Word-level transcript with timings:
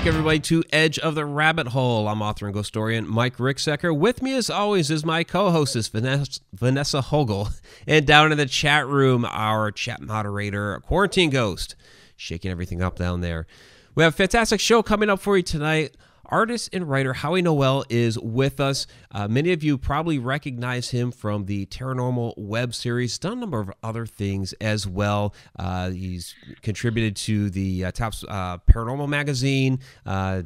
back, 0.00 0.06
everybody, 0.06 0.40
to 0.40 0.64
Edge 0.72 0.98
of 0.98 1.14
the 1.14 1.26
Rabbit 1.26 1.66
Hole. 1.66 2.08
I'm 2.08 2.22
author 2.22 2.46
and 2.46 2.54
ghost 2.54 2.68
historian 2.68 3.06
Mike 3.06 3.36
Ricksecker. 3.36 3.94
With 3.94 4.22
me, 4.22 4.34
as 4.34 4.48
always, 4.48 4.90
is 4.90 5.04
my 5.04 5.24
co-hostess 5.24 5.88
Vanessa, 5.88 6.40
Vanessa 6.54 7.02
Hogel, 7.02 7.50
and 7.86 8.06
down 8.06 8.32
in 8.32 8.38
the 8.38 8.46
chat 8.46 8.86
room, 8.86 9.26
our 9.26 9.70
chat 9.70 10.00
moderator, 10.00 10.80
Quarantine 10.86 11.28
Ghost, 11.28 11.76
shaking 12.16 12.50
everything 12.50 12.80
up 12.80 12.98
down 12.98 13.20
there. 13.20 13.46
We 13.94 14.02
have 14.02 14.14
a 14.14 14.16
fantastic 14.16 14.58
show 14.58 14.82
coming 14.82 15.10
up 15.10 15.20
for 15.20 15.36
you 15.36 15.42
tonight. 15.42 15.94
Artist 16.30 16.70
and 16.72 16.88
writer 16.88 17.12
Howie 17.12 17.42
Noel 17.42 17.84
is 17.88 18.18
with 18.18 18.60
us. 18.60 18.86
Uh, 19.10 19.28
many 19.28 19.52
of 19.52 19.62
you 19.62 19.76
probably 19.76 20.18
recognize 20.18 20.90
him 20.90 21.10
from 21.10 21.46
the 21.46 21.66
Tara 21.66 21.94
Normal 21.94 22.34
web 22.36 22.74
series, 22.74 23.18
done 23.18 23.32
a 23.34 23.36
number 23.36 23.60
of 23.60 23.70
other 23.82 24.06
things 24.06 24.52
as 24.54 24.86
well. 24.86 25.34
Uh, 25.58 25.90
he's 25.90 26.34
contributed 26.62 27.16
to 27.16 27.50
the 27.50 27.86
uh, 27.86 27.92
Top 27.92 28.14
uh, 28.28 28.58
Paranormal 28.58 29.08
magazine. 29.08 29.80
Uh, 30.06 30.42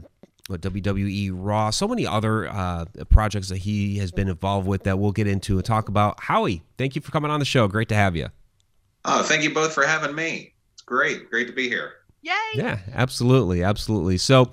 WWE 0.51 1.31
Raw, 1.33 1.71
so 1.71 1.89
many 1.89 2.07
other 2.07 2.47
uh, 2.49 2.85
projects 3.09 3.49
that 3.49 3.57
he 3.57 3.97
has 3.97 4.13
been 4.13 4.29
involved 4.29 4.67
with 4.67 4.83
that 4.83 4.99
we'll 4.99 5.13
get 5.13 5.27
into 5.27 5.57
and 5.57 5.65
talk 5.65 5.89
about. 5.89 6.21
Howie, 6.21 6.63
thank 6.77 6.95
you 6.95 7.01
for 7.01 7.11
coming 7.13 7.31
on 7.31 7.41
the 7.41 7.47
show. 7.47 7.67
Great 7.67 7.89
to 7.89 7.95
have 7.95 8.15
you. 8.15 8.29
Oh, 9.07 9.23
thank 9.23 9.43
you 9.43 9.55
both 9.55 9.73
for 9.73 9.87
having 9.87 10.15
me. 10.15 10.53
It's 10.75 10.83
great. 10.83 11.31
Great 11.31 11.47
to 11.47 11.55
be 11.55 11.69
here. 11.69 11.95
Yay! 12.23 12.33
Yeah, 12.55 12.79
absolutely. 12.93 13.63
Absolutely. 13.63 14.19
So, 14.19 14.51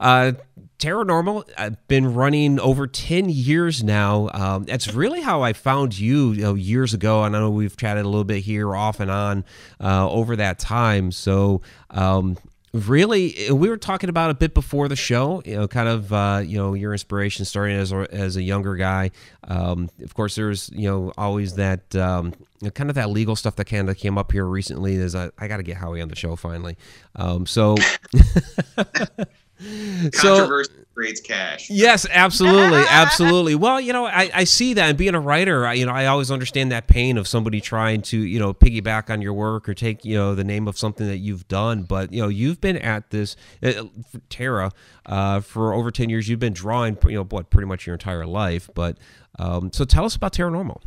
uh, 0.00 0.32
Tara 0.82 1.04
Normal, 1.04 1.44
I've 1.56 1.86
been 1.86 2.12
running 2.12 2.58
over 2.58 2.88
10 2.88 3.28
years 3.28 3.84
now. 3.84 4.28
Um, 4.34 4.64
that's 4.64 4.92
really 4.92 5.20
how 5.20 5.40
I 5.40 5.52
found 5.52 5.96
you, 5.96 6.32
you 6.32 6.42
know, 6.42 6.54
years 6.54 6.92
ago. 6.92 7.22
And 7.22 7.36
I 7.36 7.38
know 7.38 7.50
we've 7.50 7.76
chatted 7.76 8.04
a 8.04 8.08
little 8.08 8.24
bit 8.24 8.42
here 8.42 8.74
off 8.74 8.98
and 8.98 9.08
on 9.08 9.44
uh, 9.80 10.10
over 10.10 10.34
that 10.34 10.58
time. 10.58 11.12
So, 11.12 11.62
um, 11.90 12.36
really 12.72 13.50
we 13.52 13.68
were 13.68 13.76
talking 13.76 14.08
about 14.08 14.30
a 14.30 14.34
bit 14.34 14.54
before 14.54 14.88
the 14.88 14.96
show 14.96 15.42
you 15.44 15.54
know 15.54 15.68
kind 15.68 15.90
of 15.90 16.10
uh, 16.10 16.40
you 16.42 16.56
know 16.56 16.72
your 16.72 16.92
inspiration 16.92 17.44
starting 17.44 17.76
as 17.76 17.92
a, 17.92 18.08
as 18.10 18.36
a 18.36 18.42
younger 18.42 18.76
guy 18.76 19.10
um, 19.46 19.90
of 20.02 20.14
course 20.14 20.36
there's 20.36 20.70
you 20.70 20.88
know 20.88 21.12
always 21.18 21.56
that 21.56 21.94
um, 21.94 22.32
kind 22.72 22.88
of 22.88 22.96
that 22.96 23.10
legal 23.10 23.36
stuff 23.36 23.56
that 23.56 23.66
kind 23.66 23.90
of 23.90 23.98
came 23.98 24.16
up 24.16 24.32
here 24.32 24.46
recently 24.46 24.94
is 24.94 25.14
I, 25.14 25.30
I 25.38 25.48
got 25.48 25.58
to 25.58 25.62
get 25.62 25.76
Howie 25.76 26.00
on 26.00 26.08
the 26.08 26.16
show 26.16 26.34
finally 26.34 26.78
um, 27.14 27.44
so 27.44 27.76
Controversy 30.12 30.72
so, 30.74 30.84
creates 30.94 31.20
cash. 31.20 31.70
Yes, 31.70 32.06
absolutely, 32.10 32.80
absolutely. 32.88 33.54
Well, 33.54 33.80
you 33.80 33.92
know, 33.92 34.06
I, 34.06 34.30
I 34.34 34.44
see 34.44 34.74
that, 34.74 34.88
and 34.88 34.98
being 34.98 35.14
a 35.14 35.20
writer, 35.20 35.66
I, 35.66 35.74
you 35.74 35.86
know, 35.86 35.92
I 35.92 36.06
always 36.06 36.30
understand 36.30 36.72
that 36.72 36.86
pain 36.86 37.16
of 37.16 37.28
somebody 37.28 37.60
trying 37.60 38.02
to, 38.02 38.18
you 38.18 38.38
know, 38.38 38.52
piggyback 38.52 39.10
on 39.10 39.22
your 39.22 39.34
work 39.34 39.68
or 39.68 39.74
take, 39.74 40.04
you 40.04 40.16
know, 40.16 40.34
the 40.34 40.44
name 40.44 40.66
of 40.66 40.76
something 40.76 41.06
that 41.06 41.18
you've 41.18 41.46
done. 41.48 41.84
But 41.84 42.12
you 42.12 42.22
know, 42.22 42.28
you've 42.28 42.60
been 42.60 42.76
at 42.78 43.10
this, 43.10 43.36
uh, 43.62 43.84
Tara, 44.28 44.72
uh, 45.06 45.40
for 45.40 45.72
over 45.72 45.90
ten 45.90 46.08
years. 46.08 46.28
You've 46.28 46.40
been 46.40 46.54
drawing, 46.54 46.98
you 47.04 47.14
know, 47.14 47.24
what, 47.24 47.50
pretty 47.50 47.66
much 47.66 47.86
your 47.86 47.94
entire 47.94 48.26
life. 48.26 48.68
But 48.74 48.98
um, 49.38 49.72
so, 49.72 49.84
tell 49.84 50.04
us 50.04 50.16
about 50.16 50.32
Tara 50.32 50.50
Normal. 50.50 50.82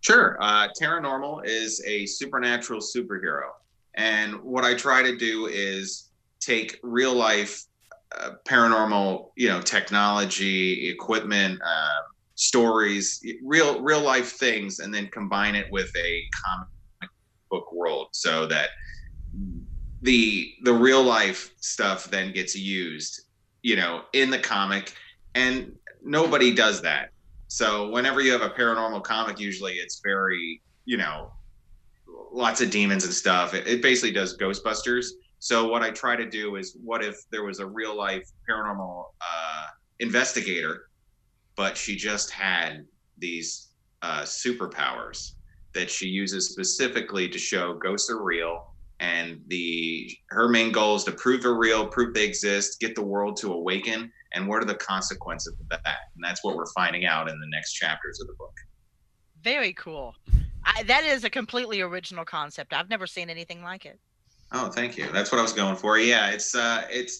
Sure, 0.00 0.36
uh, 0.40 0.68
Tara 0.74 1.00
Normal 1.00 1.40
is 1.40 1.82
a 1.86 2.06
supernatural 2.06 2.80
superhero, 2.80 3.50
and 3.94 4.42
what 4.42 4.64
I 4.64 4.74
try 4.74 5.02
to 5.02 5.16
do 5.16 5.46
is 5.46 6.10
take 6.40 6.80
real 6.82 7.14
life 7.14 7.64
uh, 8.20 8.30
paranormal, 8.48 9.30
you 9.36 9.48
know, 9.48 9.60
technology, 9.60 10.88
equipment, 10.90 11.60
uh, 11.64 12.02
stories, 12.34 13.22
real 13.44 13.80
real 13.82 14.00
life 14.00 14.32
things, 14.32 14.78
and 14.80 14.92
then 14.92 15.08
combine 15.08 15.54
it 15.54 15.66
with 15.70 15.90
a 15.96 16.22
comic 16.44 17.10
book 17.50 17.72
world, 17.72 18.08
so 18.12 18.46
that 18.46 18.70
the 20.02 20.52
the 20.64 20.72
real 20.72 21.02
life 21.02 21.52
stuff 21.60 22.10
then 22.10 22.32
gets 22.32 22.56
used, 22.56 23.22
you 23.62 23.76
know, 23.76 24.02
in 24.12 24.30
the 24.30 24.38
comic, 24.38 24.94
and 25.34 25.72
nobody 26.02 26.54
does 26.54 26.82
that. 26.82 27.10
So 27.48 27.90
whenever 27.90 28.20
you 28.20 28.32
have 28.32 28.42
a 28.42 28.50
paranormal 28.50 29.04
comic, 29.04 29.38
usually 29.38 29.74
it's 29.74 30.00
very, 30.02 30.62
you 30.86 30.96
know, 30.96 31.30
lots 32.32 32.60
of 32.62 32.70
demons 32.70 33.04
and 33.04 33.12
stuff. 33.12 33.52
It, 33.54 33.66
it 33.66 33.82
basically 33.82 34.12
does 34.12 34.36
Ghostbusters 34.38 35.06
so 35.42 35.66
what 35.66 35.82
I 35.82 35.90
try 35.90 36.14
to 36.14 36.24
do 36.24 36.54
is, 36.54 36.76
what 36.84 37.02
if 37.02 37.28
there 37.32 37.42
was 37.42 37.58
a 37.58 37.66
real 37.66 37.96
life 37.96 38.30
paranormal 38.48 39.06
uh, 39.20 39.66
investigator, 39.98 40.84
but 41.56 41.76
she 41.76 41.96
just 41.96 42.30
had 42.30 42.86
these 43.18 43.70
uh, 44.02 44.22
superpowers 44.22 45.32
that 45.74 45.90
she 45.90 46.06
uses 46.06 46.50
specifically 46.50 47.28
to 47.28 47.40
show 47.40 47.74
ghosts 47.74 48.08
are 48.08 48.22
real, 48.22 48.72
and 49.00 49.40
the 49.48 50.16
her 50.30 50.48
main 50.48 50.70
goal 50.70 50.94
is 50.94 51.02
to 51.02 51.12
prove 51.12 51.42
they're 51.42 51.54
real, 51.54 51.88
prove 51.88 52.14
they 52.14 52.24
exist, 52.24 52.78
get 52.78 52.94
the 52.94 53.02
world 53.02 53.36
to 53.38 53.52
awaken, 53.52 54.12
and 54.34 54.46
what 54.46 54.62
are 54.62 54.66
the 54.66 54.76
consequences 54.76 55.56
of 55.58 55.68
that? 55.70 55.96
And 56.14 56.22
that's 56.22 56.44
what 56.44 56.54
we're 56.54 56.70
finding 56.72 57.04
out 57.04 57.28
in 57.28 57.40
the 57.40 57.48
next 57.48 57.72
chapters 57.72 58.20
of 58.20 58.28
the 58.28 58.34
book. 58.34 58.54
Very 59.42 59.72
cool. 59.72 60.14
I, 60.64 60.84
that 60.84 61.02
is 61.02 61.24
a 61.24 61.30
completely 61.30 61.80
original 61.80 62.24
concept. 62.24 62.72
I've 62.72 62.88
never 62.88 63.08
seen 63.08 63.28
anything 63.28 63.64
like 63.64 63.86
it. 63.86 63.98
Oh, 64.52 64.68
thank 64.68 64.96
you. 64.96 65.10
That's 65.12 65.32
what 65.32 65.38
I 65.38 65.42
was 65.42 65.52
going 65.52 65.76
for. 65.76 65.98
Yeah, 65.98 66.30
it's 66.30 66.54
uh, 66.54 66.84
it's 66.90 67.18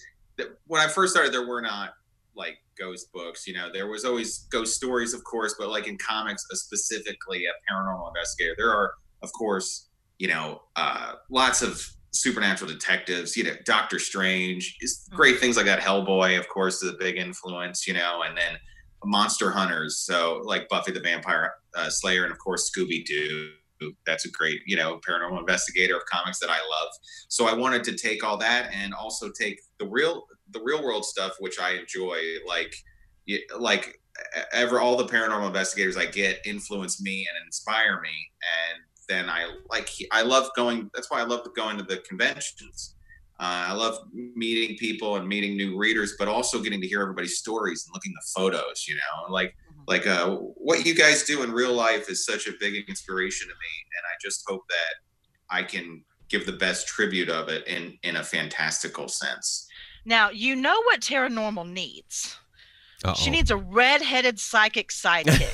when 0.67 0.81
I 0.81 0.89
first 0.89 1.13
started, 1.13 1.33
there 1.33 1.47
were 1.47 1.63
not 1.63 1.95
like 2.35 2.59
ghost 2.79 3.13
books. 3.13 3.47
You 3.47 3.55
know, 3.55 3.71
there 3.73 3.89
was 3.89 4.05
always 4.05 4.47
ghost 4.51 4.77
stories, 4.77 5.15
of 5.15 5.25
course, 5.25 5.55
but 5.59 5.69
like 5.69 5.87
in 5.87 5.97
comics, 5.99 6.45
uh, 6.53 6.57
specifically 6.57 7.45
a 7.47 7.73
paranormal 7.73 8.09
investigator, 8.09 8.55
there 8.57 8.71
are, 8.71 8.93
of 9.23 9.33
course, 9.33 9.89
you 10.19 10.29
know, 10.29 10.63
uh, 10.77 11.15
lots 11.31 11.63
of 11.63 11.83
supernatural 12.11 12.71
detectives. 12.71 13.37
You 13.37 13.45
know, 13.45 13.55
Doctor 13.65 13.99
Strange 13.99 14.77
is 14.81 15.07
mm-hmm. 15.07 15.17
great 15.17 15.41
things 15.41 15.57
like 15.57 15.67
that. 15.67 15.81
Hellboy, 15.81 16.39
of 16.39 16.49
course, 16.49 16.83
is 16.83 16.91
a 16.91 16.97
big 16.99 17.17
influence. 17.17 17.87
You 17.87 17.95
know, 17.95 18.23
and 18.27 18.37
then 18.37 18.59
monster 19.05 19.51
hunters. 19.51 19.99
So 19.99 20.43
like 20.45 20.69
Buffy 20.69 20.93
the 20.93 21.01
Vampire 21.01 21.55
uh, 21.75 21.89
Slayer, 21.89 22.25
and 22.25 22.33
of 22.33 22.39
course 22.39 22.71
Scooby 22.71 23.05
Doo 23.05 23.53
that's 24.07 24.25
a 24.25 24.31
great 24.31 24.61
you 24.67 24.77
know 24.77 25.01
paranormal 25.09 25.39
investigator 25.39 25.97
of 25.97 26.03
comics 26.07 26.39
that 26.41 26.51
I 26.51 26.59
love. 26.59 26.89
So 27.29 27.47
I 27.47 27.55
wanted 27.55 27.85
to 27.85 27.97
take 27.97 28.25
all 28.25 28.37
that 28.39 28.71
and 28.73 28.95
also 28.95 29.31
take 29.31 29.61
the 29.79 29.87
real 29.87 30.27
the 30.51 30.61
real 30.63 30.83
world 30.83 31.05
stuff 31.05 31.33
which 31.41 31.59
I 31.61 31.73
enjoy 31.73 32.19
like 32.47 32.75
like 33.59 34.01
ever 34.53 34.81
all 34.81 34.97
the 34.97 35.07
paranormal 35.07 35.47
investigators 35.47 35.97
I 35.97 36.07
get 36.07 36.41
influence 36.45 37.01
me 37.01 37.27
and 37.29 37.47
inspire 37.47 38.01
me 38.01 38.11
and 38.71 38.83
then 39.09 39.29
I 39.29 39.47
like 39.71 39.89
I 40.11 40.23
love 40.23 40.49
going 40.57 40.91
that's 40.95 41.11
why 41.11 41.21
I 41.21 41.25
love 41.25 41.47
going 41.55 41.77
to 41.79 41.85
the 41.85 41.99
conventions. 41.99 42.95
Uh, 43.41 43.71
I 43.71 43.73
love 43.73 43.99
meeting 44.13 44.77
people 44.77 45.17
and 45.17 45.27
meeting 45.27 45.57
new 45.57 45.77
readers, 45.77 46.15
but 46.19 46.29
also 46.29 46.61
getting 46.61 46.81
to 46.81 46.87
hear 46.87 47.03
everybody's 47.03 47.39
stories 47.39 47.85
and 47.87 47.95
looking 47.95 48.13
at 48.17 48.23
the 48.23 48.41
photos. 48.41 48.87
You 48.89 48.95
know, 48.95 49.33
like 49.33 49.55
like 49.87 50.07
uh, 50.07 50.31
what 50.37 50.87
you 50.87 50.95
guys 50.95 51.25
do 51.25 51.43
in 51.43 51.53
real 51.53 51.73
life 51.73 52.11
is 52.11 52.25
such 52.25 52.47
a 52.47 52.53
big 52.61 52.89
inspiration 52.89 53.49
to 53.49 53.55
me 53.55 53.75
and 53.97 54.05
i 54.07 54.15
just 54.21 54.45
hope 54.47 54.63
that 54.69 55.55
i 55.55 55.63
can 55.63 56.03
give 56.33 56.47
the 56.47 56.53
best 56.53 56.89
tribute 56.89 57.29
of 57.29 57.49
it 57.49 57.65
in 57.69 57.97
in 58.03 58.17
a 58.17 58.25
fantastical 58.25 59.07
sense. 59.07 59.69
Now 60.05 60.31
you 60.31 60.57
know 60.57 60.83
what 60.83 61.03
Tara 61.03 61.29
Normal 61.29 61.65
needs? 61.65 62.37
Uh-oh. 63.05 63.15
she 63.15 63.31
needs 63.31 63.51
a 63.51 63.57
red-headed 63.57 64.39
psychic 64.41 64.89
sidekick. 64.89 65.53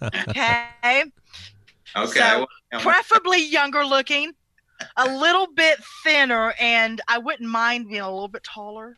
Okay? 0.28 1.04
Okay 1.96 2.18
so, 2.18 2.46
preferably 2.80 3.44
younger 3.44 3.84
looking 3.84 4.32
a 4.96 5.06
little 5.06 5.46
bit 5.46 5.78
thinner 6.02 6.52
and 6.58 7.00
i 7.06 7.18
wouldn't 7.18 7.48
mind 7.48 7.88
being 7.88 8.00
a 8.00 8.10
little 8.10 8.26
bit 8.26 8.42
taller 8.42 8.96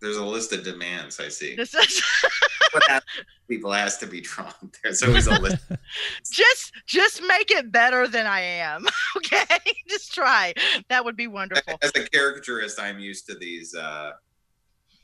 there's 0.00 0.16
a 0.16 0.24
list 0.24 0.52
of 0.52 0.64
demands 0.64 1.18
I 1.18 1.28
see. 1.28 1.56
Is 1.58 1.74
people 3.48 3.74
ask 3.74 3.98
to 4.00 4.06
be 4.06 4.20
drawn. 4.20 4.52
There's 4.82 5.02
always 5.02 5.26
a 5.26 5.40
list. 5.40 5.64
just 6.30 6.72
just 6.86 7.22
make 7.26 7.50
it 7.50 7.72
better 7.72 8.06
than 8.06 8.26
I 8.26 8.40
am. 8.40 8.86
Okay, 9.16 9.58
just 9.88 10.14
try. 10.14 10.54
That 10.88 11.04
would 11.04 11.16
be 11.16 11.26
wonderful. 11.26 11.78
As 11.82 11.90
a 11.96 12.08
caricaturist, 12.08 12.78
I'm 12.80 12.98
used 12.98 13.26
to 13.26 13.34
these 13.34 13.74
uh, 13.74 14.12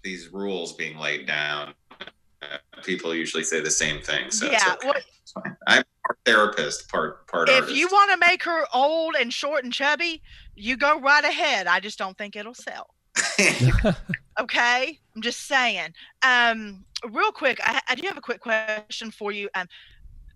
these 0.02 0.32
rules 0.32 0.75
being 0.75 0.99
laid 0.99 1.26
down. 1.26 1.75
Uh, 2.00 2.58
people 2.82 3.14
usually 3.14 3.43
say 3.44 3.61
the 3.61 3.70
same 3.70 4.00
thing. 4.02 4.31
So 4.31 4.50
yeah, 4.50 4.75
okay. 4.75 4.88
well, 4.88 5.44
I'm 5.67 5.82
part 6.06 6.19
therapist, 6.25 6.88
part 6.88 7.26
part. 7.26 7.49
If 7.49 7.62
artist. 7.62 7.76
you 7.76 7.88
want 7.90 8.12
to 8.12 8.19
make 8.19 8.44
her 8.44 8.64
old 8.73 9.17
and 9.17 9.32
short 9.32 9.64
and 9.64 9.73
chubby, 9.73 10.23
you 10.55 10.76
go 10.76 11.00
right 11.00 11.25
ahead. 11.25 11.67
I 11.67 11.81
just 11.81 11.99
don't 11.99 12.17
think 12.17 12.37
it'll 12.37 12.55
sell. 12.55 12.94
okay, 14.40 14.99
I'm 15.14 15.22
just 15.22 15.46
saying. 15.46 15.94
Um, 16.22 16.84
real 17.11 17.32
quick, 17.32 17.61
I, 17.62 17.81
I, 17.88 17.94
do 17.94 18.06
have 18.06 18.16
a 18.16 18.22
quick 18.22 18.40
question 18.40 19.11
for 19.11 19.32
you. 19.32 19.49
Um, 19.55 19.66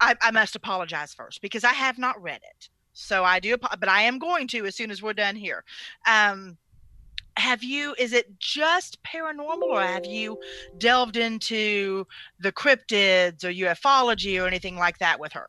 I, 0.00 0.14
I 0.22 0.30
must 0.30 0.54
apologize 0.54 1.12
first 1.14 1.42
because 1.42 1.64
I 1.64 1.72
have 1.72 1.98
not 1.98 2.20
read 2.22 2.40
it, 2.42 2.68
so 2.92 3.24
I 3.24 3.40
do, 3.40 3.56
but 3.56 3.88
I 3.88 4.02
am 4.02 4.18
going 4.18 4.46
to 4.48 4.66
as 4.66 4.76
soon 4.76 4.90
as 4.90 5.02
we're 5.02 5.12
done 5.12 5.36
here. 5.36 5.64
Um, 6.06 6.56
have 7.38 7.62
you 7.62 7.94
is 7.98 8.12
it 8.12 8.38
just 8.38 8.98
paranormal 9.04 9.62
or 9.62 9.80
have 9.80 10.04
you 10.04 10.38
delved 10.76 11.16
into 11.16 12.06
the 12.40 12.52
cryptids 12.52 13.44
or 13.44 13.52
ufology 13.52 14.42
or 14.42 14.46
anything 14.46 14.76
like 14.76 14.98
that 14.98 15.18
with 15.20 15.32
her 15.32 15.46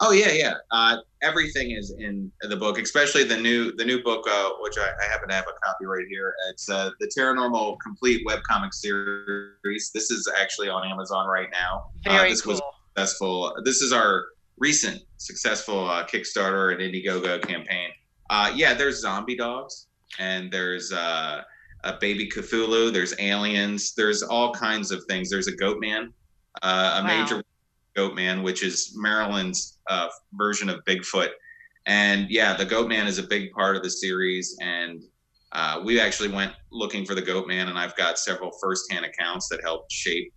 oh 0.00 0.12
yeah 0.12 0.32
yeah 0.32 0.54
uh, 0.70 0.96
everything 1.22 1.70
is 1.70 1.94
in 1.98 2.30
the 2.42 2.56
book, 2.56 2.78
especially 2.78 3.24
the 3.24 3.36
new 3.36 3.74
the 3.76 3.84
new 3.84 4.02
book, 4.02 4.26
uh, 4.28 4.50
which 4.60 4.76
I, 4.78 4.90
I, 5.02 5.08
happen 5.10 5.28
to 5.28 5.34
have 5.34 5.46
a 5.48 5.58
copy 5.64 5.86
right 5.86 6.06
here. 6.08 6.34
It's 6.50 6.68
uh, 6.68 6.90
the 7.00 7.10
Tara 7.14 7.34
Normal 7.34 7.76
Complete 7.76 8.26
webcomic 8.26 8.74
series. 8.74 9.90
This 9.94 10.10
is 10.10 10.30
actually 10.38 10.68
on 10.68 10.86
Amazon 10.86 11.26
right 11.28 11.48
now. 11.52 11.86
Uh, 12.06 12.18
Very 12.18 12.30
this 12.30 12.42
cool. 12.42 12.54
was 12.54 12.62
successful. 12.94 13.56
This 13.64 13.80
is 13.82 13.92
our 13.92 14.24
recent 14.58 15.02
successful 15.16 15.88
uh, 15.88 16.06
Kickstarter 16.06 16.72
and 16.72 16.80
Indiegogo 16.80 17.40
campaign. 17.42 17.90
Uh, 18.30 18.52
yeah, 18.54 18.74
there's 18.74 19.00
zombie 19.00 19.36
dogs 19.36 19.88
and 20.18 20.50
there's 20.50 20.92
uh, 20.92 21.42
a 21.84 21.94
baby 21.98 22.28
Cthulhu. 22.28 22.92
There's 22.92 23.14
aliens. 23.18 23.94
There's 23.94 24.22
all 24.22 24.52
kinds 24.52 24.90
of 24.90 25.04
things. 25.04 25.30
There's 25.30 25.48
a 25.48 25.56
goat 25.56 25.80
man, 25.80 26.12
uh, 26.62 27.00
a 27.02 27.06
Wow. 27.06 27.22
major 27.22 27.42
goat 27.94 28.14
man, 28.14 28.42
which 28.42 28.62
is 28.62 28.94
Maryland's 28.96 29.78
uh, 29.88 30.08
version 30.34 30.68
of 30.68 30.84
Bigfoot. 30.84 31.30
And 31.86 32.30
yeah, 32.30 32.54
the 32.56 32.64
goat 32.64 32.88
man 32.88 33.06
is 33.06 33.18
a 33.18 33.22
big 33.22 33.52
part 33.52 33.76
of 33.76 33.82
the 33.82 33.90
series. 33.90 34.56
And 34.60 35.02
uh, 35.52 35.80
we 35.84 36.00
actually 36.00 36.30
went 36.30 36.52
looking 36.70 37.04
for 37.04 37.14
the 37.14 37.22
goat 37.22 37.46
man, 37.46 37.68
and 37.68 37.78
I've 37.78 37.96
got 37.96 38.18
several 38.18 38.50
firsthand 38.60 39.04
accounts 39.04 39.48
that 39.48 39.60
helped 39.62 39.92
shape 39.92 40.32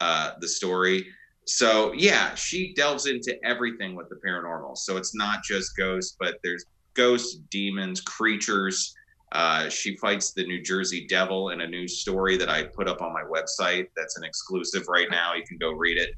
uh, 0.00 0.32
the 0.40 0.48
story. 0.48 1.06
So 1.46 1.92
yeah, 1.92 2.34
she 2.34 2.74
delves 2.74 3.06
into 3.06 3.36
everything 3.44 3.96
with 3.96 4.08
the 4.08 4.16
paranormal. 4.26 4.76
So 4.76 4.96
it's 4.96 5.14
not 5.14 5.42
just 5.42 5.76
ghosts, 5.76 6.16
but 6.20 6.36
there's 6.44 6.64
ghosts, 6.94 7.38
demons, 7.50 8.00
creatures. 8.00 8.94
Uh, 9.32 9.68
she 9.68 9.96
fights 9.96 10.32
the 10.32 10.44
New 10.44 10.62
Jersey 10.62 11.06
Devil 11.08 11.50
in 11.50 11.62
a 11.62 11.66
new 11.66 11.88
story 11.88 12.36
that 12.36 12.50
I 12.50 12.64
put 12.64 12.86
up 12.86 13.00
on 13.00 13.12
my 13.12 13.22
website. 13.22 13.86
That's 13.96 14.18
an 14.18 14.24
exclusive 14.24 14.84
right 14.88 15.08
now. 15.10 15.32
You 15.34 15.42
can 15.48 15.56
go 15.56 15.72
read 15.72 15.96
it. 15.96 16.10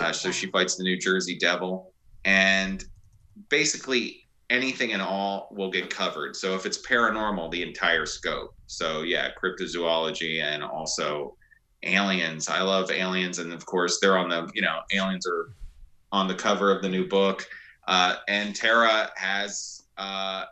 Uh, 0.00 0.12
so 0.12 0.30
she 0.30 0.46
fights 0.46 0.76
the 0.76 0.84
New 0.84 0.96
Jersey 0.96 1.36
Devil, 1.38 1.92
and 2.24 2.84
basically 3.48 4.26
anything 4.48 4.92
and 4.92 5.00
all 5.00 5.48
will 5.52 5.70
get 5.70 5.90
covered. 5.90 6.34
So 6.34 6.54
if 6.54 6.66
it's 6.66 6.84
paranormal, 6.86 7.50
the 7.50 7.62
entire 7.62 8.06
scope. 8.06 8.54
So 8.66 9.02
yeah, 9.02 9.28
cryptozoology 9.40 10.42
and 10.42 10.62
also 10.62 11.36
aliens. 11.82 12.48
I 12.48 12.62
love 12.62 12.90
aliens, 12.90 13.38
and 13.38 13.52
of 13.52 13.64
course 13.64 14.00
they're 14.00 14.18
on 14.18 14.28
the 14.28 14.50
you 14.54 14.62
know 14.62 14.80
aliens 14.92 15.26
are 15.26 15.52
on 16.12 16.26
the 16.26 16.34
cover 16.34 16.74
of 16.74 16.82
the 16.82 16.88
new 16.88 17.06
book. 17.06 17.46
Uh, 17.86 18.16
and 18.28 18.54
Tara 18.54 19.10
has 19.16 19.84
uh, 19.96 20.44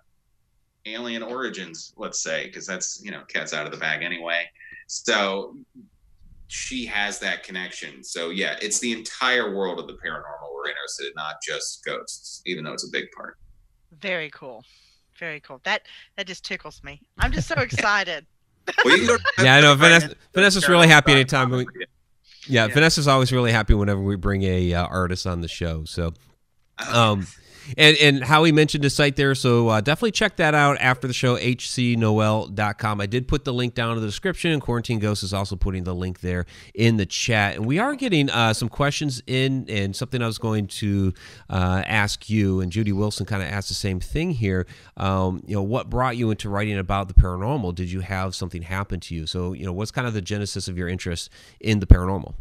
alien 0.86 1.22
origins, 1.22 1.92
let's 1.96 2.22
say, 2.22 2.46
because 2.46 2.66
that's 2.66 3.02
you 3.04 3.10
know 3.10 3.22
cat's 3.28 3.52
out 3.52 3.66
of 3.66 3.72
the 3.72 3.78
bag 3.78 4.02
anyway. 4.02 4.44
So 4.86 5.56
she 6.48 6.84
has 6.86 7.18
that 7.20 7.44
connection. 7.44 8.02
So 8.02 8.30
yeah, 8.30 8.56
it's 8.60 8.80
the 8.80 8.92
entire 8.92 9.54
world 9.54 9.78
of 9.78 9.86
the 9.86 9.92
paranormal 9.94 10.52
we're 10.54 10.68
interested 10.70 11.06
in, 11.06 11.12
not 11.16 11.36
just 11.46 11.84
ghosts, 11.84 12.42
even 12.46 12.64
though 12.64 12.72
it's 12.72 12.84
a 12.86 12.90
big 12.90 13.04
part. 13.16 13.36
Very 14.00 14.30
cool. 14.30 14.64
Very 15.18 15.40
cool. 15.40 15.60
That 15.64 15.82
that 16.16 16.26
just 16.26 16.44
tickles 16.44 16.82
me. 16.82 17.00
I'm 17.18 17.32
just 17.32 17.48
so 17.48 17.54
excited. 17.58 18.26
Well, 18.84 18.96
you 18.98 19.06
can 19.06 19.18
to- 19.18 19.44
Yeah, 19.44 19.54
I 19.56 19.60
know. 19.60 19.74
Vanessa, 19.74 20.14
Vanessa's 20.34 20.68
really 20.68 20.88
happy 20.88 21.12
anytime 21.12 21.50
we. 21.50 21.58
Yeah. 21.60 21.64
Yeah, 22.46 22.66
Yeah. 22.66 22.74
Vanessa's 22.74 23.08
always 23.08 23.30
really 23.32 23.52
happy 23.52 23.74
whenever 23.74 24.00
we 24.00 24.16
bring 24.16 24.42
a 24.42 24.72
uh, 24.74 24.86
artist 24.86 25.26
on 25.26 25.40
the 25.42 25.48
show. 25.48 25.84
So, 25.84 26.14
um, 26.90 27.26
and 27.76 27.96
and 27.98 28.24
Howie 28.24 28.52
mentioned 28.52 28.84
a 28.84 28.90
site 28.90 29.16
there, 29.16 29.34
so 29.34 29.68
uh, 29.68 29.80
definitely 29.80 30.12
check 30.12 30.36
that 30.36 30.54
out 30.54 30.78
after 30.80 31.06
the 31.06 31.12
show. 31.12 31.36
hcnoel.com. 31.36 33.00
I 33.00 33.06
did 33.06 33.28
put 33.28 33.44
the 33.44 33.52
link 33.52 33.74
down 33.74 33.94
in 33.94 34.00
the 34.00 34.06
description. 34.06 34.58
Quarantine 34.60 34.98
Ghost 34.98 35.22
is 35.22 35.34
also 35.34 35.56
putting 35.56 35.84
the 35.84 35.94
link 35.94 36.20
there 36.20 36.46
in 36.74 36.96
the 36.96 37.06
chat, 37.06 37.56
and 37.56 37.66
we 37.66 37.78
are 37.78 37.94
getting 37.94 38.30
uh, 38.30 38.52
some 38.52 38.68
questions 38.68 39.22
in, 39.26 39.66
and 39.68 39.94
something 39.94 40.22
I 40.22 40.26
was 40.26 40.38
going 40.38 40.66
to 40.68 41.12
uh, 41.50 41.82
ask 41.86 42.30
you, 42.30 42.60
and 42.60 42.72
Judy 42.72 42.92
Wilson 42.92 43.26
kind 43.26 43.42
of 43.42 43.48
asked 43.48 43.68
the 43.68 43.74
same 43.74 44.00
thing 44.00 44.30
here. 44.30 44.66
Um, 44.96 45.42
you 45.46 45.54
know, 45.54 45.62
what 45.62 45.90
brought 45.90 46.16
you 46.16 46.30
into 46.30 46.48
writing 46.48 46.78
about 46.78 47.08
the 47.08 47.14
paranormal? 47.14 47.74
Did 47.74 47.90
you 47.90 48.00
have 48.00 48.34
something 48.34 48.62
happen 48.62 49.00
to 49.00 49.14
you? 49.14 49.26
So, 49.26 49.52
you 49.52 49.64
know, 49.64 49.72
what's 49.72 49.90
kind 49.90 50.06
of 50.06 50.14
the 50.14 50.22
genesis 50.22 50.68
of 50.68 50.78
your 50.78 50.88
interest 50.88 51.30
in 51.60 51.80
the 51.80 51.86
paranormal? 51.86 52.34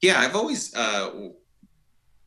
Yeah, 0.00 0.20
I've 0.20 0.34
always, 0.34 0.74
uh, 0.74 1.10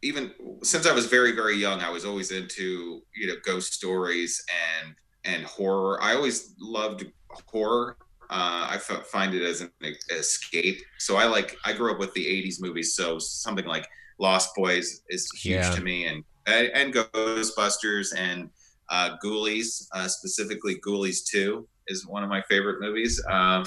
even 0.06 0.32
since 0.62 0.86
I 0.86 0.94
was 0.94 1.08
very, 1.08 1.32
very 1.32 1.56
young, 1.58 1.82
I 1.82 1.90
was 1.90 2.06
always 2.06 2.32
into 2.32 3.02
you 3.16 3.28
know 3.28 3.36
ghost 3.44 3.74
stories 3.74 4.44
and 4.84 4.96
and 5.26 5.44
horror. 5.46 6.02
I 6.02 6.14
always 6.16 6.54
loved 6.60 7.06
horror. 7.52 7.98
Uh, 8.30 8.68
I 8.74 8.76
f- 8.76 9.08
find 9.08 9.34
it 9.36 9.44
as 9.44 9.62
an 9.62 9.72
escape. 10.12 10.80
So 11.00 11.18
I 11.18 11.26
like. 11.26 11.58
I 11.66 11.74
grew 11.74 11.92
up 11.92 12.00
with 12.00 12.14
the 12.14 12.26
'80s 12.26 12.62
movies, 12.62 12.96
so 12.96 13.18
something 13.20 13.66
like 13.66 13.88
Lost 14.20 14.50
Boys 14.56 15.02
is 15.10 15.30
huge 15.32 15.56
Yeah. 15.66 15.72
to 15.72 15.82
me, 15.82 16.06
and 16.08 16.24
and 16.46 16.68
and 16.80 16.94
Ghostbusters 16.94 18.08
and 18.16 18.50
uh, 18.90 19.18
Ghoulies, 19.24 19.88
uh, 19.94 20.08
specifically 20.08 20.76
Ghoulies 20.86 21.26
Two, 21.26 21.68
is 21.88 22.06
one 22.06 22.24
of 22.24 22.30
my 22.30 22.42
favorite 22.44 22.80
movies. 22.80 23.22
Um, 23.30 23.66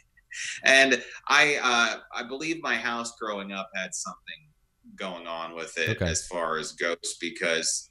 and 0.64 1.02
I 1.28 1.56
uh, 1.62 2.00
I 2.14 2.22
believe 2.28 2.62
my 2.62 2.76
house 2.76 3.12
growing 3.18 3.52
up 3.52 3.70
had 3.74 3.94
something 3.94 4.40
going 4.96 5.26
on 5.26 5.54
with 5.54 5.76
it 5.78 5.90
Okay. 5.90 6.10
as 6.10 6.26
far 6.26 6.58
as 6.58 6.72
ghosts 6.72 7.16
because 7.20 7.90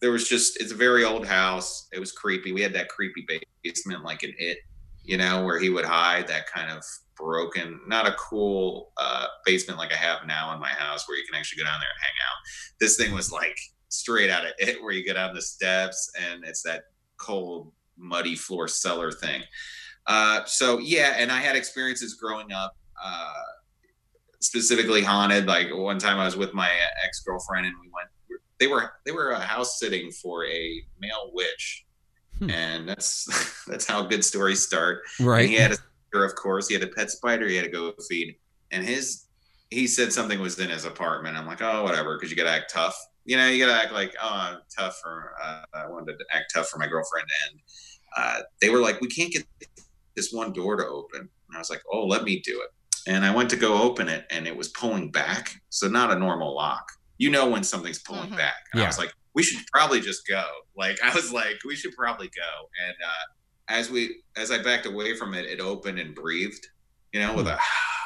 there 0.00 0.10
was 0.12 0.28
just 0.28 0.60
it's 0.60 0.72
a 0.72 0.76
very 0.76 1.04
old 1.04 1.26
house. 1.26 1.88
It 1.92 1.98
was 1.98 2.12
creepy. 2.12 2.52
We 2.52 2.62
had 2.62 2.72
that 2.74 2.88
creepy 2.88 3.26
basement 3.62 4.04
like 4.04 4.22
an 4.22 4.32
it, 4.38 4.58
you 5.04 5.16
know, 5.16 5.44
where 5.44 5.58
he 5.58 5.70
would 5.70 5.84
hide. 5.84 6.28
That 6.28 6.46
kind 6.46 6.70
of 6.70 6.84
broken, 7.16 7.80
not 7.88 8.06
a 8.06 8.12
cool 8.12 8.92
uh, 8.96 9.26
basement 9.44 9.78
like 9.78 9.92
I 9.92 9.96
have 9.96 10.26
now 10.26 10.54
in 10.54 10.60
my 10.60 10.68
house 10.68 11.08
where 11.08 11.18
you 11.18 11.24
can 11.28 11.34
actually 11.38 11.62
go 11.62 11.68
down 11.68 11.80
there 11.80 11.88
and 11.88 12.00
hang 12.00 12.12
out. 12.28 12.36
This 12.78 12.96
thing 12.96 13.12
was 13.12 13.32
like 13.32 13.58
straight 13.88 14.30
out 14.30 14.44
of 14.46 14.52
it, 14.58 14.80
where 14.82 14.92
you 14.92 15.04
go 15.04 15.14
down 15.14 15.34
the 15.34 15.42
steps 15.42 16.12
and 16.20 16.44
it's 16.44 16.62
that 16.62 16.84
cold, 17.16 17.72
muddy 17.96 18.36
floor 18.36 18.68
cellar 18.68 19.10
thing. 19.10 19.42
Uh, 20.06 20.44
so 20.44 20.78
yeah, 20.78 21.16
and 21.18 21.32
I 21.32 21.40
had 21.40 21.56
experiences 21.56 22.14
growing 22.14 22.52
up, 22.52 22.76
uh, 23.04 23.32
specifically 24.40 25.02
haunted. 25.02 25.46
Like 25.46 25.68
one 25.74 25.98
time 25.98 26.18
I 26.18 26.24
was 26.24 26.36
with 26.36 26.54
my 26.54 26.70
ex 27.04 27.20
girlfriend 27.20 27.66
and 27.66 27.74
we 27.80 27.88
went. 27.88 28.08
They 28.60 28.66
were 28.66 28.90
they 29.06 29.12
were 29.12 29.34
uh, 29.34 29.40
house 29.40 29.78
sitting 29.78 30.10
for 30.10 30.44
a 30.44 30.82
male 31.00 31.30
witch, 31.32 31.84
Hmm. 32.38 32.50
and 32.50 32.88
that's 32.88 33.64
that's 33.66 33.86
how 33.86 34.02
good 34.02 34.24
stories 34.24 34.64
start. 34.64 35.02
Right. 35.20 35.42
And 35.42 35.50
he 35.50 35.56
had 35.56 35.72
a 35.72 35.74
spider, 35.76 36.24
of 36.24 36.34
course. 36.34 36.68
He 36.68 36.74
had 36.74 36.82
a 36.82 36.88
pet 36.88 37.10
spider. 37.10 37.46
He 37.46 37.56
had 37.56 37.64
to 37.64 37.70
go 37.70 37.92
feed, 38.08 38.36
and 38.70 38.84
his 38.84 39.26
he 39.70 39.86
said 39.86 40.12
something 40.12 40.40
was 40.40 40.58
in 40.58 40.70
his 40.70 40.84
apartment. 40.86 41.36
I'm 41.36 41.46
like, 41.46 41.60
oh, 41.60 41.82
whatever, 41.82 42.16
because 42.16 42.30
you 42.30 42.36
got 42.36 42.44
to 42.44 42.50
act 42.50 42.72
tough. 42.72 42.96
You 43.26 43.36
know, 43.36 43.46
you 43.48 43.64
got 43.64 43.76
to 43.76 43.82
act 43.84 43.92
like, 43.92 44.14
oh, 44.22 44.30
I'm 44.32 44.58
tough 44.76 44.98
for. 45.02 45.34
Uh, 45.42 45.62
I 45.74 45.86
wanted 45.88 46.18
to 46.18 46.24
act 46.32 46.52
tough 46.54 46.68
for 46.68 46.78
my 46.78 46.86
girlfriend, 46.86 47.26
and 47.50 47.60
uh, 48.16 48.40
they 48.62 48.70
were 48.70 48.78
like, 48.80 49.00
we 49.00 49.08
can't 49.08 49.32
get 49.32 49.44
this 50.16 50.32
one 50.32 50.52
door 50.52 50.76
to 50.76 50.86
open. 50.86 51.20
And 51.20 51.56
I 51.56 51.58
was 51.58 51.70
like, 51.70 51.82
oh, 51.92 52.06
let 52.06 52.24
me 52.24 52.40
do 52.44 52.60
it. 52.62 52.70
And 53.08 53.24
I 53.24 53.34
went 53.34 53.50
to 53.50 53.56
go 53.56 53.82
open 53.82 54.08
it, 54.08 54.26
and 54.30 54.46
it 54.46 54.56
was 54.56 54.68
pulling 54.68 55.10
back. 55.10 55.60
So 55.70 55.88
not 55.88 56.12
a 56.12 56.18
normal 56.18 56.54
lock. 56.54 56.86
You 57.16 57.30
know 57.30 57.48
when 57.48 57.64
something's 57.64 57.98
pulling 57.98 58.30
Mhm. 58.30 58.36
back. 58.36 58.54
And 58.72 58.78
Yeah. 58.78 58.84
I 58.84 58.88
was 58.88 58.98
like, 58.98 59.12
we 59.34 59.42
should 59.42 59.66
probably 59.72 60.00
just 60.00 60.26
go. 60.26 60.44
Like 60.76 61.02
I 61.02 61.12
was 61.12 61.32
like, 61.32 61.58
we 61.66 61.74
should 61.74 61.96
probably 61.96 62.28
go. 62.28 62.68
And 62.86 62.94
uh, 63.04 63.24
as 63.66 63.90
we 63.90 64.22
as 64.36 64.52
I 64.52 64.62
backed 64.62 64.86
away 64.86 65.16
from 65.16 65.34
it, 65.34 65.44
it 65.46 65.58
opened 65.58 65.98
and 65.98 66.14
breathed. 66.14 66.64
You 67.12 67.18
know, 67.20 67.34
with 67.34 67.48
a 67.48 67.58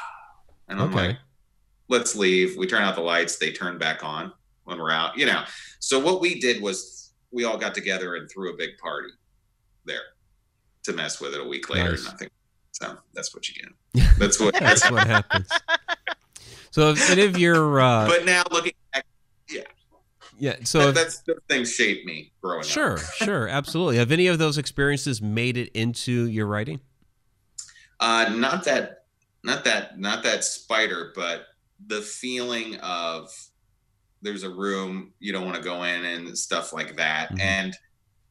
and 0.69 0.81
I'm 0.81 0.89
Okay. 0.89 1.07
like, 1.09 1.17
let's 1.87 2.15
leave. 2.15 2.57
We 2.57 2.65
turn 2.65 2.81
out 2.81 2.95
the 2.95 3.01
lights. 3.01 3.37
They 3.37 3.51
turn 3.51 3.77
back 3.77 4.03
on 4.03 4.33
when 4.63 4.79
we're 4.79 4.89
out. 4.89 5.15
You 5.19 5.27
know. 5.27 5.43
So 5.79 5.99
what 5.99 6.19
we 6.19 6.39
did 6.39 6.63
was 6.63 7.11
we 7.29 7.43
all 7.43 7.57
got 7.57 7.75
together 7.75 8.15
and 8.15 8.27
threw 8.31 8.51
a 8.51 8.57
big 8.57 8.77
party 8.79 9.09
there 9.85 10.01
to 10.85 10.93
mess 10.93 11.19
with 11.21 11.35
it 11.35 11.39
a 11.41 11.47
week 11.47 11.69
later. 11.69 11.91
Nice. 11.91 12.05
Nothing. 12.05 12.29
So 12.73 12.97
that's 13.13 13.33
what 13.33 13.47
you 13.47 13.55
get. 13.55 13.71
That's 14.19 14.39
what. 14.39 14.55
that's 14.55 14.89
what 14.89 15.05
happens. 15.07 15.47
So 16.71 16.89
if 16.89 17.09
any 17.11 17.23
of 17.23 17.37
your 17.37 17.79
uh, 17.79 18.07
but 18.07 18.25
now 18.25 18.41
looking 18.51 18.73
back, 18.91 19.05
yeah, 19.47 19.61
Yeah, 20.39 20.55
so 20.63 20.87
that, 20.87 20.95
that's 20.95 21.19
those 21.19 21.37
things 21.47 21.71
shaped 21.71 22.05
me 22.07 22.31
growing 22.41 22.63
sure, 22.63 22.93
up. 22.93 22.99
sure, 22.99 23.25
sure, 23.27 23.47
absolutely. 23.47 23.97
Have 23.97 24.11
any 24.11 24.25
of 24.25 24.39
those 24.39 24.57
experiences 24.57 25.21
made 25.21 25.55
it 25.55 25.69
into 25.75 26.27
your 26.27 26.47
writing? 26.47 26.79
Uh, 27.99 28.33
not 28.35 28.63
that, 28.65 29.05
not 29.43 29.63
that, 29.65 29.99
not 29.99 30.23
that 30.23 30.43
spider, 30.43 31.11
but 31.15 31.43
the 31.85 32.01
feeling 32.01 32.77
of 32.79 33.29
there's 34.23 34.41
a 34.43 34.49
room 34.49 35.13
you 35.19 35.31
don't 35.31 35.45
want 35.45 35.57
to 35.57 35.61
go 35.63 35.83
in 35.83 36.03
and 36.05 36.35
stuff 36.35 36.73
like 36.73 36.97
that, 36.97 37.29
Mhm. 37.33 37.39
and 37.39 37.77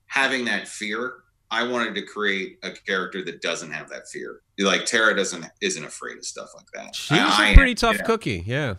having 0.06 0.46
that 0.46 0.66
fear. 0.66 1.14
I 1.52 1.62
wanted 1.64 1.94
to 1.96 2.02
create 2.02 2.58
a 2.62 2.70
character 2.70 3.22
that 3.24 3.42
doesn't 3.42 3.70
have 3.72 3.90
that 3.90 4.08
fear. 4.08 4.40
Like 4.58 4.86
Tara 4.86 5.14
doesn't 5.14 5.44
isn't 5.60 5.84
afraid 5.84 6.16
of 6.16 6.24
stuff 6.24 6.48
like 6.56 6.64
that. 6.72 6.96
She's 6.96 7.18
I- 7.18 7.44
I 7.44 7.46
a 7.46 7.48
am, 7.50 7.54
pretty 7.54 7.74
tough 7.74 7.92
you 7.92 7.98
know. 7.98 8.04
cookie. 8.06 8.42
Yeah. 8.46 8.74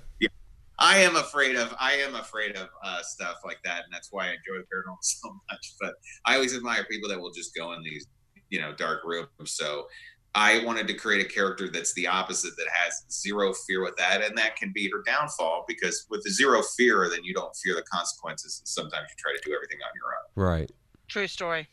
I 0.79 0.97
am 0.97 1.15
afraid 1.15 1.55
of 1.55 1.73
I 1.79 1.93
am 1.93 2.15
afraid 2.15 2.55
of 2.55 2.67
uh, 2.83 3.01
stuff 3.03 3.37
like 3.45 3.59
that, 3.63 3.83
and 3.83 3.93
that's 3.93 4.09
why 4.11 4.25
I 4.25 4.29
enjoy 4.29 4.63
paranormal 4.63 4.97
so 5.01 5.29
much. 5.51 5.75
But 5.79 5.93
I 6.25 6.33
always 6.33 6.55
admire 6.55 6.83
people 6.89 7.07
that 7.09 7.19
will 7.21 7.31
just 7.31 7.55
go 7.55 7.73
in 7.73 7.83
these, 7.83 8.07
you 8.49 8.59
know, 8.59 8.73
dark 8.73 9.03
rooms. 9.05 9.27
So 9.45 9.85
I 10.33 10.65
wanted 10.65 10.87
to 10.87 10.95
create 10.95 11.23
a 11.23 11.29
character 11.29 11.69
that's 11.69 11.93
the 11.93 12.07
opposite, 12.07 12.57
that 12.57 12.65
has 12.73 13.05
zero 13.11 13.53
fear 13.67 13.83
with 13.83 13.95
that, 13.97 14.23
and 14.23 14.35
that 14.35 14.55
can 14.55 14.71
be 14.73 14.89
her 14.89 15.03
downfall 15.05 15.63
because 15.67 16.07
with 16.09 16.23
the 16.23 16.31
zero 16.31 16.63
fear, 16.75 17.07
then 17.07 17.23
you 17.23 17.35
don't 17.35 17.55
fear 17.57 17.75
the 17.75 17.83
consequences, 17.83 18.57
and 18.59 18.67
sometimes 18.67 19.05
you 19.11 19.15
try 19.19 19.31
to 19.31 19.41
do 19.47 19.53
everything 19.55 19.77
on 19.85 19.91
your 19.95 20.47
own. 20.49 20.51
Right. 20.59 20.71
True 21.07 21.27
story. 21.27 21.67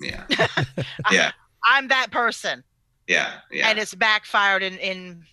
Yeah. 0.00 0.24
yeah. 1.10 1.32
I'm 1.64 1.88
that 1.88 2.10
person. 2.10 2.64
Yeah. 3.06 3.34
Yeah. 3.50 3.68
And 3.68 3.78
it's 3.78 3.94
backfired 3.94 4.62
in 4.62 4.78
in 4.78 5.24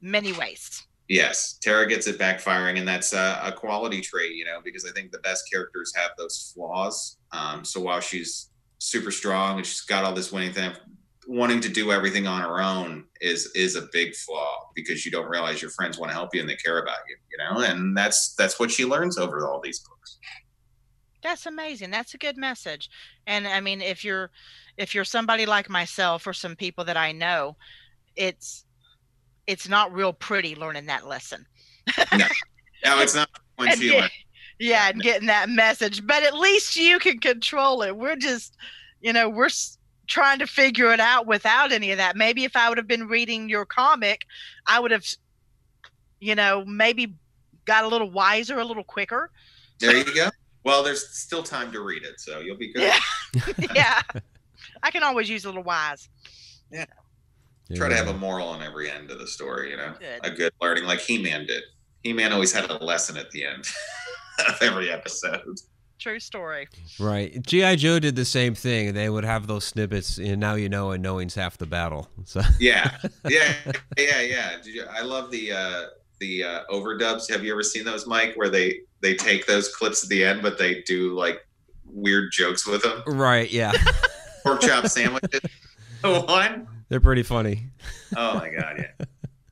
many 0.00 0.32
ways. 0.32 0.86
Yes, 1.08 1.58
Tara 1.60 1.88
gets 1.88 2.06
it 2.06 2.20
backfiring, 2.20 2.78
and 2.78 2.86
that's 2.86 3.12
a, 3.14 3.40
a, 3.42 3.50
quality 3.50 4.00
trait, 4.00 4.36
you 4.36 4.44
know, 4.44 4.60
because 4.62 4.84
I 4.84 4.92
think 4.92 5.10
the 5.10 5.18
best 5.18 5.50
characters 5.50 5.92
have 5.96 6.12
those 6.16 6.52
flaws. 6.54 7.16
Um, 7.32 7.64
so 7.64 7.80
while 7.80 7.98
she's 7.98 8.50
super 8.78 9.10
strong 9.10 9.56
and 9.56 9.66
she's 9.66 9.80
got 9.80 10.04
all 10.04 10.14
this 10.14 10.30
winning 10.30 10.52
thing, 10.52 10.70
wanting 11.26 11.60
to 11.62 11.68
do 11.68 11.90
everything 11.90 12.28
on 12.28 12.42
her 12.42 12.60
own 12.62 13.04
is 13.20 13.50
is 13.56 13.74
a 13.74 13.88
big 13.92 14.14
flaw 14.14 14.68
because 14.76 15.04
you 15.04 15.10
don't 15.10 15.28
realize 15.28 15.60
your 15.60 15.72
friends 15.72 15.98
want 15.98 16.10
to 16.10 16.14
help 16.14 16.32
you 16.32 16.40
and 16.40 16.48
they 16.48 16.56
care 16.56 16.78
about 16.78 16.98
you, 17.08 17.16
you 17.30 17.38
know, 17.38 17.64
and 17.64 17.96
that's 17.96 18.34
that's 18.36 18.60
what 18.60 18.70
she 18.70 18.84
learns 18.84 19.18
over 19.18 19.44
all 19.48 19.60
these 19.60 19.80
books. 19.80 20.18
That's 21.22 21.46
amazing. 21.46 21.90
That's 21.90 22.14
a 22.14 22.18
good 22.18 22.36
message. 22.36 22.90
And 23.26 23.46
I 23.46 23.60
mean, 23.60 23.82
if 23.82 24.04
you're 24.04 24.30
if 24.76 24.94
you're 24.94 25.04
somebody 25.04 25.46
like 25.46 25.68
myself 25.68 26.26
or 26.26 26.32
some 26.32 26.56
people 26.56 26.84
that 26.84 26.96
I 26.96 27.12
know, 27.12 27.56
it's 28.16 28.64
it's 29.46 29.68
not 29.68 29.92
real 29.92 30.12
pretty 30.12 30.54
learning 30.54 30.86
that 30.86 31.06
lesson. 31.06 31.46
no. 32.12 32.26
no, 32.84 33.00
it's 33.00 33.14
not. 33.14 33.28
get, 33.58 34.10
yeah, 34.58 34.88
and 34.88 35.02
getting 35.02 35.26
that 35.26 35.48
message. 35.48 36.06
But 36.06 36.22
at 36.22 36.34
least 36.34 36.76
you 36.76 36.98
can 36.98 37.18
control 37.18 37.82
it. 37.82 37.96
We're 37.96 38.16
just, 38.16 38.56
you 39.00 39.12
know, 39.12 39.28
we're 39.28 39.50
trying 40.06 40.38
to 40.38 40.46
figure 40.46 40.92
it 40.92 41.00
out 41.00 41.26
without 41.26 41.72
any 41.72 41.90
of 41.92 41.98
that. 41.98 42.16
Maybe 42.16 42.44
if 42.44 42.56
I 42.56 42.68
would 42.68 42.78
have 42.78 42.86
been 42.86 43.08
reading 43.08 43.48
your 43.48 43.64
comic, 43.64 44.26
I 44.66 44.80
would 44.80 44.90
have, 44.90 45.04
you 46.20 46.34
know, 46.34 46.64
maybe 46.64 47.14
got 47.64 47.84
a 47.84 47.88
little 47.88 48.10
wiser, 48.10 48.58
a 48.58 48.64
little 48.64 48.84
quicker. 48.84 49.30
There 49.78 49.96
you 49.96 50.14
go. 50.14 50.28
Well, 50.64 50.82
there's 50.82 51.08
still 51.16 51.42
time 51.42 51.72
to 51.72 51.80
read 51.80 52.02
it, 52.02 52.20
so 52.20 52.40
you'll 52.40 52.56
be 52.56 52.72
good. 52.72 52.82
Yeah. 52.82 53.40
yeah. 53.74 54.02
I 54.82 54.90
can 54.90 55.02
always 55.02 55.28
use 55.28 55.44
a 55.44 55.48
little 55.48 55.62
wise. 55.62 56.08
Yeah. 56.70 56.86
Try 57.74 57.88
to 57.88 57.96
have 57.96 58.08
a 58.08 58.14
moral 58.14 58.48
on 58.48 58.62
every 58.62 58.90
end 58.90 59.10
of 59.10 59.18
the 59.20 59.28
story, 59.28 59.70
you 59.70 59.76
know, 59.76 59.94
good. 59.98 60.20
a 60.24 60.30
good 60.30 60.52
learning, 60.60 60.84
like 60.84 61.00
He 61.00 61.22
Man 61.22 61.46
did. 61.46 61.62
He 62.02 62.12
Man 62.12 62.32
always 62.32 62.52
had 62.52 62.68
a 62.68 62.82
lesson 62.84 63.16
at 63.16 63.30
the 63.30 63.44
end 63.44 63.64
of 64.48 64.60
every 64.60 64.90
episode. 64.90 65.56
True 66.00 66.18
story. 66.18 66.66
Right. 66.98 67.40
G.I. 67.46 67.76
Joe 67.76 67.98
did 67.98 68.16
the 68.16 68.24
same 68.24 68.54
thing. 68.54 68.94
They 68.94 69.08
would 69.10 69.24
have 69.24 69.46
those 69.46 69.64
snippets, 69.64 70.18
and 70.18 70.40
now 70.40 70.54
you 70.54 70.68
know, 70.68 70.92
and 70.92 71.02
knowing's 71.02 71.34
half 71.34 71.58
the 71.58 71.66
battle. 71.66 72.08
So 72.24 72.40
Yeah. 72.58 72.96
Yeah. 73.28 73.54
Yeah. 73.96 74.20
Yeah. 74.20 74.56
You, 74.64 74.84
I 74.90 75.02
love 75.02 75.30
the, 75.30 75.52
uh, 75.52 75.82
the 76.18 76.42
uh, 76.42 76.60
overdubs. 76.70 77.30
Have 77.30 77.44
you 77.44 77.52
ever 77.52 77.62
seen 77.62 77.84
those, 77.84 78.06
Mike, 78.06 78.32
where 78.34 78.48
they, 78.48 78.80
they 79.00 79.14
take 79.14 79.46
those 79.46 79.74
clips 79.74 80.02
at 80.02 80.08
the 80.10 80.24
end, 80.24 80.42
but 80.42 80.58
they 80.58 80.82
do 80.82 81.14
like 81.14 81.46
weird 81.86 82.32
jokes 82.32 82.66
with 82.66 82.82
them? 82.82 83.02
Right. 83.06 83.50
Yeah. 83.50 83.72
Pork 84.42 84.60
chop 84.60 84.86
sandwiches. 84.86 85.40
One? 86.02 86.66
They're 86.88 87.00
pretty 87.00 87.22
funny. 87.22 87.66
Oh 88.16 88.34
my 88.34 88.50
god, 88.50 88.86
yeah. 89.00 89.06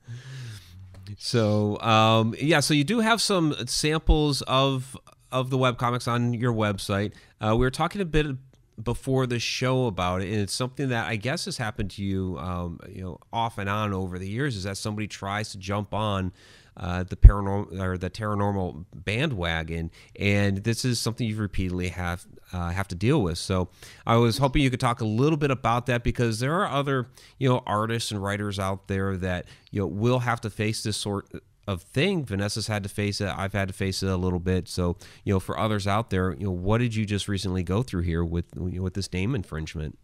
so 1.17 1.79
um, 1.79 2.35
yeah, 2.39 2.59
so 2.59 2.73
you 2.73 2.83
do 2.83 2.99
have 2.99 3.21
some 3.21 3.55
samples 3.67 4.41
of 4.43 4.97
of 5.31 5.49
the 5.49 5.57
web 5.57 5.77
comics 5.77 6.07
on 6.07 6.33
your 6.33 6.53
website. 6.53 7.13
Uh, 7.39 7.51
we 7.51 7.59
were 7.59 7.71
talking 7.71 8.01
a 8.01 8.05
bit 8.05 8.35
before 8.81 9.27
the 9.27 9.39
show 9.39 9.85
about 9.85 10.21
it, 10.21 10.29
and 10.29 10.41
it's 10.41 10.53
something 10.53 10.89
that 10.89 11.07
I 11.07 11.15
guess 11.15 11.45
has 11.45 11.57
happened 11.57 11.91
to 11.91 12.03
you, 12.03 12.37
um, 12.39 12.79
you 12.89 13.03
know, 13.03 13.19
off 13.31 13.57
and 13.57 13.69
on 13.69 13.93
over 13.93 14.17
the 14.17 14.27
years. 14.27 14.55
Is 14.55 14.63
that 14.63 14.77
somebody 14.77 15.07
tries 15.07 15.51
to 15.51 15.57
jump 15.57 15.93
on 15.93 16.33
uh, 16.79 17.03
the 17.03 17.15
paranormal 17.15 17.79
or 17.79 17.97
the 17.97 18.09
paranormal 18.09 18.85
bandwagon, 18.95 19.91
and 20.17 20.59
this 20.59 20.85
is 20.85 20.99
something 20.99 21.27
you 21.27 21.35
repeatedly 21.35 21.89
have 21.89 22.25
uh, 22.53 22.69
have 22.69 22.87
to 22.87 22.95
deal 22.95 23.21
with. 23.21 23.37
So 23.37 23.69
I 24.07 24.15
was 24.15 24.37
hoping 24.37 24.61
you 24.61 24.69
could 24.69 24.79
talk 24.79 25.01
a 25.01 25.05
little 25.05 25.37
bit 25.37 25.51
about 25.51 25.87
that 25.87 26.03
because 26.03 26.39
there 26.39 26.55
are 26.61 26.67
other 26.67 27.07
you 27.37 27.49
know 27.49 27.61
artists 27.67 28.11
and 28.11 28.23
writers 28.23 28.59
out 28.59 28.87
there 28.87 29.17
that 29.17 29.45
you 29.71 29.81
know 29.81 29.87
will 29.87 30.19
have 30.19 30.39
to 30.41 30.49
face 30.49 30.81
this 30.83 30.97
sort 30.97 31.29
of 31.67 31.83
thing. 31.83 32.25
Vanessa's 32.25 32.67
had 32.67 32.83
to 32.83 32.89
face 32.89 33.21
it. 33.21 33.27
I've 33.27 33.53
had 33.53 33.67
to 33.67 33.73
face 33.73 34.01
it 34.01 34.09
a 34.09 34.17
little 34.17 34.39
bit. 34.39 34.67
So 34.67 34.97
you 35.23 35.33
know, 35.33 35.39
for 35.39 35.59
others 35.59 35.85
out 35.85 36.09
there, 36.09 36.31
you 36.31 36.45
know, 36.45 36.51
what 36.51 36.79
did 36.79 36.95
you 36.95 37.05
just 37.05 37.27
recently 37.27 37.61
go 37.61 37.83
through 37.83 38.03
here 38.03 38.23
with 38.23 38.45
you 38.55 38.77
know, 38.77 38.83
with 38.83 38.93
this 38.93 39.11
name 39.11 39.35
infringement? 39.35 39.97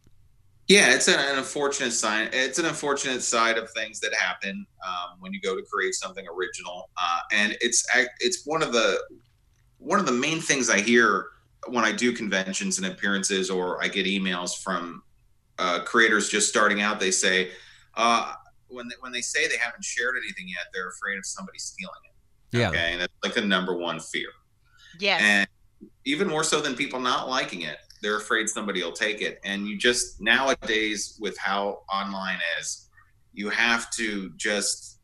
Yeah, 0.67 0.95
it's 0.95 1.07
an, 1.07 1.19
an, 1.19 1.37
unfortunate 1.37 1.91
sign. 1.91 2.29
It's 2.33 2.57
an 2.57 2.65
unfortunate 2.65 3.21
side 3.21 3.57
of 3.57 3.69
things 3.71 3.99
that 3.99 4.13
happen 4.15 4.65
um, 4.85 5.17
when 5.19 5.31
you 5.31 5.39
go 5.39 5.55
to 5.55 5.61
create 5.61 5.93
something 5.93 6.25
original, 6.27 6.89
uh, 6.97 7.19
and 7.31 7.55
it's 7.61 7.85
it's 8.19 8.45
one 8.45 8.63
of 8.63 8.73
the 8.73 8.99
one 9.77 9.99
of 9.99 10.07
the 10.07 10.11
main 10.11 10.41
things 10.41 10.71
I 10.71 10.79
hear 10.79 11.27
when 11.67 11.85
I 11.85 11.91
do 11.91 12.11
conventions 12.13 12.79
and 12.79 12.87
appearances, 12.87 13.51
or 13.51 13.83
I 13.83 13.87
get 13.87 14.07
emails 14.07 14.59
from 14.59 15.03
uh, 15.59 15.81
creators 15.85 16.29
just 16.29 16.49
starting 16.49 16.81
out. 16.81 16.99
They 16.99 17.11
say 17.11 17.51
uh, 17.93 18.33
when 18.67 18.87
they, 18.87 18.95
when 19.01 19.11
they 19.11 19.21
say 19.21 19.47
they 19.47 19.57
haven't 19.57 19.83
shared 19.83 20.15
anything 20.17 20.47
yet, 20.47 20.65
they're 20.73 20.89
afraid 20.89 21.19
of 21.19 21.27
somebody 21.27 21.59
stealing 21.59 21.93
it. 22.05 22.57
Yeah. 22.57 22.69
Okay, 22.69 22.93
and 22.93 23.01
that's 23.01 23.13
like 23.23 23.35
the 23.35 23.41
number 23.41 23.77
one 23.77 23.99
fear. 23.99 24.29
Yeah. 24.99 25.19
And 25.21 25.47
even 26.05 26.27
more 26.27 26.43
so 26.43 26.59
than 26.61 26.75
people 26.75 26.99
not 26.99 27.29
liking 27.29 27.61
it 27.61 27.77
they're 28.05 28.17
afraid 28.17 28.47
somebody 28.47 28.83
will 28.83 28.91
take 28.91 29.21
it. 29.21 29.39
And 29.43 29.67
you 29.67 29.77
just 29.77 30.21
nowadays 30.21 31.17
with 31.19 31.35
how 31.39 31.81
online 31.91 32.37
is, 32.59 32.87
you 33.33 33.49
have 33.49 33.89
to 33.91 34.31
just 34.37 34.99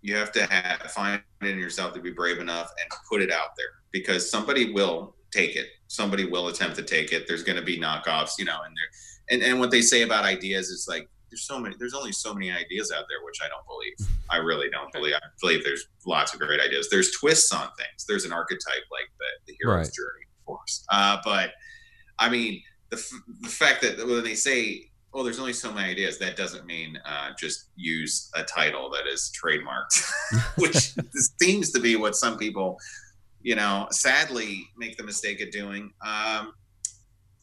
you 0.00 0.14
have 0.14 0.30
to 0.30 0.46
have, 0.46 0.82
find 0.92 1.20
it 1.42 1.48
in 1.48 1.58
yourself 1.58 1.92
to 1.94 2.00
be 2.00 2.12
brave 2.12 2.38
enough 2.38 2.70
and 2.80 3.00
put 3.08 3.20
it 3.20 3.32
out 3.32 3.56
there 3.56 3.66
because 3.90 4.30
somebody 4.30 4.72
will 4.72 5.16
take 5.32 5.56
it. 5.56 5.66
Somebody 5.88 6.24
will 6.24 6.46
attempt 6.46 6.76
to 6.76 6.82
take 6.84 7.12
it. 7.12 7.26
There's 7.26 7.42
going 7.42 7.58
to 7.58 7.64
be 7.64 7.80
knockoffs, 7.80 8.38
you 8.38 8.44
know, 8.44 8.60
and 8.64 8.76
there 8.76 8.90
and, 9.30 9.42
and 9.42 9.58
what 9.58 9.70
they 9.72 9.82
say 9.82 10.02
about 10.02 10.24
ideas 10.24 10.68
is 10.68 10.86
like 10.88 11.08
there's 11.30 11.42
so 11.42 11.58
many 11.58 11.74
there's 11.78 11.94
only 11.94 12.12
so 12.12 12.32
many 12.32 12.50
ideas 12.50 12.92
out 12.96 13.04
there 13.08 13.18
which 13.24 13.38
i 13.44 13.48
don't 13.48 13.66
believe 13.66 14.16
i 14.30 14.36
really 14.36 14.70
don't 14.70 14.92
believe 14.92 15.14
i 15.14 15.26
believe 15.40 15.64
there's 15.64 15.88
lots 16.06 16.32
of 16.32 16.40
great 16.40 16.60
ideas 16.60 16.88
there's 16.90 17.10
twists 17.12 17.52
on 17.52 17.68
things 17.76 18.04
there's 18.08 18.24
an 18.24 18.32
archetype 18.32 18.84
like 18.92 19.10
the, 19.18 19.26
the 19.46 19.56
hero's 19.58 19.86
right. 19.86 19.94
journey 19.94 20.24
of 20.38 20.46
course 20.46 20.84
uh, 20.90 21.16
but 21.24 21.50
I 22.18 22.28
mean, 22.28 22.62
the, 22.90 23.02
the 23.40 23.48
fact 23.48 23.82
that 23.82 23.98
when 24.06 24.24
they 24.24 24.34
say, 24.34 24.90
"Oh, 25.12 25.22
there's 25.22 25.38
only 25.38 25.52
so 25.52 25.72
many 25.72 25.90
ideas," 25.90 26.18
that 26.18 26.36
doesn't 26.36 26.66
mean 26.66 26.98
uh, 27.04 27.30
just 27.38 27.70
use 27.76 28.30
a 28.34 28.42
title 28.42 28.90
that 28.90 29.06
is 29.06 29.32
trademarked, 29.40 30.10
which 30.58 30.94
seems 31.40 31.72
to 31.72 31.80
be 31.80 31.96
what 31.96 32.16
some 32.16 32.38
people, 32.38 32.78
you 33.42 33.56
know, 33.56 33.86
sadly 33.90 34.66
make 34.76 34.96
the 34.96 35.04
mistake 35.04 35.40
of 35.40 35.50
doing. 35.50 35.92
Um, 36.04 36.54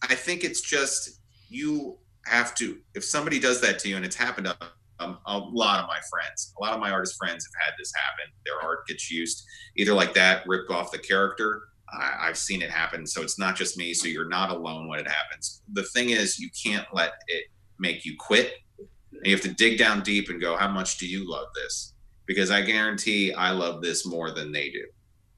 I 0.01 0.15
think 0.15 0.43
it's 0.43 0.61
just 0.61 1.19
you 1.49 1.97
have 2.25 2.55
to. 2.55 2.77
If 2.95 3.03
somebody 3.03 3.39
does 3.39 3.61
that 3.61 3.79
to 3.79 3.89
you, 3.89 3.95
and 3.95 4.05
it's 4.05 4.15
happened 4.15 4.47
to 4.47 4.57
um, 4.99 5.19
a 5.25 5.37
lot 5.37 5.79
of 5.79 5.87
my 5.87 5.99
friends, 6.09 6.53
a 6.57 6.63
lot 6.63 6.73
of 6.73 6.79
my 6.79 6.91
artist 6.91 7.15
friends 7.17 7.45
have 7.45 7.67
had 7.67 7.73
this 7.77 7.91
happen. 7.95 8.31
Their 8.45 8.61
art 8.61 8.87
gets 8.87 9.11
used 9.11 9.43
either 9.75 9.93
like 9.93 10.13
that, 10.13 10.43
ripped 10.47 10.71
off 10.71 10.91
the 10.91 10.99
character, 10.99 11.63
I, 11.99 12.27
have 12.27 12.37
seen 12.37 12.61
it 12.61 12.69
happen. 12.69 13.05
So 13.05 13.21
it's 13.21 13.39
not 13.39 13.55
just 13.55 13.77
me. 13.77 13.93
So 13.93 14.07
you're 14.07 14.29
not 14.29 14.49
alone 14.49 14.87
when 14.87 14.99
it 14.99 15.07
happens. 15.07 15.61
The 15.73 15.83
thing 15.83 16.09
is, 16.09 16.39
you 16.39 16.49
can't 16.63 16.87
let 16.93 17.13
it 17.27 17.45
make 17.79 18.05
you 18.05 18.15
quit. 18.17 18.53
And 18.79 19.25
you 19.25 19.31
have 19.31 19.41
to 19.41 19.53
dig 19.53 19.77
down 19.77 20.01
deep 20.01 20.29
and 20.29 20.41
go, 20.41 20.55
how 20.55 20.67
much 20.67 20.97
do 20.97 21.07
you 21.07 21.29
love 21.29 21.47
this? 21.55 21.93
Because 22.25 22.51
I 22.51 22.61
guarantee 22.61 23.33
I 23.33 23.51
love 23.51 23.81
this 23.81 24.05
more 24.05 24.31
than 24.31 24.51
they 24.51 24.69
do. 24.69 24.85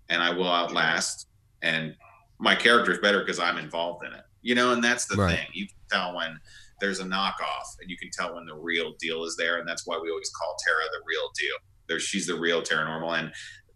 And 0.10 0.22
I 0.22 0.32
will 0.32 0.52
outlast. 0.52 1.28
And 1.62 1.96
my 2.40 2.56
character 2.56 2.92
is 2.92 3.00
better 3.00 3.20
because 3.20 3.40
I'm 3.40 3.58
involved 3.58 4.06
in 4.06 4.14
it. 4.14 4.24
You 4.42 4.56
know, 4.56 4.72
and 4.72 4.84
that's 4.84 5.06
the 5.06 5.16
right. 5.16 5.36
thing. 5.36 5.48
You 5.54 5.68
can 5.68 5.78
tell 5.90 6.16
when 6.16 6.40
there's 6.80 7.00
a 7.00 7.04
knockoff 7.04 7.66
and 7.82 7.90
you 7.90 7.98
can 7.98 8.10
tell 8.12 8.36
when 8.36 8.46
the 8.46 8.56
real 8.56 8.94
deal 9.00 9.24
is 9.24 9.36
there. 9.38 9.58
And 9.58 9.68
that's 9.68 9.88
why 9.88 10.00
we 10.02 10.10
always 10.10 10.30
call 10.30 10.56
Tara 10.66 10.84
the 10.92 11.04
real 11.06 11.30
deal. 11.40 11.56
There, 11.88 12.00
she's 12.00 12.28
the 12.28 12.36
real 12.36 12.62
Tara 12.62 12.86
Normal. 12.86 13.14
And 13.14 13.32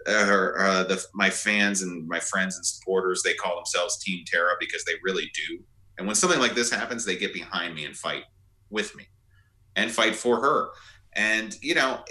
uh, 0.08 0.12
uh, 0.12 0.84
the, 0.84 1.03
my 1.13 1.29
fans 1.29 1.82
and 1.82 2.08
my 2.08 2.20
friends 2.20 2.56
and 2.56 2.65
supporters, 2.65 3.22
they 3.24 3.34
call 3.34 3.56
themselves 3.56 4.03
Team 4.03 4.24
Tara 4.25 4.53
because 4.60 4.84
they 4.86 4.94
really 5.03 5.29
do. 5.34 5.60
And 5.98 6.08
when 6.08 6.15
something 6.15 6.39
like 6.39 6.56
this 6.56 6.72
happens, 6.72 7.06
they 7.06 7.18
get 7.18 7.34
behind 7.34 7.75
me 7.75 7.86
and 7.86 7.96
fight 7.96 8.24
with 8.70 8.96
me 8.96 9.08
and 9.75 9.91
fight 9.91 10.15
for 10.15 10.39
her. 10.39 10.70
And, 11.13 11.58
you 11.62 11.75
know, 11.75 12.03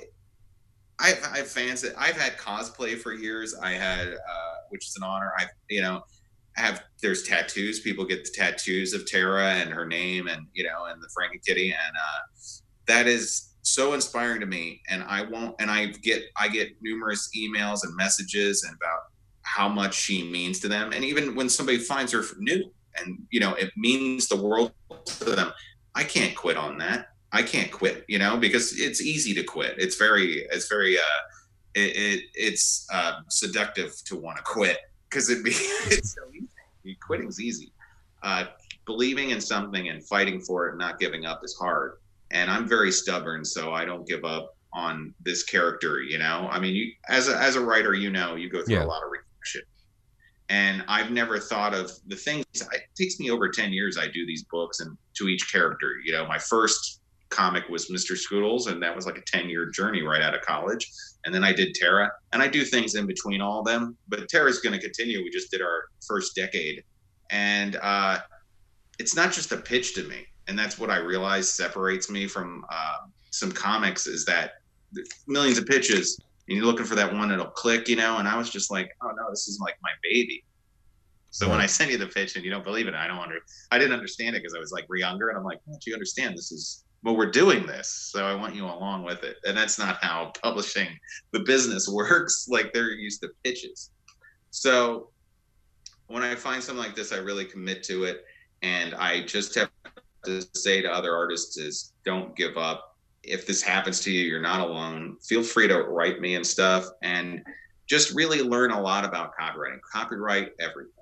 I've, 0.99 1.23
I 1.33 1.39
have 1.39 1.49
fans 1.49 1.81
that 1.83 1.95
I've 1.97 2.17
had 2.21 2.37
cosplay 2.37 2.99
for 2.99 3.15
years. 3.15 3.55
I 3.55 3.71
had, 3.73 4.09
uh, 4.09 4.55
which 4.69 4.87
is 4.87 4.97
an 4.97 5.05
honor. 5.05 5.33
I've, 5.39 5.49
you 5.71 5.81
know, 5.81 6.03
have 6.55 6.85
there's 7.01 7.23
tattoos. 7.23 7.81
People 7.81 8.05
get 8.05 8.25
the 8.25 8.31
tattoos 8.35 8.93
of 8.93 9.07
Tara 9.07 9.55
and 9.55 9.71
her 9.71 9.87
name 9.87 10.27
and, 10.27 10.47
you 10.53 10.65
know, 10.65 10.87
and 10.87 11.03
the 11.03 11.09
Frankie 11.15 11.41
Kitty. 11.47 11.71
And 11.71 11.97
uh, 11.97 12.43
that 12.87 13.07
is 13.07 13.55
so 13.69 13.93
inspiring 13.93 14.41
to 14.41 14.47
me 14.47 14.81
and 14.89 15.03
i 15.05 15.23
won't 15.23 15.55
and 15.61 15.71
i 15.71 15.87
get 15.87 16.23
i 16.37 16.49
get 16.49 16.71
numerous 16.81 17.31
emails 17.37 17.85
and 17.85 17.95
messages 17.97 18.65
and 18.65 18.75
about 18.77 19.01
how 19.43 19.69
much 19.69 19.95
she 19.95 20.31
means 20.31 20.59
to 20.61 20.69
them 20.69 20.93
and 20.93 21.05
even 21.05 21.35
when 21.35 21.49
somebody 21.49 21.79
finds 21.79 22.13
her 22.13 22.23
new 22.39 22.71
and 22.99 23.19
you 23.31 23.41
know 23.41 23.55
it 23.55 23.71
means 23.77 24.29
the 24.29 24.37
world 24.37 24.73
to 25.05 25.25
them 25.25 25.53
i 25.95 26.03
can't 26.03 26.35
quit 26.35 26.57
on 26.57 26.79
that 26.79 27.09
I 27.33 27.43
can't 27.43 27.71
quit, 27.71 28.05
you 28.09 28.19
know, 28.19 28.37
because 28.37 28.79
it's 28.79 29.03
easy 29.03 29.35
to 29.35 29.45
quit. 29.45 29.75
It's 29.79 29.97
very, 29.97 30.47
it's 30.51 30.69
very, 30.69 30.97
uh, 30.97 31.21
it, 31.75 31.97
it 31.97 32.25
it's 32.35 32.87
uh, 32.93 33.21
seductive 33.29 33.95
to 34.07 34.17
want 34.17 34.39
to 34.39 34.43
quit 34.43 34.79
because 35.09 35.29
it 35.29 35.45
be 35.45 35.51
it's 35.91 36.15
so 36.15 36.23
easy. 36.33 36.97
Quitting's 37.01 37.41
easy. 37.41 37.73
Uh, 38.23 38.47
believing 38.87 39.31
in 39.31 39.41
something 39.41 39.91
and 39.91 40.03
fighting 40.07 40.41
for 40.41 40.67
it, 40.67 40.71
and 40.71 40.79
not 40.79 40.99
giving 40.99 41.27
up, 41.27 41.45
is 41.45 41.55
hard. 41.55 41.99
And 42.31 42.51
I'm 42.51 42.69
very 42.69 42.93
stubborn, 42.93 43.45
so 43.45 43.73
I 43.73 43.85
don't 43.85 44.07
give 44.07 44.25
up 44.25 44.57
on 44.75 45.15
this 45.25 45.45
character. 45.45 46.03
You 46.03 46.19
know, 46.19 46.49
I 46.51 46.61
mean, 46.61 46.75
you 46.75 46.93
as 47.09 47.29
a 47.29 47.37
as 47.37 47.57
a 47.57 47.61
writer, 47.61 47.95
you 47.95 48.11
know, 48.11 48.35
you 48.35 48.51
go 48.51 48.63
through 48.63 48.77
yeah. 48.77 48.85
a 48.85 48.87
lot 48.87 49.03
of 49.03 49.11
rejection. 49.11 49.63
And 50.51 50.83
I've 50.89 51.11
never 51.11 51.39
thought 51.39 51.75
of 51.75 51.91
the 52.07 52.17
things. 52.17 52.45
It 52.55 52.83
takes 52.97 53.19
me 53.19 53.31
over 53.31 53.49
ten 53.49 53.73
years. 53.73 53.99
I 53.99 54.07
do 54.09 54.27
these 54.27 54.45
books 54.45 54.81
and 54.81 54.97
to 55.17 55.29
each 55.29 55.51
character. 55.51 55.95
You 56.05 56.13
know, 56.13 56.27
my 56.27 56.39
first 56.39 57.01
comic 57.31 57.69
was 57.69 57.91
Mr. 57.91 58.17
Scoodles, 58.17 58.71
and 58.71 58.83
that 58.83 58.95
was 58.95 59.07
like 59.07 59.19
a 59.19 59.23
10 59.23 59.49
year 59.49 59.71
journey 59.71 60.03
right 60.03 60.23
out 60.23 60.35
of 60.35 60.43
college. 60.43 60.91
And 61.25 61.35
then 61.35 61.45
I 61.45 61.53
did 61.53 61.75
Tara, 61.75 62.11
and 62.33 62.43
I 62.43 62.49
do 62.49 62.65
things 62.65 62.95
in 62.95 63.07
between 63.07 63.41
all 63.41 63.61
of 63.61 63.67
them. 63.67 63.97
But 64.09 64.29
Tara's 64.29 64.61
going 64.61 64.73
to 64.75 64.81
continue. 64.81 65.23
We 65.23 65.31
just 65.31 65.51
did 65.51 65.61
our 65.61 65.85
first 66.07 66.35
decade. 66.35 66.83
And 67.31 67.77
uh, 67.77 68.19
it's 68.99 69.15
not 69.15 69.33
just 69.33 69.53
a 69.53 69.57
pitch 69.57 69.95
to 69.95 70.05
me. 70.05 70.27
And 70.49 70.59
that's 70.59 70.79
what 70.79 70.91
I 70.91 70.97
realize 70.97 71.53
separates 71.53 72.11
me 72.11 72.27
from 72.27 72.65
uh, 72.71 73.07
some 73.31 73.53
comics 73.53 74.07
is 74.07 74.25
that 74.25 74.53
millions 75.27 75.59
of 75.59 75.67
pitches, 75.67 76.19
and 76.49 76.57
you're 76.57 76.67
looking 76.67 76.87
for 76.87 76.95
that 76.95 77.13
one 77.13 77.29
that'll 77.29 77.47
click, 77.47 77.89
you 77.89 77.97
know. 77.97 78.17
And 78.17 78.27
I 78.27 78.37
was 78.37 78.51
just 78.51 78.71
like, 78.71 78.91
oh 79.03 79.11
no, 79.11 79.31
this 79.31 79.49
is 79.49 79.61
like 79.61 79.77
my 79.83 79.91
baby. 80.03 80.43
So 81.31 81.49
when 81.49 81.61
I 81.61 81.67
send 81.67 81.91
you 81.91 81.99
the 81.99 82.07
pitch 82.07 82.37
and 82.37 82.45
you 82.45 82.51
don't 82.51 82.65
believe 82.65 82.89
it, 82.89 82.95
I 82.95 83.07
don't 83.07 83.19
under, 83.19 83.39
I 83.71 83.79
didn't 83.79 83.93
understand 83.93 84.35
it 84.35 84.41
because 84.41 84.55
I 84.55 84.59
was 84.59 84.73
like 84.73 84.87
younger, 84.91 85.29
and 85.29 85.39
I'm 85.39 85.45
like, 85.45 85.61
don't 85.69 85.85
you 85.87 85.93
understand? 85.93 86.37
This 86.37 86.51
is 86.51 86.85
but 87.03 87.15
we're 87.15 87.31
doing 87.31 87.67
this 87.67 88.11
so 88.13 88.25
i 88.25 88.35
want 88.35 88.55
you 88.55 88.65
along 88.65 89.03
with 89.05 89.23
it 89.23 89.37
and 89.45 89.57
that's 89.57 89.79
not 89.79 90.03
how 90.03 90.33
publishing 90.43 90.89
the 91.33 91.41
business 91.41 91.89
works 91.89 92.47
like 92.51 92.73
they're 92.73 92.91
used 92.91 93.21
to 93.23 93.29
pitches 93.45 93.91
so 94.51 95.11
when 96.07 96.23
i 96.23 96.35
find 96.35 96.63
something 96.63 96.85
like 96.85 96.97
this 96.97 97.13
i 97.13 97.17
really 97.17 97.45
commit 97.45 97.83
to 97.83 98.05
it 98.05 98.25
and 98.63 98.95
i 98.95 99.23
just 99.23 99.55
have 99.55 99.71
to 100.25 100.43
say 100.55 100.83
to 100.83 100.91
other 100.91 101.15
artists 101.15 101.57
is 101.59 101.93
don't 102.05 102.37
give 102.37 102.57
up 102.57 102.97
if 103.23 103.47
this 103.47 103.63
happens 103.63 104.01
to 104.01 104.11
you 104.11 104.25
you're 104.25 104.41
not 104.41 104.61
alone 104.61 105.17
feel 105.23 105.43
free 105.43 105.69
to 105.69 105.83
write 105.83 106.21
me 106.21 106.35
and 106.35 106.47
stuff 106.47 106.87
and 107.03 107.43
just 107.89 108.15
really 108.15 108.43
learn 108.43 108.71
a 108.71 108.81
lot 108.81 109.05
about 109.05 109.33
copywriting 109.39 109.79
copyright 109.93 110.51
everything 110.61 110.93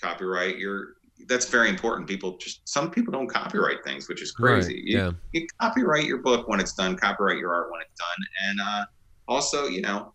copyright 0.00 0.58
your 0.58 0.94
that's 1.28 1.46
very 1.46 1.68
important. 1.68 2.08
People 2.08 2.36
just 2.38 2.66
some 2.68 2.90
people 2.90 3.12
don't 3.12 3.28
copyright 3.28 3.84
things, 3.84 4.08
which 4.08 4.22
is 4.22 4.32
crazy. 4.32 4.74
Right, 4.74 4.84
you, 4.84 4.98
yeah. 4.98 5.10
you 5.32 5.46
copyright 5.60 6.04
your 6.04 6.18
book 6.18 6.48
when 6.48 6.60
it's 6.60 6.72
done, 6.72 6.96
copyright 6.96 7.38
your 7.38 7.54
art 7.54 7.70
when 7.70 7.80
it's 7.80 7.98
done, 7.98 8.26
and 8.48 8.60
uh, 8.60 8.84
also, 9.28 9.66
you 9.66 9.80
know, 9.80 10.12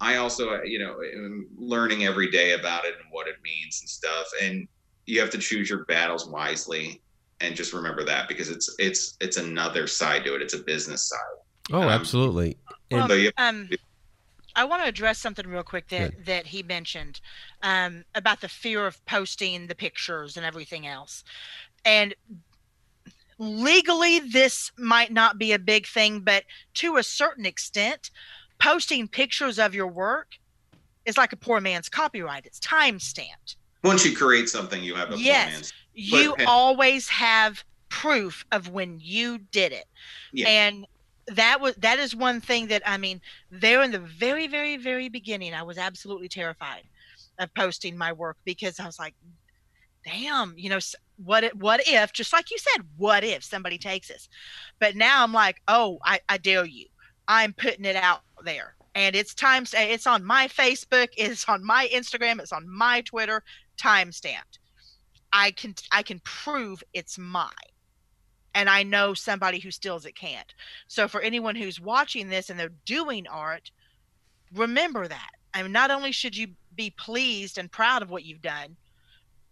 I 0.00 0.16
also, 0.16 0.54
uh, 0.54 0.62
you 0.62 0.78
know, 0.78 0.96
am 1.14 1.48
learning 1.56 2.04
every 2.04 2.30
day 2.30 2.52
about 2.52 2.84
it 2.84 2.94
and 2.94 3.04
what 3.10 3.26
it 3.26 3.36
means 3.42 3.80
and 3.80 3.88
stuff. 3.88 4.26
And 4.40 4.68
you 5.06 5.20
have 5.20 5.30
to 5.30 5.38
choose 5.38 5.68
your 5.68 5.84
battles 5.86 6.28
wisely, 6.28 7.02
and 7.40 7.54
just 7.54 7.72
remember 7.72 8.04
that 8.04 8.28
because 8.28 8.50
it's 8.50 8.74
it's 8.78 9.16
it's 9.20 9.36
another 9.36 9.86
side 9.86 10.24
to 10.24 10.34
it. 10.34 10.42
It's 10.42 10.54
a 10.54 10.58
business 10.58 11.02
side. 11.08 11.18
Oh, 11.72 11.82
um, 11.82 11.88
absolutely. 11.88 12.56
And, 12.90 13.08
well, 13.08 13.30
um, 13.36 13.68
I 14.56 14.64
want 14.64 14.82
to 14.82 14.88
address 14.88 15.18
something 15.18 15.46
real 15.46 15.62
quick 15.62 15.88
that 15.88 16.16
Good. 16.16 16.26
that 16.26 16.46
he 16.46 16.62
mentioned 16.62 17.20
um, 17.62 18.04
about 18.14 18.40
the 18.40 18.48
fear 18.48 18.86
of 18.86 19.04
posting 19.06 19.66
the 19.66 19.74
pictures 19.74 20.36
and 20.36 20.44
everything 20.44 20.86
else, 20.86 21.24
and 21.84 22.14
legally 23.38 24.18
this 24.18 24.72
might 24.76 25.12
not 25.12 25.38
be 25.38 25.52
a 25.52 25.58
big 25.58 25.86
thing, 25.86 26.20
but 26.20 26.44
to 26.74 26.96
a 26.96 27.02
certain 27.02 27.46
extent, 27.46 28.10
posting 28.58 29.06
pictures 29.06 29.58
of 29.58 29.74
your 29.74 29.86
work 29.86 30.38
is 31.04 31.16
like 31.16 31.32
a 31.32 31.36
poor 31.36 31.60
man's 31.60 31.88
copyright. 31.88 32.46
It's 32.46 32.58
time 32.58 32.98
stamped. 32.98 33.56
Once 33.84 34.04
you 34.04 34.16
create 34.16 34.48
something, 34.48 34.82
you 34.82 34.94
have 34.96 35.12
a 35.12 35.18
yes, 35.18 35.72
you 35.98 36.34
always 36.46 37.08
have 37.08 37.64
proof 37.88 38.44
of 38.52 38.68
when 38.68 38.98
you 39.00 39.38
did 39.38 39.72
it, 39.72 39.86
yeah. 40.32 40.48
and 40.48 40.86
that 41.28 41.60
was 41.60 41.74
that 41.76 41.98
is 41.98 42.14
one 42.14 42.40
thing 42.40 42.68
that 42.68 42.82
I 42.86 42.96
mean, 42.96 43.20
there 43.50 43.82
in 43.82 43.90
the 43.90 43.98
very, 43.98 44.46
very, 44.46 44.76
very 44.76 45.08
beginning, 45.08 45.54
I 45.54 45.62
was 45.62 45.78
absolutely 45.78 46.28
terrified 46.28 46.82
of 47.38 47.52
posting 47.54 47.96
my 47.96 48.12
work 48.12 48.36
because 48.44 48.80
I 48.80 48.86
was 48.86 48.98
like, 48.98 49.14
damn, 50.04 50.54
you 50.56 50.70
know, 50.70 50.78
what 51.24 51.44
if, 51.44 51.54
what 51.54 51.80
if, 51.86 52.12
just 52.12 52.32
like 52.32 52.50
you 52.50 52.58
said, 52.58 52.84
what 52.96 53.24
if 53.24 53.44
somebody 53.44 53.78
takes 53.78 54.08
this? 54.08 54.28
But 54.78 54.96
now 54.96 55.22
I'm 55.22 55.32
like, 55.32 55.62
oh, 55.68 55.98
I, 56.04 56.20
I 56.28 56.38
dare 56.38 56.64
you. 56.64 56.86
I'm 57.26 57.52
putting 57.52 57.84
it 57.84 57.96
out 57.96 58.20
there. 58.44 58.74
And 58.94 59.14
it's 59.14 59.34
time 59.34 59.64
eh, 59.74 59.84
it's 59.84 60.06
on 60.06 60.24
my 60.24 60.48
Facebook, 60.48 61.08
it's 61.16 61.48
on 61.48 61.64
my 61.64 61.88
Instagram, 61.92 62.40
it's 62.40 62.52
on 62.52 62.68
my 62.68 63.02
Twitter, 63.02 63.42
time 63.76 64.12
stamped. 64.12 64.58
I 65.32 65.50
can 65.50 65.74
I 65.92 66.02
can 66.02 66.20
prove 66.20 66.82
it's 66.92 67.18
mine 67.18 67.50
and 68.54 68.68
I 68.68 68.82
know 68.82 69.14
somebody 69.14 69.60
who 69.60 69.70
steals 69.70 70.04
it 70.04 70.16
can't. 70.16 70.52
So 70.88 71.06
for 71.06 71.20
anyone 71.20 71.54
who's 71.54 71.80
watching 71.80 72.28
this 72.28 72.50
and 72.50 72.58
they're 72.58 72.72
doing 72.86 73.26
art, 73.28 73.70
remember 74.54 75.06
that. 75.06 75.30
I 75.54 75.62
mean, 75.62 75.72
not 75.72 75.90
only 75.90 76.12
should 76.12 76.36
you 76.36 76.48
be 76.74 76.90
pleased 76.90 77.58
and 77.58 77.70
proud 77.70 78.02
of 78.02 78.10
what 78.10 78.24
you've 78.24 78.42
done, 78.42 78.76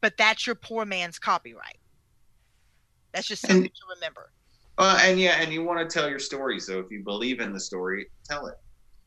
but 0.00 0.16
that's 0.16 0.46
your 0.46 0.56
poor 0.56 0.84
man's 0.84 1.18
copyright. 1.18 1.78
That's 3.12 3.28
just 3.28 3.42
something 3.42 3.62
and, 3.62 3.74
to 3.74 3.82
remember. 3.94 4.30
Uh, 4.78 4.98
and 5.02 5.18
yeah, 5.18 5.40
and 5.40 5.52
you 5.52 5.62
want 5.64 5.88
to 5.88 5.98
tell 5.98 6.08
your 6.08 6.18
story. 6.18 6.60
So 6.60 6.80
if 6.80 6.90
you 6.90 7.02
believe 7.02 7.40
in 7.40 7.52
the 7.52 7.60
story, 7.60 8.06
tell 8.28 8.46
it. 8.46 8.56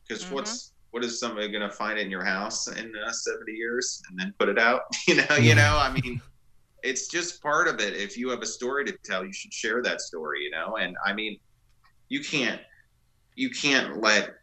Because 0.06 0.24
mm-hmm. 0.24 0.36
what's 0.36 0.72
what 0.90 1.04
is 1.04 1.20
somebody 1.20 1.48
going 1.48 1.68
to 1.68 1.74
find 1.74 1.98
in 1.98 2.10
your 2.10 2.24
house 2.24 2.66
in 2.66 2.92
uh, 3.06 3.12
70 3.12 3.52
years 3.52 4.02
and 4.10 4.18
then 4.18 4.34
put 4.38 4.48
it 4.48 4.58
out? 4.58 4.82
You 5.06 5.16
know, 5.16 5.36
you 5.36 5.54
know. 5.54 5.76
I 5.76 5.92
mean, 5.92 6.20
it's 6.82 7.08
just 7.08 7.42
part 7.42 7.68
of 7.68 7.80
it. 7.80 7.94
If 7.94 8.16
you 8.16 8.28
have 8.30 8.42
a 8.42 8.46
story 8.46 8.84
to 8.86 8.96
tell, 9.04 9.24
you 9.24 9.32
should 9.32 9.52
share 9.52 9.82
that 9.82 10.00
story, 10.00 10.44
you 10.44 10.50
know? 10.50 10.76
And 10.76 10.96
I 11.04 11.12
mean, 11.12 11.38
you 12.08 12.22
can't, 12.22 12.60
you 13.34 13.50
can't 13.50 14.00
let, 14.00 14.34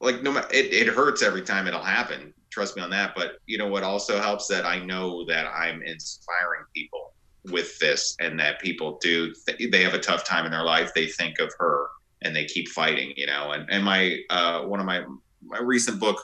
like, 0.00 0.22
no 0.22 0.32
matter, 0.32 0.48
it, 0.52 0.72
it 0.72 0.88
hurts 0.88 1.22
every 1.22 1.42
time 1.42 1.66
it'll 1.66 1.82
happen. 1.82 2.32
Trust 2.50 2.76
me 2.76 2.82
on 2.82 2.90
that. 2.90 3.14
But 3.14 3.32
you 3.46 3.58
know 3.58 3.68
what 3.68 3.82
also 3.82 4.20
helps 4.20 4.46
that 4.48 4.64
I 4.64 4.78
know 4.78 5.24
that 5.26 5.46
I'm 5.46 5.82
inspiring 5.82 6.64
people 6.74 7.12
with 7.50 7.78
this 7.78 8.16
and 8.20 8.38
that 8.38 8.60
people 8.60 8.98
do, 9.00 9.34
they 9.70 9.82
have 9.82 9.94
a 9.94 9.98
tough 9.98 10.24
time 10.24 10.44
in 10.44 10.52
their 10.52 10.62
life. 10.64 10.92
They 10.94 11.06
think 11.06 11.38
of 11.38 11.52
her 11.58 11.88
and 12.22 12.36
they 12.36 12.44
keep 12.44 12.68
fighting, 12.68 13.12
you 13.16 13.26
know? 13.26 13.52
And, 13.52 13.68
and 13.70 13.84
my, 13.84 14.18
uh, 14.30 14.62
one 14.62 14.80
of 14.80 14.86
my, 14.86 15.04
my 15.44 15.58
recent 15.58 15.98
book, 15.98 16.22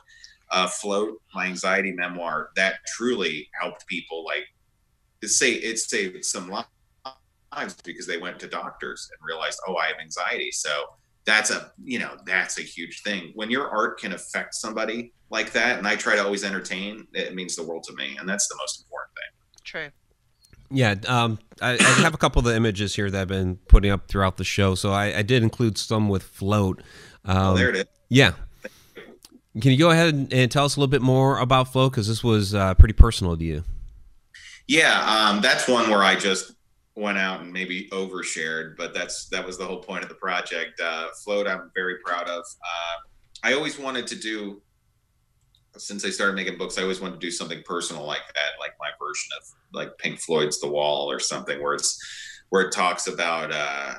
uh, 0.50 0.66
Float, 0.66 1.20
my 1.34 1.46
anxiety 1.46 1.92
memoir, 1.92 2.50
that 2.56 2.76
truly 2.86 3.50
helped 3.60 3.86
people 3.86 4.24
like 4.24 4.44
it 5.22 5.28
saved 5.28 5.64
it 5.64 5.78
saved 5.78 6.24
some 6.24 6.48
lives 6.48 7.76
because 7.84 8.06
they 8.06 8.18
went 8.18 8.38
to 8.40 8.48
doctors 8.48 9.10
and 9.12 9.26
realized, 9.26 9.58
oh, 9.66 9.76
I 9.76 9.86
have 9.86 9.96
anxiety. 10.00 10.50
So 10.50 10.70
that's 11.24 11.50
a 11.50 11.72
you 11.82 11.98
know 11.98 12.16
that's 12.24 12.58
a 12.58 12.62
huge 12.62 13.02
thing. 13.02 13.32
When 13.34 13.50
your 13.50 13.68
art 13.68 14.00
can 14.00 14.12
affect 14.12 14.54
somebody 14.54 15.12
like 15.30 15.52
that 15.52 15.78
and 15.78 15.86
i 15.86 15.94
try 15.94 16.16
to 16.16 16.24
always 16.24 16.44
entertain 16.44 17.06
it 17.12 17.34
means 17.34 17.54
the 17.54 17.62
world 17.62 17.82
to 17.84 17.94
me 17.94 18.16
and 18.18 18.28
that's 18.28 18.48
the 18.48 18.56
most 18.58 18.82
important 18.82 19.10
thing. 19.14 19.62
True. 19.64 19.88
Yeah 20.70 20.94
um, 21.06 21.38
I, 21.60 21.72
I, 21.74 22.02
have 22.02 22.14
a 22.14 22.18
couple 22.18 22.40
of 22.40 22.46
the 22.46 22.56
images 22.56 22.94
here 22.94 23.10
that 23.10 23.20
i've 23.20 23.28
been 23.28 23.56
putting 23.68 23.90
up 23.90 24.08
throughout 24.08 24.36
the 24.36 24.44
show. 24.44 24.74
So 24.74 24.92
i, 24.92 25.18
I 25.18 25.22
did 25.22 25.42
include 25.42 25.78
some 25.78 26.08
with 26.08 26.22
float. 26.22 26.82
Um, 27.24 27.38
oh, 27.38 27.56
there 27.56 27.70
it 27.70 27.76
is. 27.76 27.84
yeah. 28.08 28.32
Can 29.60 29.72
you 29.72 29.78
go 29.78 29.90
ahead 29.90 30.28
and 30.30 30.50
tell 30.50 30.64
us 30.64 30.76
a 30.76 30.80
little 30.80 30.90
bit 30.90 31.02
more 31.02 31.40
about 31.40 31.72
float? 31.72 31.90
Because 31.90 32.06
this 32.06 32.22
was 32.22 32.54
uh, 32.54 32.74
pretty 32.74 32.92
personal 32.92 33.36
to 33.36 33.44
you 33.44 33.64
yeah, 34.68 35.00
um, 35.02 35.40
that's 35.40 35.66
one 35.66 35.90
where 35.90 36.04
I 36.04 36.14
just 36.14 36.52
went 36.94 37.16
out 37.16 37.40
and 37.40 37.50
maybe 37.52 37.88
overshared, 37.90 38.76
but 38.76 38.92
that's 38.92 39.28
that 39.30 39.44
was 39.44 39.56
the 39.56 39.64
whole 39.64 39.82
point 39.82 40.02
of 40.02 40.10
the 40.10 40.14
project. 40.16 40.78
Uh, 40.80 41.08
Float, 41.24 41.48
I'm 41.48 41.70
very 41.74 41.96
proud 42.04 42.28
of. 42.28 42.40
Uh, 42.40 42.96
I 43.42 43.54
always 43.54 43.78
wanted 43.78 44.06
to 44.08 44.16
do 44.16 44.60
since 45.76 46.04
I 46.04 46.10
started 46.10 46.34
making 46.34 46.58
books. 46.58 46.76
I 46.76 46.82
always 46.82 47.00
wanted 47.00 47.14
to 47.14 47.26
do 47.26 47.30
something 47.30 47.62
personal 47.64 48.04
like 48.04 48.26
that, 48.34 48.60
like 48.60 48.72
my 48.78 48.90
version 49.00 49.30
of 49.38 49.46
like 49.72 49.96
Pink 49.98 50.20
Floyd's 50.20 50.60
The 50.60 50.68
Wall 50.68 51.10
or 51.10 51.18
something, 51.18 51.62
where 51.62 51.74
it's 51.74 51.98
where 52.50 52.62
it 52.62 52.72
talks 52.72 53.06
about 53.06 53.50
uh, 53.52 53.94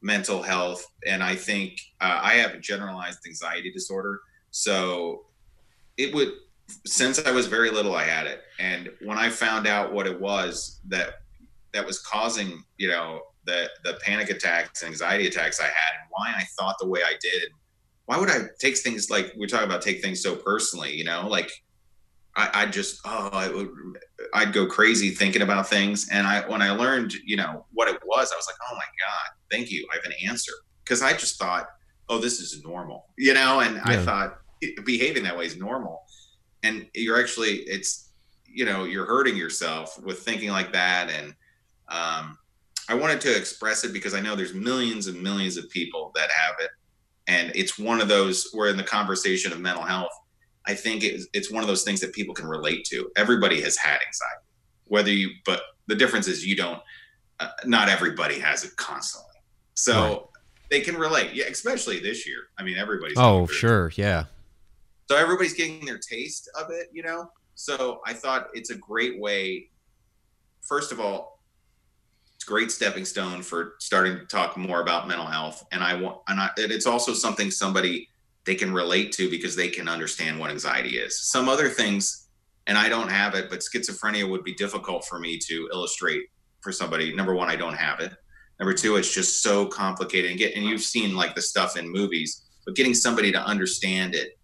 mental 0.00 0.42
health. 0.42 0.84
And 1.06 1.22
I 1.22 1.36
think 1.36 1.78
uh, 2.00 2.18
I 2.22 2.34
have 2.34 2.54
a 2.54 2.58
generalized 2.58 3.20
anxiety 3.24 3.70
disorder, 3.70 4.20
so 4.50 5.26
it 5.96 6.12
would 6.12 6.32
since 6.86 7.18
I 7.24 7.30
was 7.30 7.46
very 7.46 7.70
little, 7.70 7.94
I 7.94 8.04
had 8.04 8.26
it. 8.26 8.42
And 8.58 8.90
when 9.02 9.18
I 9.18 9.28
found 9.28 9.66
out 9.66 9.92
what 9.92 10.06
it 10.06 10.20
was 10.20 10.80
that 10.88 11.14
that 11.72 11.86
was 11.86 11.98
causing, 12.00 12.62
you 12.76 12.88
know, 12.88 13.20
the 13.44 13.68
the 13.84 13.94
panic 14.04 14.30
attacks, 14.30 14.82
and 14.82 14.90
anxiety 14.90 15.26
attacks 15.26 15.60
I 15.60 15.64
had, 15.64 15.94
and 16.00 16.08
why 16.10 16.32
I 16.36 16.44
thought 16.58 16.76
the 16.80 16.88
way 16.88 17.00
I 17.04 17.14
did, 17.20 17.50
why 18.06 18.18
would 18.18 18.30
I 18.30 18.40
take 18.60 18.78
things 18.78 19.10
like 19.10 19.32
we're 19.36 19.46
talking 19.46 19.66
about 19.66 19.82
take 19.82 20.02
things 20.02 20.22
so 20.22 20.36
personally, 20.36 20.92
you 20.94 21.04
know, 21.04 21.26
like 21.28 21.50
I, 22.36 22.50
I 22.54 22.66
just 22.66 23.00
oh 23.04 23.30
I 23.32 23.48
would 23.48 23.68
I'd 24.34 24.52
go 24.52 24.66
crazy 24.66 25.10
thinking 25.10 25.42
about 25.42 25.68
things. 25.68 26.08
And 26.10 26.26
I 26.26 26.48
when 26.48 26.62
I 26.62 26.70
learned 26.70 27.12
you 27.24 27.36
know 27.36 27.66
what 27.72 27.88
it 27.88 28.00
was, 28.04 28.32
I 28.32 28.36
was 28.36 28.46
like, 28.46 28.56
oh 28.70 28.74
my 28.74 28.80
god, 28.80 29.36
thank 29.50 29.70
you, 29.70 29.86
I 29.92 29.96
have 29.96 30.04
an 30.04 30.28
answer 30.28 30.52
because 30.84 31.02
I 31.02 31.12
just 31.12 31.38
thought, 31.38 31.66
oh, 32.08 32.18
this 32.18 32.40
is 32.40 32.62
normal, 32.64 33.06
you 33.16 33.34
know, 33.34 33.60
and 33.60 33.76
yeah. 33.76 33.82
I 33.84 33.96
thought 33.96 34.38
behaving 34.84 35.24
that 35.24 35.36
way 35.36 35.46
is 35.46 35.56
normal, 35.56 36.02
and 36.62 36.86
you're 36.94 37.20
actually 37.20 37.58
it's 37.66 38.10
you 38.46 38.64
know 38.64 38.84
you're 38.84 39.06
hurting 39.06 39.36
yourself 39.36 40.00
with 40.02 40.20
thinking 40.20 40.50
like 40.50 40.72
that. 40.72 41.10
And 41.10 41.34
um, 41.88 42.38
i 42.88 42.94
wanted 42.94 43.20
to 43.20 43.36
express 43.36 43.84
it 43.84 43.92
because 43.92 44.14
i 44.14 44.20
know 44.20 44.34
there's 44.34 44.54
millions 44.54 45.06
and 45.06 45.22
millions 45.22 45.56
of 45.56 45.68
people 45.70 46.10
that 46.14 46.30
have 46.30 46.56
it. 46.60 46.70
And 47.28 47.52
it's 47.54 47.78
one 47.78 48.00
of 48.00 48.08
those 48.08 48.50
where 48.52 48.68
in 48.68 48.76
the 48.76 48.82
conversation 48.82 49.52
of 49.52 49.60
mental 49.60 49.84
health. 49.84 50.10
I 50.64 50.74
think 50.74 51.02
it's, 51.02 51.26
it's 51.32 51.50
one 51.50 51.62
of 51.64 51.68
those 51.68 51.82
things 51.82 52.00
that 52.00 52.12
people 52.12 52.34
can 52.34 52.46
relate 52.46 52.84
to. 52.84 53.10
Everybody 53.16 53.60
has 53.62 53.76
had 53.76 53.94
anxiety 53.94 54.42
whether 54.92 55.10
you 55.10 55.30
but 55.46 55.62
the 55.86 55.94
difference 55.94 56.28
is 56.28 56.44
you 56.44 56.54
don't 56.54 56.78
uh, 57.40 57.48
not 57.64 57.88
everybody 57.88 58.38
has 58.38 58.62
it 58.62 58.76
constantly. 58.76 59.30
So 59.72 59.94
right. 59.94 60.20
they 60.70 60.80
can 60.80 60.96
relate. 60.96 61.32
Yeah 61.32 61.46
especially 61.46 61.98
this 61.98 62.26
year. 62.26 62.36
I 62.58 62.62
mean 62.62 62.76
everybody's 62.76 63.16
oh 63.16 63.46
sure. 63.46 63.90
Yeah 63.96 64.24
so 65.12 65.18
everybody's 65.18 65.54
getting 65.54 65.84
their 65.84 65.98
taste 65.98 66.50
of 66.58 66.70
it 66.70 66.88
you 66.92 67.02
know 67.02 67.28
so 67.54 68.00
I 68.06 68.12
thought 68.12 68.48
it's 68.54 68.70
a 68.70 68.74
great 68.74 69.20
way. 69.20 69.70
First 70.62 70.92
of 70.92 71.00
all, 71.00 71.40
it's 72.34 72.44
great 72.44 72.70
stepping 72.70 73.04
stone 73.04 73.42
for 73.42 73.74
starting 73.78 74.18
to 74.18 74.26
talk 74.26 74.56
more 74.56 74.80
about 74.80 75.06
mental 75.06 75.26
health, 75.26 75.64
and 75.70 75.82
I 75.82 75.94
want, 75.94 76.18
and, 76.28 76.40
I, 76.40 76.50
it's 76.56 76.86
also 76.86 77.12
something 77.12 77.50
somebody 77.50 78.08
they 78.44 78.56
can 78.56 78.72
relate 78.72 79.12
to 79.12 79.30
because 79.30 79.54
they 79.54 79.68
can 79.68 79.86
understand 79.86 80.40
what 80.40 80.50
anxiety 80.50 80.98
is. 80.98 81.30
Some 81.30 81.48
other 81.48 81.68
things, 81.68 82.28
and 82.66 82.76
I 82.76 82.88
don't 82.88 83.08
have 83.08 83.36
it, 83.36 83.48
but 83.48 83.60
schizophrenia 83.60 84.28
would 84.28 84.42
be 84.42 84.54
difficult 84.54 85.04
for 85.04 85.20
me 85.20 85.38
to 85.38 85.68
illustrate 85.72 86.24
for 86.62 86.72
somebody. 86.72 87.14
Number 87.14 87.34
one, 87.34 87.48
I 87.48 87.54
don't 87.54 87.76
have 87.76 88.00
it. 88.00 88.12
Number 88.58 88.74
two, 88.74 88.96
it's 88.96 89.14
just 89.14 89.42
so 89.42 89.66
complicated 89.66 90.30
and 90.30 90.38
get 90.38 90.54
and 90.54 90.64
you've 90.64 90.82
seen 90.82 91.14
like 91.14 91.34
the 91.34 91.42
stuff 91.42 91.76
in 91.76 91.88
movies, 91.88 92.42
but 92.64 92.74
getting 92.74 92.94
somebody 92.94 93.30
to 93.30 93.40
understand 93.40 94.16
it, 94.16 94.36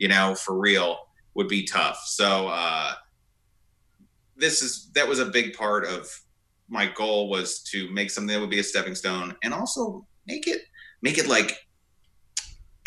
you 0.00 0.08
know, 0.08 0.34
for 0.34 0.58
real 0.58 0.98
would 1.34 1.46
be 1.46 1.62
tough. 1.62 2.02
So 2.06 2.48
uh, 2.48 2.94
this 4.34 4.62
is 4.62 4.90
that 4.94 5.06
was 5.06 5.20
a 5.20 5.26
big 5.26 5.54
part 5.54 5.86
of 5.86 6.08
my 6.68 6.86
goal 6.86 7.28
was 7.28 7.62
to 7.64 7.88
make 7.90 8.10
something 8.10 8.34
that 8.34 8.40
would 8.40 8.50
be 8.50 8.58
a 8.58 8.64
stepping 8.64 8.94
stone 8.94 9.36
and 9.44 9.54
also 9.54 10.04
make 10.26 10.48
it 10.48 10.62
make 11.02 11.18
it 11.18 11.28
like 11.28 11.58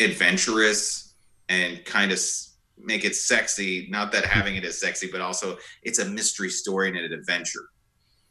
adventurous 0.00 1.14
and 1.48 1.84
kind 1.84 2.10
of 2.10 2.20
make 2.76 3.04
it 3.04 3.14
sexy. 3.14 3.86
Not 3.90 4.10
that 4.12 4.24
having 4.24 4.56
it 4.56 4.64
is 4.64 4.78
sexy 4.78 5.08
but 5.10 5.20
also 5.20 5.56
it's 5.82 6.00
a 6.00 6.04
mystery 6.04 6.50
story 6.50 6.88
and 6.88 6.98
an 6.98 7.12
adventure. 7.12 7.68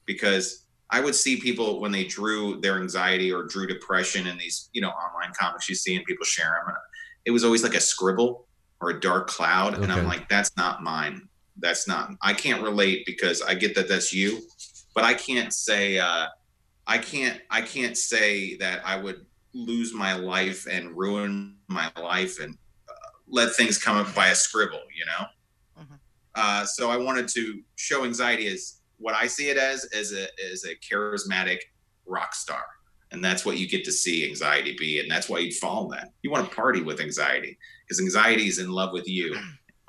Because 0.06 0.60
i 0.90 1.00
would 1.00 1.16
see 1.16 1.40
people 1.40 1.80
when 1.80 1.94
they 1.94 2.04
drew 2.04 2.60
their 2.60 2.82
anxiety 2.82 3.32
or 3.32 3.44
drew 3.44 3.66
depression 3.66 4.28
in 4.28 4.38
these 4.38 4.70
you 4.74 4.82
know 4.82 4.90
online 4.90 5.32
comics 5.40 5.70
you 5.70 5.76
see 5.76 5.96
and 5.96 6.04
people 6.04 6.26
share 6.26 6.62
them 6.66 6.76
it 7.24 7.32
was 7.32 7.46
always 7.46 7.64
like 7.64 7.74
a 7.74 7.80
scribble 7.80 8.46
or 8.84 8.90
a 8.90 9.00
dark 9.00 9.28
cloud 9.28 9.74
okay. 9.74 9.84
and 9.84 9.92
i'm 9.92 10.06
like 10.06 10.28
that's 10.28 10.56
not 10.58 10.84
mine 10.84 11.28
that's 11.58 11.88
not 11.88 12.12
i 12.22 12.34
can't 12.34 12.62
relate 12.62 13.06
because 13.06 13.42
i 13.42 13.54
get 13.54 13.74
that 13.74 13.88
that's 13.88 14.14
you 14.14 14.42
but 14.94 15.04
i 15.06 15.14
can't 15.14 15.54
say 15.54 15.98
uh 15.98 16.28
i 16.86 16.98
can't 16.98 17.40
i 17.50 17.62
can't 17.62 17.98
say 17.98 18.58
that 18.58 18.82
i 18.86 18.98
would 18.98 19.26
lose 19.54 19.94
my 19.94 20.14
life 20.14 20.68
and 20.70 20.98
ruin 20.98 21.56
my 21.68 21.90
life 22.02 22.40
and 22.42 22.58
uh, 22.90 23.10
let 23.30 23.54
things 23.56 23.78
come 23.78 23.96
up 23.96 24.14
by 24.14 24.28
a 24.28 24.36
scribble 24.36 24.82
you 24.94 25.06
know 25.06 25.26
mm-hmm. 25.82 25.94
uh, 26.36 26.66
so 26.66 26.90
i 26.90 26.98
wanted 26.98 27.28
to 27.28 27.62
show 27.76 28.04
anxiety 28.04 28.48
as 28.48 28.82
what 28.98 29.16
i 29.16 29.26
see 29.28 29.50
it 29.50 29.58
as 29.58 29.86
as 29.98 30.12
a 30.12 30.28
as 30.52 30.66
a 30.66 30.76
charismatic 30.76 31.60
rock 32.06 32.36
star 32.36 32.66
and 33.12 33.24
that's 33.24 33.46
what 33.46 33.58
you 33.58 33.70
get 33.70 33.86
to 33.86 33.92
see 33.92 34.28
anxiety 34.28 34.76
be 34.78 35.00
and 35.00 35.10
that's 35.10 35.30
why 35.30 35.40
you'd 35.40 35.54
fall 35.54 35.86
in 35.86 35.92
that 35.92 36.10
you 36.24 36.32
want 36.32 36.50
to 36.50 36.54
party 36.56 36.82
with 36.82 37.00
anxiety 37.00 37.58
because 37.94 38.16
anxiety 38.16 38.48
is 38.48 38.60
in 38.60 38.72
love 38.72 38.94
with 38.94 39.08
you 39.08 39.38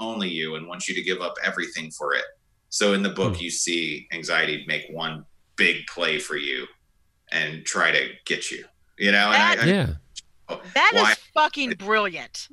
only 0.01 0.29
you 0.29 0.57
and 0.57 0.67
wants 0.67 0.89
you 0.89 0.95
to 0.95 1.03
give 1.03 1.21
up 1.21 1.35
everything 1.43 1.91
for 1.91 2.15
it. 2.15 2.25
So 2.69 2.95
in 2.95 3.03
the 3.03 3.11
book 3.11 3.37
hmm. 3.37 3.43
you 3.43 3.51
see 3.51 4.09
anxiety 4.13 4.65
make 4.67 4.85
one 4.91 5.25
big 5.57 5.87
play 5.87 6.19
for 6.19 6.37
you 6.37 6.67
and 7.33 7.65
try 7.65 7.91
to 7.91 8.11
get 8.25 8.51
you 8.51 8.65
you 8.99 9.13
know? 9.13 9.31
That, 9.31 9.59
I, 9.59 9.63
I, 9.63 9.67
yeah. 9.67 9.89
oh, 10.49 10.61
that 10.75 10.93
why, 10.95 11.13
is 11.13 11.19
fucking 11.35 11.71
brilliant. 11.79 12.49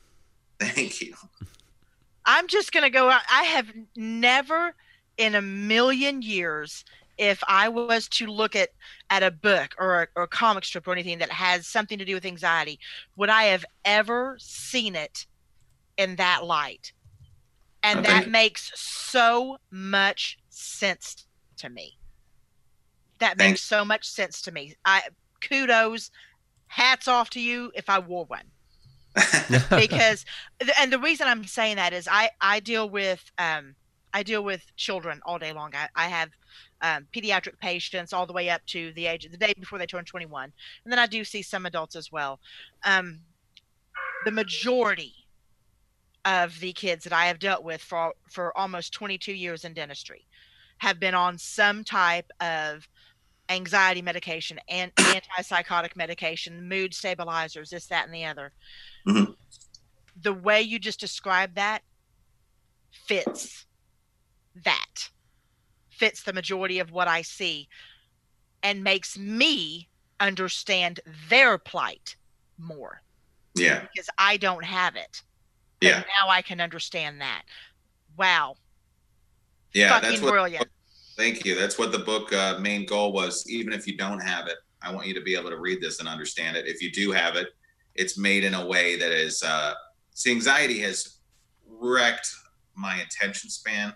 Thank 0.60 1.00
you. 1.00 1.14
I'm 2.24 2.46
just 2.46 2.72
gonna 2.72 2.90
go 2.90 3.08
out 3.08 3.22
i 3.32 3.44
have 3.44 3.72
never 3.96 4.74
in 5.16 5.34
a 5.34 5.40
million 5.40 6.20
years 6.20 6.84
if 7.18 7.42
I 7.46 7.68
was 7.68 8.08
to 8.10 8.26
look 8.26 8.56
at 8.56 8.70
at 9.10 9.22
a 9.22 9.30
book 9.30 9.74
or 9.78 10.02
a, 10.02 10.08
or 10.16 10.22
a 10.22 10.28
comic 10.28 10.64
strip 10.64 10.86
or 10.86 10.92
anything 10.92 11.18
that 11.18 11.32
has 11.32 11.66
something 11.66 11.98
to 11.98 12.04
do 12.04 12.14
with 12.14 12.24
anxiety, 12.24 12.78
would 13.16 13.28
I 13.28 13.44
have 13.44 13.64
ever 13.84 14.36
seen 14.38 14.94
it 14.94 15.26
in 15.96 16.16
that 16.16 16.44
light? 16.44 16.92
And 17.82 18.04
that 18.04 18.28
makes 18.28 18.72
so 18.74 19.58
much 19.70 20.38
sense 20.48 21.26
to 21.58 21.68
me. 21.68 21.98
That 23.18 23.36
Thanks. 23.36 23.38
makes 23.38 23.62
so 23.62 23.84
much 23.84 24.08
sense 24.08 24.40
to 24.42 24.52
me. 24.52 24.74
I 24.84 25.02
kudos, 25.40 26.10
hats 26.68 27.08
off 27.08 27.30
to 27.30 27.40
you 27.40 27.72
if 27.74 27.88
I 27.88 27.98
wore 27.98 28.26
one. 28.26 28.44
because 29.76 30.24
and 30.78 30.92
the 30.92 30.98
reason 30.98 31.26
I'm 31.26 31.44
saying 31.44 31.76
that 31.76 31.92
is 31.92 32.06
I 32.08 32.30
I 32.40 32.60
deal 32.60 32.88
with 32.88 33.24
um 33.38 33.74
I 34.12 34.22
deal 34.22 34.42
with 34.42 34.64
children 34.76 35.20
all 35.24 35.38
day 35.38 35.52
long. 35.52 35.72
I, 35.74 35.88
I 35.94 36.08
have 36.08 36.30
um, 36.80 37.06
pediatric 37.14 37.58
patients 37.58 38.12
all 38.12 38.26
the 38.26 38.32
way 38.32 38.50
up 38.50 38.64
to 38.66 38.92
the 38.94 39.06
age 39.06 39.24
of 39.24 39.32
the 39.32 39.38
day 39.38 39.54
before 39.58 39.78
they 39.78 39.86
turn 39.86 40.04
21. 40.04 40.52
And 40.84 40.92
then 40.92 40.98
I 40.98 41.06
do 41.06 41.24
see 41.24 41.42
some 41.42 41.66
adults 41.66 41.96
as 41.96 42.10
well. 42.10 42.40
Um, 42.84 43.20
the 44.24 44.30
majority 44.30 45.14
of 46.24 46.58
the 46.60 46.72
kids 46.72 47.04
that 47.04 47.12
I 47.12 47.26
have 47.26 47.38
dealt 47.38 47.64
with 47.64 47.80
for, 47.80 48.14
for 48.30 48.56
almost 48.56 48.92
22 48.92 49.32
years 49.32 49.64
in 49.64 49.74
dentistry 49.74 50.26
have 50.78 51.00
been 51.00 51.14
on 51.14 51.38
some 51.38 51.84
type 51.84 52.30
of 52.40 52.88
anxiety 53.48 54.02
medication 54.02 54.58
and 54.68 54.94
antipsychotic 54.96 55.96
medication, 55.96 56.68
mood 56.68 56.94
stabilizers, 56.94 57.70
this, 57.70 57.86
that, 57.86 58.04
and 58.04 58.14
the 58.14 58.24
other. 58.24 58.52
Mm-hmm. 59.06 59.32
The 60.22 60.32
way 60.32 60.62
you 60.62 60.78
just 60.78 61.00
described 61.00 61.56
that 61.56 61.82
fits 62.90 63.66
that 64.64 65.10
fits 65.90 66.22
the 66.22 66.32
majority 66.32 66.78
of 66.78 66.92
what 66.92 67.08
I 67.08 67.22
see 67.22 67.68
and 68.62 68.82
makes 68.82 69.18
me 69.18 69.88
understand 70.20 71.00
their 71.28 71.58
plight 71.58 72.16
more. 72.58 73.02
Yeah. 73.54 73.80
Because 73.80 74.08
I 74.18 74.36
don't 74.36 74.64
have 74.64 74.96
it. 74.96 75.22
Yeah. 75.80 76.02
now 76.20 76.28
I 76.28 76.42
can 76.42 76.60
understand 76.60 77.20
that. 77.20 77.42
Wow. 78.16 78.56
Yeah, 79.72 79.90
Fucking 79.90 80.10
that's 80.10 80.22
what, 80.22 80.32
brilliant. 80.32 80.68
Thank 81.16 81.44
you. 81.44 81.54
That's 81.54 81.78
what 81.78 81.92
the 81.92 81.98
book 81.98 82.32
uh, 82.32 82.58
main 82.58 82.86
goal 82.86 83.12
was. 83.12 83.48
Even 83.48 83.72
if 83.72 83.86
you 83.86 83.96
don't 83.96 84.20
have 84.20 84.46
it, 84.46 84.56
I 84.82 84.92
want 84.92 85.06
you 85.06 85.14
to 85.14 85.20
be 85.20 85.36
able 85.36 85.50
to 85.50 85.58
read 85.58 85.80
this 85.80 86.00
and 86.00 86.08
understand 86.08 86.56
it. 86.56 86.66
If 86.66 86.82
you 86.82 86.90
do 86.90 87.12
have 87.12 87.36
it, 87.36 87.48
it's 87.94 88.16
made 88.16 88.44
in 88.44 88.54
a 88.54 88.66
way 88.66 88.96
that 88.96 89.10
is. 89.10 89.42
Uh, 89.42 89.74
see, 90.14 90.30
anxiety 90.30 90.78
has 90.80 91.18
wrecked 91.68 92.28
my 92.74 92.96
attention 93.00 93.50
span 93.50 93.92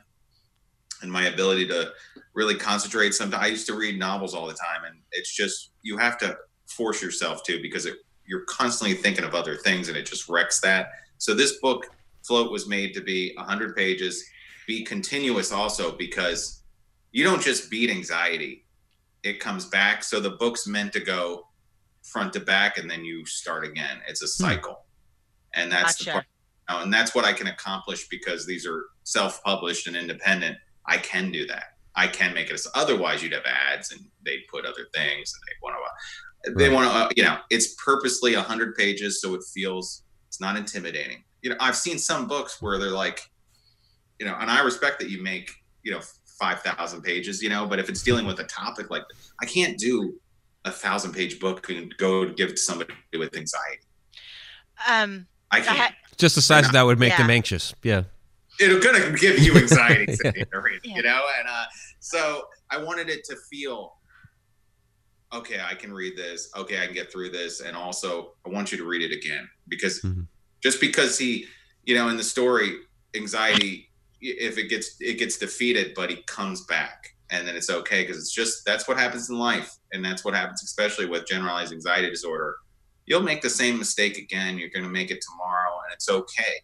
and 1.02 1.10
my 1.10 1.26
ability 1.26 1.66
to 1.68 1.92
really 2.34 2.54
concentrate. 2.54 3.14
Sometimes 3.14 3.44
I 3.44 3.48
used 3.48 3.66
to 3.66 3.74
read 3.74 3.98
novels 3.98 4.34
all 4.34 4.46
the 4.46 4.54
time, 4.54 4.84
and 4.86 4.96
it's 5.12 5.34
just 5.34 5.72
you 5.82 5.98
have 5.98 6.18
to 6.18 6.36
force 6.66 7.02
yourself 7.02 7.44
to 7.44 7.60
because 7.60 7.86
it, 7.86 7.96
you're 8.26 8.44
constantly 8.44 8.96
thinking 8.96 9.24
of 9.24 9.34
other 9.34 9.56
things, 9.56 9.88
and 9.88 9.96
it 9.96 10.06
just 10.06 10.28
wrecks 10.28 10.60
that. 10.60 10.90
So 11.18 11.34
this 11.34 11.58
book, 11.60 11.86
Float, 12.26 12.50
was 12.50 12.68
made 12.68 12.94
to 12.94 13.00
be 13.00 13.34
100 13.36 13.76
pages, 13.76 14.24
be 14.66 14.84
continuous 14.84 15.52
also 15.52 15.96
because 15.96 16.62
you 17.10 17.24
don't 17.24 17.42
just 17.42 17.70
beat 17.70 17.90
anxiety; 17.90 18.64
it 19.22 19.40
comes 19.40 19.66
back. 19.66 20.02
So 20.02 20.20
the 20.20 20.30
book's 20.30 20.66
meant 20.66 20.92
to 20.94 21.00
go 21.00 21.48
front 22.02 22.32
to 22.34 22.40
back, 22.40 22.78
and 22.78 22.90
then 22.90 23.04
you 23.04 23.26
start 23.26 23.64
again. 23.64 23.98
It's 24.08 24.22
a 24.22 24.26
hmm. 24.26 24.48
cycle, 24.48 24.86
and 25.54 25.70
that's 25.70 25.96
gotcha. 25.96 26.04
the 26.04 26.12
part. 26.12 26.26
And 26.68 26.92
that's 26.92 27.14
what 27.14 27.26
I 27.26 27.34
can 27.34 27.48
accomplish 27.48 28.08
because 28.08 28.46
these 28.46 28.66
are 28.66 28.86
self-published 29.04 29.88
and 29.88 29.96
independent 29.96 30.56
I 30.86 30.98
can 30.98 31.30
do 31.30 31.46
that. 31.46 31.64
I 31.94 32.06
can 32.06 32.34
make 32.34 32.50
it. 32.50 32.60
Otherwise, 32.74 33.22
you'd 33.22 33.32
have 33.32 33.44
ads 33.44 33.92
and 33.92 34.00
they'd 34.24 34.46
put 34.50 34.64
other 34.64 34.86
things 34.94 35.34
and 35.34 35.42
they 35.46 35.54
want 35.62 35.76
to. 35.76 36.54
They 36.54 36.68
want 36.70 36.90
to. 36.90 36.96
Uh, 36.96 37.08
you 37.16 37.22
know, 37.22 37.38
it's 37.50 37.74
purposely 37.74 38.34
hundred 38.34 38.74
pages 38.74 39.20
so 39.20 39.34
it 39.34 39.42
feels 39.54 40.02
it's 40.28 40.40
not 40.40 40.56
intimidating. 40.56 41.22
You 41.42 41.50
know, 41.50 41.56
I've 41.60 41.76
seen 41.76 41.98
some 41.98 42.26
books 42.26 42.62
where 42.62 42.78
they're 42.78 42.90
like, 42.90 43.20
you 44.18 44.26
know, 44.26 44.36
and 44.40 44.50
I 44.50 44.62
respect 44.62 44.98
that 45.00 45.10
you 45.10 45.22
make 45.22 45.50
you 45.82 45.92
know 45.92 46.00
five 46.40 46.62
thousand 46.62 47.02
pages. 47.02 47.42
You 47.42 47.50
know, 47.50 47.66
but 47.66 47.78
if 47.78 47.88
it's 47.88 48.02
dealing 48.02 48.26
with 48.26 48.40
a 48.40 48.44
topic 48.44 48.90
like, 48.90 49.04
I 49.40 49.46
can't 49.46 49.78
do 49.78 50.18
a 50.64 50.70
thousand 50.70 51.12
page 51.12 51.38
book 51.38 51.68
and 51.68 51.94
go 51.98 52.28
give 52.28 52.50
it 52.50 52.56
to 52.56 52.62
somebody 52.62 52.94
with 53.16 53.36
anxiety. 53.36 53.82
Um, 54.88 55.26
I 55.50 55.60
can't. 55.60 55.94
Just 56.16 56.34
the 56.34 56.42
size 56.42 56.66
of 56.66 56.72
that 56.72 56.82
would 56.82 56.98
make 56.98 57.10
yeah. 57.10 57.18
them 57.18 57.30
anxious. 57.30 57.74
Yeah. 57.82 58.04
It's 58.58 58.84
gonna 58.84 59.16
give 59.18 59.38
you 59.38 59.56
anxiety, 59.56 60.14
Yeah. 60.24 60.32
Yeah. 60.84 60.96
you 60.96 61.02
know. 61.02 61.24
And 61.38 61.48
uh, 61.48 61.64
so 62.00 62.44
I 62.70 62.78
wanted 62.82 63.08
it 63.08 63.24
to 63.24 63.36
feel 63.50 63.94
okay. 65.32 65.60
I 65.60 65.74
can 65.74 65.92
read 65.92 66.16
this. 66.16 66.50
Okay, 66.56 66.80
I 66.82 66.86
can 66.86 66.94
get 66.94 67.10
through 67.10 67.30
this. 67.30 67.60
And 67.60 67.76
also, 67.76 68.34
I 68.46 68.50
want 68.50 68.70
you 68.72 68.78
to 68.78 68.84
read 68.84 69.02
it 69.02 69.16
again 69.16 69.48
because 69.68 70.00
Mhm. 70.02 70.26
just 70.62 70.80
because 70.80 71.18
he, 71.18 71.46
you 71.84 71.94
know, 71.94 72.08
in 72.08 72.16
the 72.16 72.24
story, 72.24 72.78
anxiety, 73.14 73.90
if 74.20 74.58
it 74.58 74.68
gets 74.68 74.96
it 75.00 75.18
gets 75.18 75.38
defeated, 75.38 75.94
but 75.94 76.10
he 76.10 76.22
comes 76.24 76.64
back, 76.66 77.16
and 77.30 77.46
then 77.48 77.56
it's 77.56 77.70
okay 77.70 78.02
because 78.02 78.18
it's 78.18 78.32
just 78.32 78.64
that's 78.64 78.86
what 78.86 78.96
happens 78.98 79.28
in 79.30 79.38
life, 79.38 79.74
and 79.92 80.04
that's 80.04 80.24
what 80.24 80.34
happens 80.34 80.62
especially 80.62 81.06
with 81.06 81.26
generalized 81.26 81.72
anxiety 81.72 82.08
disorder. 82.10 82.56
You'll 83.06 83.22
make 83.22 83.42
the 83.42 83.50
same 83.50 83.78
mistake 83.78 84.16
again. 84.16 84.58
You're 84.58 84.68
going 84.70 84.84
to 84.84 84.90
make 84.90 85.10
it 85.10 85.20
tomorrow, 85.28 85.72
and 85.84 85.92
it's 85.92 86.08
okay. 86.08 86.62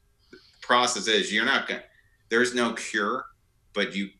Process 0.69 1.09
is 1.09 1.33
you're 1.33 1.47
not 1.47 1.67
going. 1.67 1.81
to 1.81 1.87
There's 2.29 2.55
no 2.55 2.75
cure, 2.75 3.25
but 3.73 3.97
you. 3.97 4.11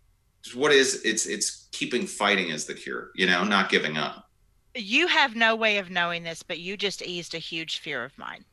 What 0.55 0.73
is 0.73 1.03
it's 1.05 1.27
it's 1.27 1.69
keeping 1.73 2.07
fighting 2.07 2.49
is 2.49 2.65
the 2.65 2.73
cure. 2.75 3.11
You 3.15 3.27
know, 3.27 3.45
not 3.45 3.69
giving 3.69 3.99
up. 3.99 4.31
you 4.75 5.07
have 5.09 5.37
no 5.37 5.55
way 5.55 5.77
of 5.77 5.91
knowing 5.91 6.23
this, 6.23 6.43
but 6.43 6.59
you 6.59 6.77
just 6.77 7.03
eased 7.03 7.35
a 7.35 7.39
huge 7.39 7.81
fear 7.81 8.03
of 8.03 8.17
mine. 8.17 8.45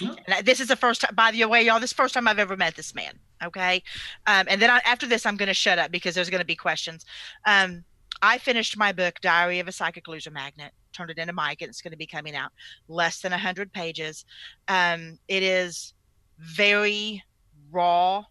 And 0.00 0.46
this 0.46 0.60
is 0.60 0.68
the 0.68 0.76
first 0.76 1.00
time, 1.00 1.14
by 1.16 1.32
the 1.32 1.44
way, 1.46 1.62
y'all, 1.62 1.80
this 1.80 1.90
is 1.90 1.96
the 1.96 2.02
first 2.02 2.14
time 2.14 2.28
I've 2.28 2.38
ever 2.38 2.56
met 2.56 2.76
this 2.76 2.94
man. 2.94 3.14
Okay. 3.42 3.82
Um, 4.28 4.46
and 4.48 4.62
then 4.62 4.70
I, 4.70 4.80
after 4.84 5.06
this, 5.06 5.26
I'm 5.26 5.36
going 5.36 5.48
to 5.48 5.54
shut 5.54 5.78
up 5.78 5.90
because 5.90 6.14
there's 6.14 6.30
going 6.30 6.40
to 6.40 6.46
be 6.46 6.54
questions. 6.54 7.04
Um, 7.46 7.84
I 8.22 8.38
finished 8.38 8.76
my 8.76 8.92
book, 8.92 9.20
Diary 9.20 9.58
of 9.58 9.66
a 9.66 9.72
Psychic 9.72 10.06
Loser 10.06 10.30
Magnet, 10.30 10.72
turned 10.92 11.10
it 11.10 11.18
into 11.18 11.32
Mike, 11.32 11.62
and 11.62 11.68
it's 11.68 11.82
going 11.82 11.92
to 11.92 11.98
be 11.98 12.06
coming 12.06 12.36
out 12.36 12.52
less 12.88 13.20
than 13.20 13.32
100 13.32 13.72
pages. 13.72 14.24
Um, 14.68 15.18
it 15.26 15.42
is 15.42 15.94
very 16.38 17.22
raw, 17.70 18.24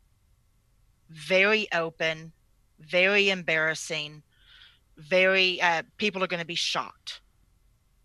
very 1.10 1.68
open, 1.74 2.32
very 2.80 3.30
embarrassing, 3.30 4.24
very, 4.98 5.62
uh, 5.62 5.84
people 5.98 6.24
are 6.24 6.28
going 6.28 6.42
to 6.42 6.46
be 6.46 6.56
shocked 6.56 7.22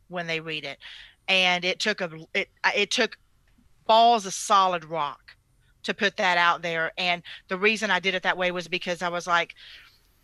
when 0.09 0.27
they 0.27 0.41
read 0.41 0.65
it. 0.65 0.79
And 1.29 1.65
it 1.65 1.79
took 1.79 2.01
a, 2.01 2.11
it, 2.35 2.49
it 2.75 2.91
took 2.91 3.17
balls 3.87 4.27
of 4.27 4.35
solid 4.35 4.85
rock 4.85 5.37
to 5.85 5.95
put 5.95 6.17
that 6.17 6.39
out 6.39 6.63
there. 6.63 6.93
And 6.99 7.23
the 7.49 7.59
reason 7.59 7.91
I 7.91 8.01
did 8.01 8.15
it 8.15 8.23
that 8.23 8.37
way 8.37 8.51
was 8.51 8.69
because 8.69 9.03
I 9.03 9.09
was 9.09 9.27
like, 9.27 9.55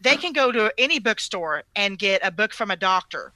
they 0.00 0.16
can 0.16 0.32
go 0.32 0.52
to 0.52 0.72
any 0.78 0.98
bookstore 0.98 1.64
and 1.74 1.98
get 1.98 2.20
a 2.24 2.30
book 2.30 2.52
from 2.52 2.70
a 2.70 2.76
doctor 2.76 3.32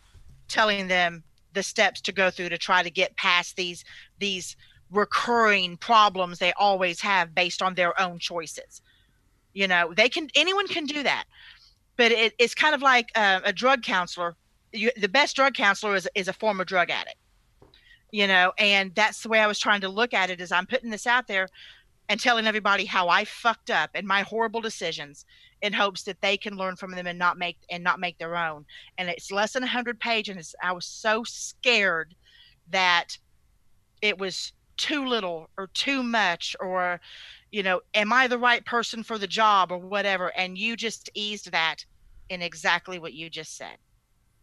telling 0.49 0.89
them 0.89 1.25
the 1.55 1.63
steps 1.63 2.01
to 2.03 2.13
go 2.13 2.31
through 2.31 2.49
to 2.51 2.59
try 2.59 2.83
to 2.83 2.91
get 2.91 3.17
past 3.17 3.57
these 3.57 3.85
these 4.19 4.57
recurring 4.93 5.77
problems 5.77 6.39
they 6.39 6.53
always 6.53 7.01
have 7.01 7.35
based 7.35 7.63
on 7.63 7.75
their 7.75 7.99
own 8.01 8.19
choices. 8.19 8.83
You 9.55 9.69
know 9.69 9.93
they 9.97 10.09
can 10.09 10.29
anyone 10.35 10.69
can 10.69 10.87
do 10.87 11.03
that. 11.03 11.25
But 11.97 12.13
it, 12.13 12.35
it's 12.39 12.55
kind 12.55 12.75
of 12.75 12.83
like 12.83 13.11
uh, 13.15 13.41
a 13.45 13.53
drug 13.53 13.83
counselor. 13.83 14.37
You, 14.73 14.91
the 14.97 15.09
best 15.09 15.37
drug 15.37 15.53
counselor 15.55 15.95
is, 15.95 16.09
is 16.15 16.29
a 16.29 16.33
former 16.33 16.65
drug 16.65 16.91
addict. 16.91 17.17
You 18.11 18.27
know 18.27 18.53
and 18.59 18.95
that's 18.95 19.23
the 19.23 19.29
way 19.31 19.41
i 19.41 19.47
was 19.47 19.59
trying 19.59 19.81
to 19.81 19.89
look 19.89 20.13
at 20.13 20.29
it 20.29 20.39
is 20.39 20.53
i'm 20.53 20.67
putting 20.67 20.91
this 20.91 21.07
out 21.07 21.27
there 21.29 21.49
and 22.11 22.21
telling 22.21 22.47
everybody 22.47 22.85
how 22.85 23.09
i 23.09 23.25
fucked 23.25 23.71
up 23.71 23.89
and 23.95 24.07
my 24.07 24.21
horrible 24.21 24.61
decisions 24.61 25.25
in 25.63 25.73
hopes 25.73 26.03
that 26.03 26.21
they 26.21 26.37
can 26.37 26.57
learn 26.57 26.77
from 26.77 26.91
them 26.91 27.07
and 27.07 27.19
not 27.19 27.39
make 27.39 27.57
and 27.71 27.83
not 27.85 28.01
make 28.01 28.19
their 28.19 28.37
own. 28.37 28.67
And 28.99 29.09
it's 29.09 29.31
less 29.31 29.53
than 29.53 29.63
100 29.63 29.99
pages 29.99 30.55
and 30.61 30.69
i 30.69 30.73
was 30.73 30.85
so 30.85 31.25
scared 31.25 32.15
that 32.69 33.17
it 34.03 34.19
was 34.19 34.53
too 34.83 35.07
little 35.07 35.49
or 35.57 35.69
too 35.75 36.03
much 36.03 36.57
or 36.61 37.01
you 37.51 37.63
know 37.63 37.81
am 37.95 38.13
i 38.13 38.27
the 38.27 38.39
right 38.39 38.67
person 38.67 39.03
for 39.03 39.17
the 39.17 39.27
job 39.27 39.71
or 39.71 39.79
whatever 39.79 40.33
and 40.37 40.59
you 40.59 40.77
just 40.77 41.09
eased 41.15 41.53
that 41.53 41.85
in 42.29 42.43
exactly 42.43 42.99
what 42.99 43.13
you 43.13 43.31
just 43.31 43.57
said 43.57 43.77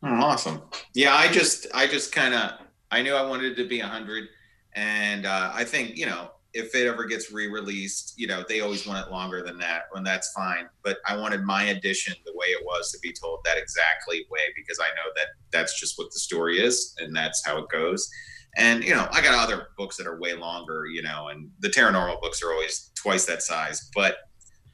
Oh, 0.01 0.13
awesome. 0.13 0.61
Yeah, 0.93 1.13
I 1.13 1.27
just 1.27 1.67
I 1.73 1.85
just 1.87 2.13
kind 2.13 2.33
of 2.33 2.51
I 2.91 3.01
knew 3.01 3.13
I 3.13 3.25
wanted 3.27 3.55
to 3.57 3.67
be 3.67 3.81
100 3.81 4.29
and 4.73 5.25
uh, 5.25 5.51
I 5.53 5.63
think, 5.63 5.97
you 5.97 6.05
know, 6.05 6.31
if 6.53 6.73
it 6.73 6.87
ever 6.87 7.05
gets 7.05 7.31
re-released, 7.31 8.13
you 8.17 8.27
know, 8.27 8.43
they 8.47 8.61
always 8.61 8.87
want 8.87 9.05
it 9.05 9.11
longer 9.11 9.43
than 9.43 9.59
that, 9.59 9.83
and 9.93 10.05
that's 10.05 10.31
fine. 10.31 10.67
But 10.83 10.97
I 11.07 11.15
wanted 11.15 11.43
my 11.43 11.65
edition 11.65 12.13
the 12.25 12.31
way 12.33 12.47
it 12.47 12.63
was 12.65 12.91
to 12.91 12.99
be 13.03 13.13
told 13.13 13.39
that 13.45 13.57
exactly 13.57 14.25
way 14.31 14.41
because 14.55 14.79
I 14.79 14.87
know 14.95 15.11
that 15.15 15.27
that's 15.51 15.79
just 15.79 15.97
what 15.97 16.11
the 16.11 16.19
story 16.19 16.59
is 16.59 16.95
and 16.99 17.15
that's 17.15 17.45
how 17.45 17.57
it 17.59 17.69
goes. 17.69 18.09
And 18.57 18.83
you 18.83 18.95
know, 18.95 19.07
I 19.11 19.21
got 19.21 19.35
other 19.35 19.67
books 19.77 19.97
that 19.97 20.07
are 20.07 20.19
way 20.19 20.33
longer, 20.33 20.85
you 20.87 21.01
know, 21.01 21.27
and 21.29 21.49
the 21.59 21.69
Tara 21.69 21.91
Normal 21.91 22.19
books 22.21 22.41
are 22.43 22.51
always 22.51 22.91
twice 22.95 23.25
that 23.25 23.41
size. 23.41 23.89
But 23.95 24.17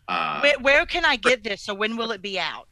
uh, 0.08 0.40
where, 0.42 0.60
where 0.60 0.86
can 0.86 1.04
i 1.04 1.16
get 1.16 1.44
this 1.44 1.64
so 1.64 1.74
when 1.74 1.98
will 1.98 2.12
it 2.12 2.22
be 2.22 2.40
out 2.40 2.68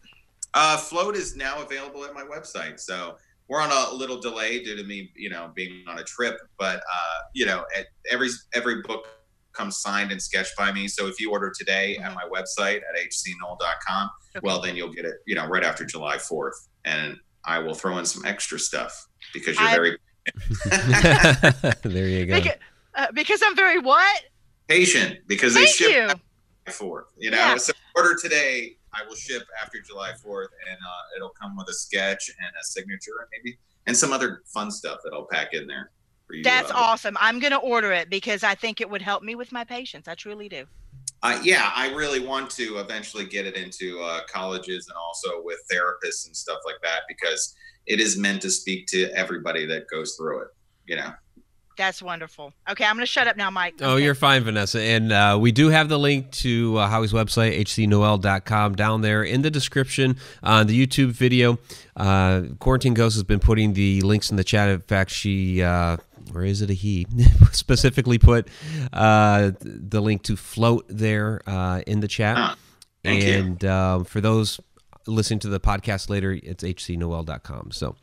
uh, 0.53 0.77
Float 0.77 1.15
is 1.15 1.35
now 1.35 1.61
available 1.63 2.05
at 2.05 2.13
my 2.13 2.21
website. 2.23 2.79
So 2.79 3.17
we're 3.47 3.59
on 3.59 3.71
a 3.71 3.93
little 3.95 4.19
delay 4.19 4.63
due 4.63 4.75
to 4.75 4.83
me, 4.83 5.11
you 5.15 5.29
know, 5.29 5.51
being 5.55 5.83
on 5.87 5.97
a 5.99 6.03
trip. 6.03 6.37
But 6.59 6.77
uh, 6.77 7.19
you 7.33 7.45
know, 7.45 7.65
at 7.75 7.87
every 8.09 8.29
every 8.53 8.81
book 8.83 9.07
comes 9.53 9.77
signed 9.79 10.11
and 10.11 10.21
sketched 10.21 10.55
by 10.57 10.71
me. 10.71 10.87
So 10.87 11.07
if 11.07 11.19
you 11.19 11.31
order 11.31 11.51
today 11.57 11.97
at 11.97 12.13
my 12.13 12.23
website 12.31 12.77
at 12.77 12.95
hcnoel.com, 12.95 14.09
Okay. 14.35 14.41
well, 14.43 14.59
then 14.59 14.75
you'll 14.75 14.91
get 14.91 15.05
it, 15.05 15.13
you 15.27 15.35
know, 15.35 15.45
right 15.47 15.63
after 15.63 15.85
July 15.85 16.17
4th. 16.17 16.53
And 16.85 17.17
I 17.45 17.59
will 17.59 17.75
throw 17.75 17.99
in 17.99 18.05
some 18.05 18.25
extra 18.25 18.57
stuff 18.57 19.07
because 19.31 19.59
you're 19.59 19.67
I- 19.67 19.75
very 19.75 19.97
there 21.83 22.07
you 22.07 22.25
go. 22.25 22.35
because, 22.35 22.57
uh, 22.95 23.07
because 23.13 23.41
i'm 23.45 23.55
very 23.55 23.79
what 23.79 24.23
patient 24.67 25.19
because 25.27 25.53
they 25.53 25.65
thank 25.65 25.75
ship 25.75 25.89
you 25.91 26.07
July 26.07 26.17
4th. 26.67 27.03
You 27.17 27.31
know, 27.31 27.37
Yeah. 27.37 27.57
so 27.57 27.73
order 27.95 28.15
today. 28.19 28.77
I 28.93 29.03
will 29.05 29.15
ship 29.15 29.43
after 29.61 29.81
July 29.81 30.11
4th, 30.11 30.47
and 30.69 30.77
uh, 30.77 31.15
it'll 31.17 31.33
come 31.41 31.57
with 31.57 31.67
a 31.67 31.73
sketch 31.73 32.29
and 32.29 32.47
a 32.47 32.63
signature, 32.63 33.11
and 33.19 33.27
maybe 33.33 33.57
and 33.85 33.97
some 33.97 34.13
other 34.13 34.43
fun 34.53 34.71
stuff 34.71 34.99
that 35.03 35.11
I'll 35.13 35.27
pack 35.29 35.53
in 35.53 35.67
there 35.67 35.91
for 36.25 36.35
you. 36.35 36.43
that's 36.43 36.71
uh, 36.71 36.75
awesome 36.75 37.17
i'm 37.19 37.37
going 37.41 37.51
to 37.51 37.57
order 37.57 37.91
it 37.91 38.09
because 38.09 38.43
i 38.45 38.55
think 38.55 38.79
it 38.79 38.89
would 38.89 39.01
help 39.01 39.23
me 39.23 39.35
with 39.35 39.51
my 39.51 39.65
patients 39.65 40.07
i 40.07 40.15
truly 40.15 40.47
do 40.47 40.65
Uh, 41.21 41.37
yeah, 41.43 41.71
I 41.75 41.89
really 41.93 42.19
want 42.19 42.49
to 42.51 42.77
eventually 42.79 43.25
get 43.25 43.45
it 43.45 43.55
into 43.57 43.99
uh, 44.01 44.21
colleges 44.27 44.87
and 44.87 44.95
also 44.97 45.41
with 45.43 45.59
therapists 45.71 46.27
and 46.27 46.35
stuff 46.35 46.59
like 46.65 46.75
that 46.83 47.01
because 47.09 47.55
it 47.85 47.99
is 47.99 48.17
meant 48.17 48.41
to 48.41 48.49
speak 48.49 48.87
to 48.87 49.09
everybody 49.15 49.65
that 49.65 49.87
goes 49.89 50.15
through 50.15 50.41
it. 50.43 50.47
You 50.85 50.97
know. 50.97 51.11
that's 51.77 52.01
wonderful 52.03 52.53
okay 52.69 52.83
i'm 52.85 52.95
going 52.95 53.01
to 53.05 53.11
shut 53.11 53.27
up 53.27 53.35
now 53.37 53.49
mike 53.49 53.73
Oh, 53.81 53.93
Okay. 53.95 54.03
you're 54.03 54.13
fine, 54.15 54.43
Vanessa. 54.43 54.79
And 54.79 55.11
uh, 55.11 55.37
we 55.41 55.51
do 55.51 55.69
have 55.69 55.89
the 55.89 55.97
link 55.97 56.29
to 56.43 56.77
uh, 56.77 56.87
Howie's 56.87 57.13
website, 57.13 57.57
hcnoel.com, 57.59 58.75
down 58.75 59.01
there 59.01 59.23
in 59.23 59.41
the 59.41 59.49
description 59.49 60.17
on 60.43 60.67
the 60.67 60.75
YouTube 60.87 61.11
video. 61.11 61.57
Uh, 61.95 62.43
Quarantine 62.59 62.93
Ghost 62.93 63.15
has 63.15 63.23
been 63.23 63.39
putting 63.39 63.73
the 63.73 64.01
links 64.01 64.29
in 64.29 64.37
the 64.37 64.43
chat. 64.43 64.69
In 64.69 64.81
fact, 64.81 65.09
she, 65.09 65.63
uh, 65.63 65.97
or 66.35 66.43
is 66.43 66.61
it 66.61 66.69
a 66.69 66.73
he, 66.73 67.07
specifically 67.51 68.19
put 68.19 68.47
uh, 68.91 69.51
the 69.61 70.01
link 70.01 70.21
to 70.23 70.35
float 70.35 70.85
there 70.89 71.41
uh, 71.47 71.81
in 71.87 72.01
the 72.01 72.07
chat. 72.07 72.57
Thank 73.03 73.23
you. 73.23 73.33
and 73.33 73.65
um, 73.65 74.03
for 74.05 74.21
those 74.21 74.59
listening 75.07 75.39
to 75.39 75.49
the 75.49 75.59
podcast 75.59 76.09
later, 76.09 76.37
it's 76.43 76.63
hcnoel.com. 76.63 77.71
So. 77.71 77.95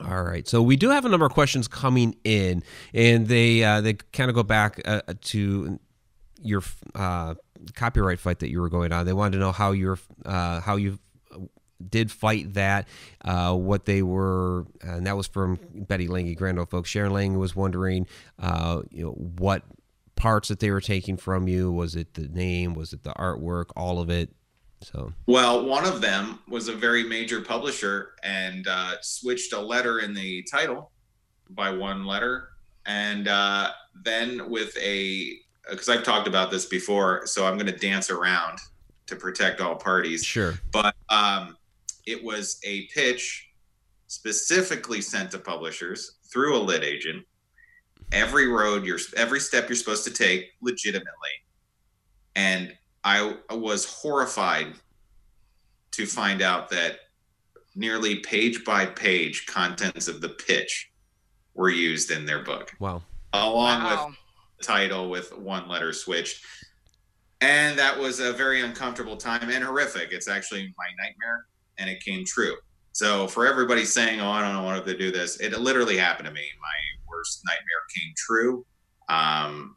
All 0.00 0.22
right, 0.22 0.48
so 0.48 0.62
we 0.62 0.76
do 0.76 0.88
have 0.88 1.04
a 1.04 1.08
number 1.10 1.26
of 1.26 1.32
questions 1.32 1.68
coming 1.68 2.16
in, 2.24 2.62
and 2.94 3.28
they 3.28 3.62
uh, 3.62 3.82
they 3.82 3.92
kind 3.92 4.30
of 4.30 4.34
go 4.34 4.42
back 4.42 4.80
uh, 4.86 5.02
to 5.20 5.78
your 6.40 6.62
uh, 6.94 7.34
copyright 7.74 8.18
fight 8.18 8.38
that 8.38 8.48
you 8.48 8.62
were 8.62 8.70
going 8.70 8.90
on. 8.90 9.04
They 9.04 9.12
wanted 9.12 9.32
to 9.32 9.38
know 9.38 9.52
how 9.52 9.72
your 9.72 9.98
uh, 10.24 10.60
how 10.60 10.76
you 10.76 10.98
did 11.88 12.10
fight 12.10 12.54
that, 12.54 12.88
uh, 13.24 13.54
what 13.54 13.84
they 13.84 14.02
were, 14.02 14.66
and 14.80 15.06
that 15.06 15.16
was 15.16 15.26
from 15.26 15.58
Betty 15.74 16.08
Lange, 16.08 16.34
Grand 16.34 16.58
Old 16.58 16.70
folks. 16.70 16.88
Sharon 16.88 17.12
Lange 17.12 17.38
was 17.38 17.56
wondering, 17.56 18.06
uh, 18.38 18.82
you 18.90 19.04
know, 19.04 19.10
what 19.10 19.62
parts 20.16 20.48
that 20.48 20.60
they 20.60 20.70
were 20.70 20.80
taking 20.80 21.16
from 21.16 21.48
you. 21.48 21.70
Was 21.72 21.96
it 21.96 22.14
the 22.14 22.28
name? 22.28 22.74
Was 22.74 22.92
it 22.92 23.02
the 23.02 23.12
artwork? 23.14 23.66
All 23.76 23.98
of 23.98 24.10
it. 24.10 24.30
So 24.82 25.12
Well, 25.26 25.66
one 25.66 25.84
of 25.84 26.00
them 26.00 26.40
was 26.48 26.68
a 26.68 26.74
very 26.74 27.04
major 27.04 27.40
publisher 27.40 28.14
and 28.22 28.66
uh, 28.66 28.94
switched 29.00 29.52
a 29.52 29.60
letter 29.60 30.00
in 30.00 30.14
the 30.14 30.42
title 30.44 30.90
by 31.50 31.70
one 31.70 32.04
letter. 32.04 32.48
And 32.86 33.28
uh, 33.28 33.70
then 34.04 34.50
with 34.50 34.76
a, 34.78 35.36
because 35.70 35.88
I've 35.88 36.02
talked 36.02 36.26
about 36.26 36.50
this 36.50 36.66
before, 36.66 37.26
so 37.26 37.46
I'm 37.46 37.54
going 37.56 37.72
to 37.72 37.78
dance 37.78 38.10
around 38.10 38.58
to 39.06 39.16
protect 39.16 39.60
all 39.60 39.76
parties. 39.76 40.24
sure. 40.24 40.54
But 40.72 40.94
um, 41.08 41.56
it 42.06 42.22
was 42.22 42.58
a 42.64 42.86
pitch 42.86 43.50
specifically 44.08 45.00
sent 45.00 45.30
to 45.30 45.38
publishers 45.38 46.18
through 46.24 46.56
a 46.56 46.60
lit 46.60 46.82
agent. 46.82 47.24
Every 48.10 48.48
road 48.48 48.84
you're, 48.84 48.98
every 49.16 49.40
step 49.40 49.68
you're 49.68 49.76
supposed 49.76 50.04
to 50.04 50.10
take 50.10 50.50
legitimately. 50.60 51.30
And 52.34 52.74
I 53.04 53.36
was 53.50 53.84
horrified 53.84 54.74
to 55.92 56.06
find 56.06 56.40
out 56.42 56.68
that 56.70 56.98
nearly 57.74 58.16
page 58.20 58.64
by 58.64 58.86
page 58.86 59.46
contents 59.46 60.08
of 60.08 60.20
the 60.20 60.28
pitch 60.30 60.90
were 61.54 61.68
used 61.70 62.10
in 62.10 62.24
their 62.26 62.42
book, 62.42 62.72
Wow. 62.78 63.02
along 63.32 63.82
with 64.08 64.16
the 64.58 64.64
title 64.64 65.10
with 65.10 65.36
one 65.36 65.68
letter 65.68 65.92
switched. 65.92 66.44
and 67.40 67.76
that 67.76 67.98
was 67.98 68.20
a 68.20 68.32
very 68.32 68.60
uncomfortable 68.60 69.16
time 69.16 69.50
and 69.50 69.64
horrific. 69.64 70.12
It's 70.12 70.28
actually 70.28 70.72
my 70.78 70.86
nightmare, 71.04 71.46
and 71.76 71.90
it 71.90 72.00
came 72.04 72.24
true. 72.24 72.56
So 72.92 73.26
for 73.26 73.46
everybody 73.48 73.84
saying, 73.84 74.20
"Oh, 74.20 74.30
I 74.30 74.42
don't 74.42 74.62
want 74.62 74.84
to 74.86 74.96
do 74.96 75.10
this," 75.10 75.40
it 75.40 75.50
literally 75.58 75.96
happened 75.96 76.26
to 76.26 76.32
me. 76.32 76.48
My 76.60 76.76
worst 77.08 77.42
nightmare 77.44 77.82
came 77.96 78.14
true. 78.16 78.64
Um, 79.08 79.76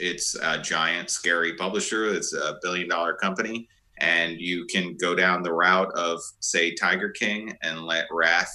it's 0.00 0.34
a 0.42 0.58
giant, 0.58 1.10
scary 1.10 1.54
publisher. 1.56 2.06
It's 2.14 2.32
a 2.34 2.58
billion-dollar 2.62 3.14
company, 3.14 3.68
and 3.98 4.40
you 4.40 4.66
can 4.66 4.96
go 4.96 5.14
down 5.14 5.42
the 5.42 5.52
route 5.52 5.92
of, 5.94 6.20
say, 6.40 6.74
Tiger 6.74 7.10
King, 7.10 7.56
and 7.62 7.82
let 7.82 8.06
wrath 8.10 8.52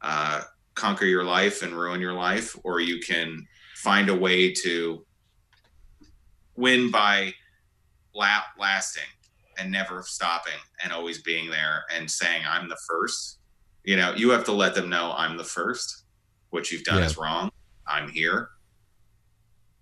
uh, 0.00 0.42
conquer 0.74 1.04
your 1.04 1.24
life 1.24 1.62
and 1.62 1.74
ruin 1.74 2.00
your 2.00 2.14
life, 2.14 2.56
or 2.64 2.80
you 2.80 2.98
can 3.00 3.46
find 3.76 4.08
a 4.08 4.16
way 4.16 4.52
to 4.52 5.04
win 6.56 6.90
by 6.90 7.32
la- 8.14 8.42
lasting 8.58 9.02
and 9.58 9.70
never 9.70 10.02
stopping 10.02 10.52
and 10.82 10.92
always 10.92 11.22
being 11.22 11.50
there 11.50 11.84
and 11.94 12.10
saying 12.10 12.42
i'm 12.48 12.68
the 12.68 12.76
first. 12.88 13.38
You 13.84 13.96
know 13.96 14.14
you 14.14 14.30
have 14.30 14.44
to 14.44 14.52
let 14.52 14.74
them 14.74 14.88
know 14.88 15.12
i'm 15.16 15.36
the 15.36 15.44
first. 15.44 16.04
What 16.50 16.70
you've 16.70 16.84
done 16.84 16.98
Yeah. 17.00 17.06
is 17.06 17.16
wrong. 17.16 17.50
I'm 17.86 18.08
here 18.10 18.48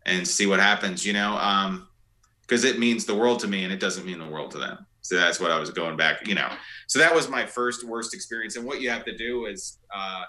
and 0.06 0.26
see 0.26 0.46
what 0.46 0.60
happens 0.60 1.04
you 1.04 1.12
know 1.12 1.36
um 1.36 1.86
because 2.42 2.64
it 2.64 2.78
means 2.78 3.04
the 3.04 3.14
world 3.14 3.38
to 3.38 3.46
me 3.46 3.64
and 3.64 3.72
it 3.72 3.80
doesn't 3.80 4.06
mean 4.06 4.18
the 4.18 4.26
world 4.26 4.50
to 4.50 4.58
them 4.58 4.86
so 5.02 5.16
that's 5.16 5.40
what 5.40 5.50
i 5.50 5.58
was 5.58 5.70
going 5.70 5.96
back 5.96 6.26
you 6.26 6.34
know 6.34 6.48
so 6.86 6.98
that 6.98 7.14
was 7.14 7.28
my 7.28 7.44
first 7.46 7.84
worst 7.84 8.14
experience 8.14 8.56
and 8.56 8.64
what 8.64 8.80
you 8.80 8.90
have 8.90 9.04
to 9.04 9.16
do 9.16 9.46
is 9.46 9.78
uh 9.94 10.24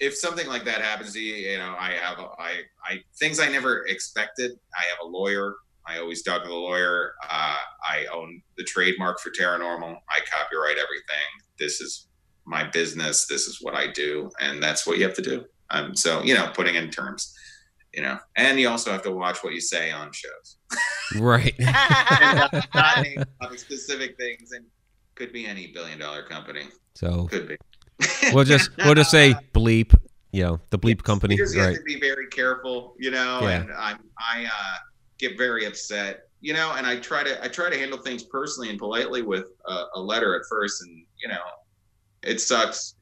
if 0.00 0.16
something 0.16 0.46
like 0.46 0.64
that 0.64 0.80
happens 0.80 1.12
to 1.12 1.20
you, 1.20 1.34
you 1.34 1.58
know, 1.58 1.74
I 1.78 1.92
have, 1.92 2.18
I, 2.38 2.60
I, 2.84 3.02
things 3.18 3.40
I 3.40 3.48
never 3.48 3.84
expected. 3.86 4.52
I 4.78 4.82
have 4.88 4.98
a 5.02 5.06
lawyer. 5.06 5.56
I 5.86 5.98
always 5.98 6.22
to 6.22 6.40
the 6.44 6.54
lawyer. 6.54 7.14
Uh, 7.28 7.56
I 7.88 8.06
own 8.12 8.42
the 8.56 8.64
trademark 8.64 9.20
for 9.20 9.30
Tara 9.30 9.58
Normal. 9.58 9.96
I 10.08 10.20
copyright 10.30 10.76
everything. 10.76 11.26
This 11.58 11.80
is 11.80 12.08
my 12.44 12.64
business. 12.64 13.26
This 13.26 13.46
is 13.46 13.58
what 13.60 13.74
I 13.74 13.90
do. 13.90 14.30
And 14.40 14.62
that's 14.62 14.86
what 14.86 14.98
you 14.98 15.04
have 15.04 15.16
to 15.16 15.22
do. 15.22 15.44
Um, 15.70 15.96
so, 15.96 16.22
you 16.22 16.34
know, 16.34 16.50
putting 16.54 16.74
in 16.74 16.90
terms, 16.90 17.34
you 17.94 18.02
know, 18.02 18.18
and 18.36 18.58
you 18.60 18.68
also 18.68 18.90
have 18.92 19.02
to 19.02 19.10
watch 19.10 19.42
what 19.42 19.54
you 19.54 19.60
say 19.60 19.90
on 19.90 20.10
shows. 20.12 20.58
Right. 21.18 21.54
and 21.58 21.68
not, 22.36 22.66
not 22.74 23.02
name 23.02 23.24
specific 23.56 24.16
things 24.18 24.52
and 24.52 24.66
could 25.14 25.32
be 25.32 25.46
any 25.46 25.68
billion 25.68 25.98
dollar 25.98 26.22
company. 26.22 26.68
So 26.94 27.26
Could 27.28 27.48
be. 27.48 27.56
we'll 28.32 28.44
just 28.44 28.70
we'll 28.78 28.94
just 28.94 29.10
say 29.10 29.34
bleep. 29.54 29.94
You 30.32 30.42
know, 30.42 30.60
the 30.70 30.78
bleep 30.78 31.02
company. 31.02 31.34
You 31.36 31.44
just 31.44 31.56
Right. 31.56 31.64
have 31.68 31.74
to 31.76 31.82
be 31.82 31.98
very 31.98 32.26
careful, 32.28 32.94
you 32.98 33.10
know. 33.10 33.40
Yeah. 33.42 33.60
And 33.62 33.70
I'm 33.72 33.98
I 34.18 34.44
uh, 34.44 34.76
get 35.18 35.38
very 35.38 35.64
upset, 35.64 36.28
you 36.42 36.52
know. 36.52 36.72
And 36.76 36.86
I 36.86 36.98
try 36.98 37.24
to 37.24 37.42
I 37.42 37.48
try 37.48 37.70
to 37.70 37.78
handle 37.78 37.98
things 37.98 38.22
personally 38.24 38.68
and 38.68 38.78
politely 38.78 39.22
with 39.22 39.46
a, 39.66 39.84
a 39.94 40.00
letter 40.00 40.36
at 40.36 40.42
first, 40.48 40.82
and 40.82 41.04
you 41.22 41.28
know, 41.28 41.40
it 42.22 42.40
sucks. 42.42 42.96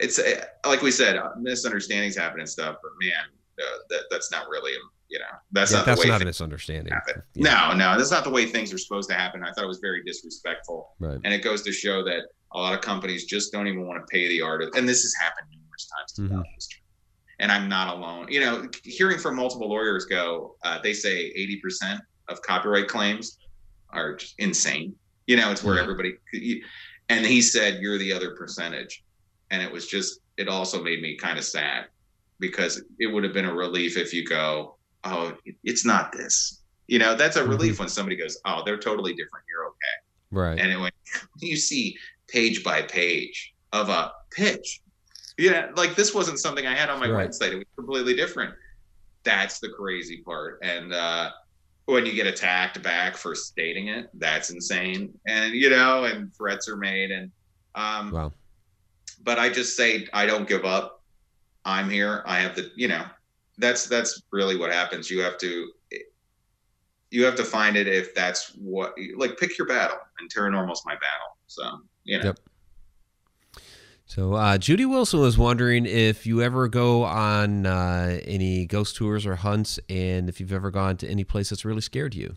It's 0.00 0.18
uh, 0.18 0.46
like 0.64 0.80
we 0.80 0.90
said, 0.90 1.16
uh, 1.18 1.30
misunderstandings 1.38 2.16
happen 2.16 2.40
and 2.40 2.48
stuff. 2.48 2.76
But 2.82 2.92
man, 3.00 3.12
uh, 3.60 3.64
that 3.90 4.02
that's 4.10 4.30
not 4.30 4.48
really 4.48 4.72
you 5.08 5.18
know 5.18 5.24
that's 5.52 5.70
Yeah, 5.72 5.78
not 5.78 5.86
that's 5.86 6.00
the 6.02 6.06
way 6.08 6.12
not 6.12 6.22
a 6.22 6.24
misunderstanding. 6.24 6.92
Yeah. 7.34 7.70
No, 7.70 7.76
no, 7.76 7.98
that's 7.98 8.10
not 8.10 8.24
the 8.24 8.30
way 8.30 8.46
things 8.46 8.72
are 8.72 8.78
supposed 8.78 9.08
to 9.10 9.14
happen. 9.14 9.42
I 9.42 9.52
thought 9.52 9.64
it 9.64 9.68
was 9.68 9.78
very 9.80 10.02
disrespectful. 10.04 10.90
Right. 10.98 11.18
And 11.24 11.34
it 11.34 11.42
goes 11.42 11.62
to 11.62 11.72
show 11.72 12.02
that 12.04 12.22
a 12.54 12.58
lot 12.58 12.72
of 12.74 12.80
companies 12.80 13.24
just 13.26 13.52
don't 13.52 13.66
even 13.66 13.86
want 13.86 14.00
to 14.00 14.06
pay 14.10 14.28
the 14.28 14.40
artist. 14.40 14.74
And 14.76 14.88
this 14.88 15.02
has 15.02 15.14
happened 15.20 15.48
numerous 15.50 15.86
times 15.86 16.12
throughout 16.30 16.46
history. 16.54 16.82
And 17.40 17.50
I'm 17.52 17.68
not 17.68 17.94
alone. 17.96 18.28
You 18.30 18.40
know, 18.40 18.68
hearing 18.84 19.18
from 19.18 19.36
multiple 19.36 19.68
lawyers 19.68 20.04
go, 20.06 20.56
uh, 20.64 20.78
they 20.82 20.92
say 20.92 21.32
80% 21.36 21.98
of 22.28 22.40
copyright 22.42 22.88
claims 22.88 23.38
are 23.90 24.14
just 24.16 24.34
insane. 24.38 24.94
You 25.26 25.36
know, 25.36 25.50
it's 25.50 25.62
where 25.64 25.76
Yeah. 25.76 25.82
everybody, 25.82 26.16
and 27.08 27.26
he 27.26 27.42
said, 27.42 27.80
you're 27.82 27.98
the 27.98 28.12
other 28.12 28.34
percentage. 28.36 29.02
And 29.50 29.62
it 29.62 29.70
was 29.70 29.86
just, 29.86 30.20
it 30.38 30.48
also 30.48 30.82
made 30.82 31.02
me 31.02 31.16
kind 31.16 31.38
of 31.38 31.44
sad 31.44 31.86
because 32.42 32.82
it 32.98 33.06
would 33.06 33.24
have 33.24 33.32
been 33.32 33.46
a 33.46 33.54
relief 33.54 33.96
if 33.96 34.12
you 34.12 34.26
go, 34.26 34.76
oh, 35.04 35.32
it's 35.64 35.86
not 35.86 36.12
this. 36.12 36.60
You 36.88 36.98
know, 36.98 37.14
that's 37.14 37.36
a 37.36 37.42
Mhm. 37.42 37.48
relief 37.48 37.78
when 37.78 37.88
somebody 37.88 38.16
goes, 38.16 38.36
oh, 38.44 38.62
they're 38.66 38.76
totally 38.76 39.14
different. 39.14 39.46
You're 39.48 39.66
okay. 39.68 39.96
Right. 40.32 40.58
And 40.60 40.78
went, 40.82 40.94
you 41.40 41.56
see 41.56 41.96
page 42.28 42.62
by 42.62 42.82
page 42.82 43.54
of 43.72 43.88
a 43.88 44.12
pitch. 44.32 44.80
Yeah, 45.38 45.70
like 45.76 45.94
this 45.96 46.12
wasn't 46.12 46.38
something 46.40 46.66
I 46.66 46.74
had 46.74 46.90
on 46.90 47.00
my 47.00 47.08
Right. 47.08 47.30
website. 47.30 47.52
It 47.52 47.56
was 47.56 47.64
completely 47.76 48.14
different. 48.14 48.54
That's 49.24 49.60
the 49.60 49.70
crazy 49.70 50.22
part. 50.22 50.58
And 50.62 50.92
uh, 50.92 51.30
when 51.86 52.04
you 52.04 52.12
get 52.12 52.26
attacked 52.26 52.82
back 52.82 53.16
for 53.16 53.34
stating 53.34 53.88
it, 53.88 54.08
that's 54.14 54.50
insane. 54.50 55.18
And 55.26 55.54
you 55.54 55.70
know, 55.70 56.04
and 56.04 56.34
threats 56.36 56.68
are 56.68 56.76
made. 56.76 57.10
And 57.12 57.30
um, 57.74 58.10
Wow. 58.10 58.32
but 59.22 59.38
I 59.38 59.48
just 59.48 59.76
say 59.76 60.06
I 60.12 60.26
don't 60.26 60.48
give 60.48 60.64
up. 60.64 61.01
I'm 61.64 61.88
here. 61.88 62.22
I 62.26 62.40
have 62.40 62.56
the, 62.56 62.70
you 62.76 62.88
know, 62.88 63.04
that's 63.58 63.86
that's 63.86 64.22
really 64.32 64.56
what 64.56 64.72
happens. 64.72 65.10
You 65.10 65.20
have 65.20 65.38
to 65.38 65.68
you 67.10 67.24
have 67.24 67.36
to 67.36 67.44
find 67.44 67.76
it 67.76 67.86
if 67.86 68.14
that's 68.14 68.54
what 68.56 68.94
like 69.16 69.38
pick 69.38 69.58
your 69.58 69.68
battle 69.68 69.98
and 70.18 70.30
Tara 70.30 70.50
Normal's 70.50 70.82
my 70.86 70.94
battle. 70.94 71.36
So, 71.46 71.82
you 72.04 72.18
know. 72.18 72.24
Yep. 72.24 72.40
So 74.06 74.34
uh, 74.34 74.58
Judy 74.58 74.84
Wilson 74.84 75.20
was 75.20 75.38
wondering 75.38 75.86
if 75.86 76.26
you 76.26 76.42
ever 76.42 76.68
go 76.68 77.04
on 77.04 77.64
uh, 77.64 78.20
any 78.24 78.66
ghost 78.66 78.96
tours 78.96 79.24
or 79.24 79.36
hunts, 79.36 79.78
and 79.88 80.28
if 80.28 80.38
you've 80.38 80.52
ever 80.52 80.70
gone 80.70 80.98
to 80.98 81.08
any 81.08 81.24
place 81.24 81.48
that's 81.48 81.64
really 81.64 81.80
scared 81.80 82.14
you. 82.14 82.36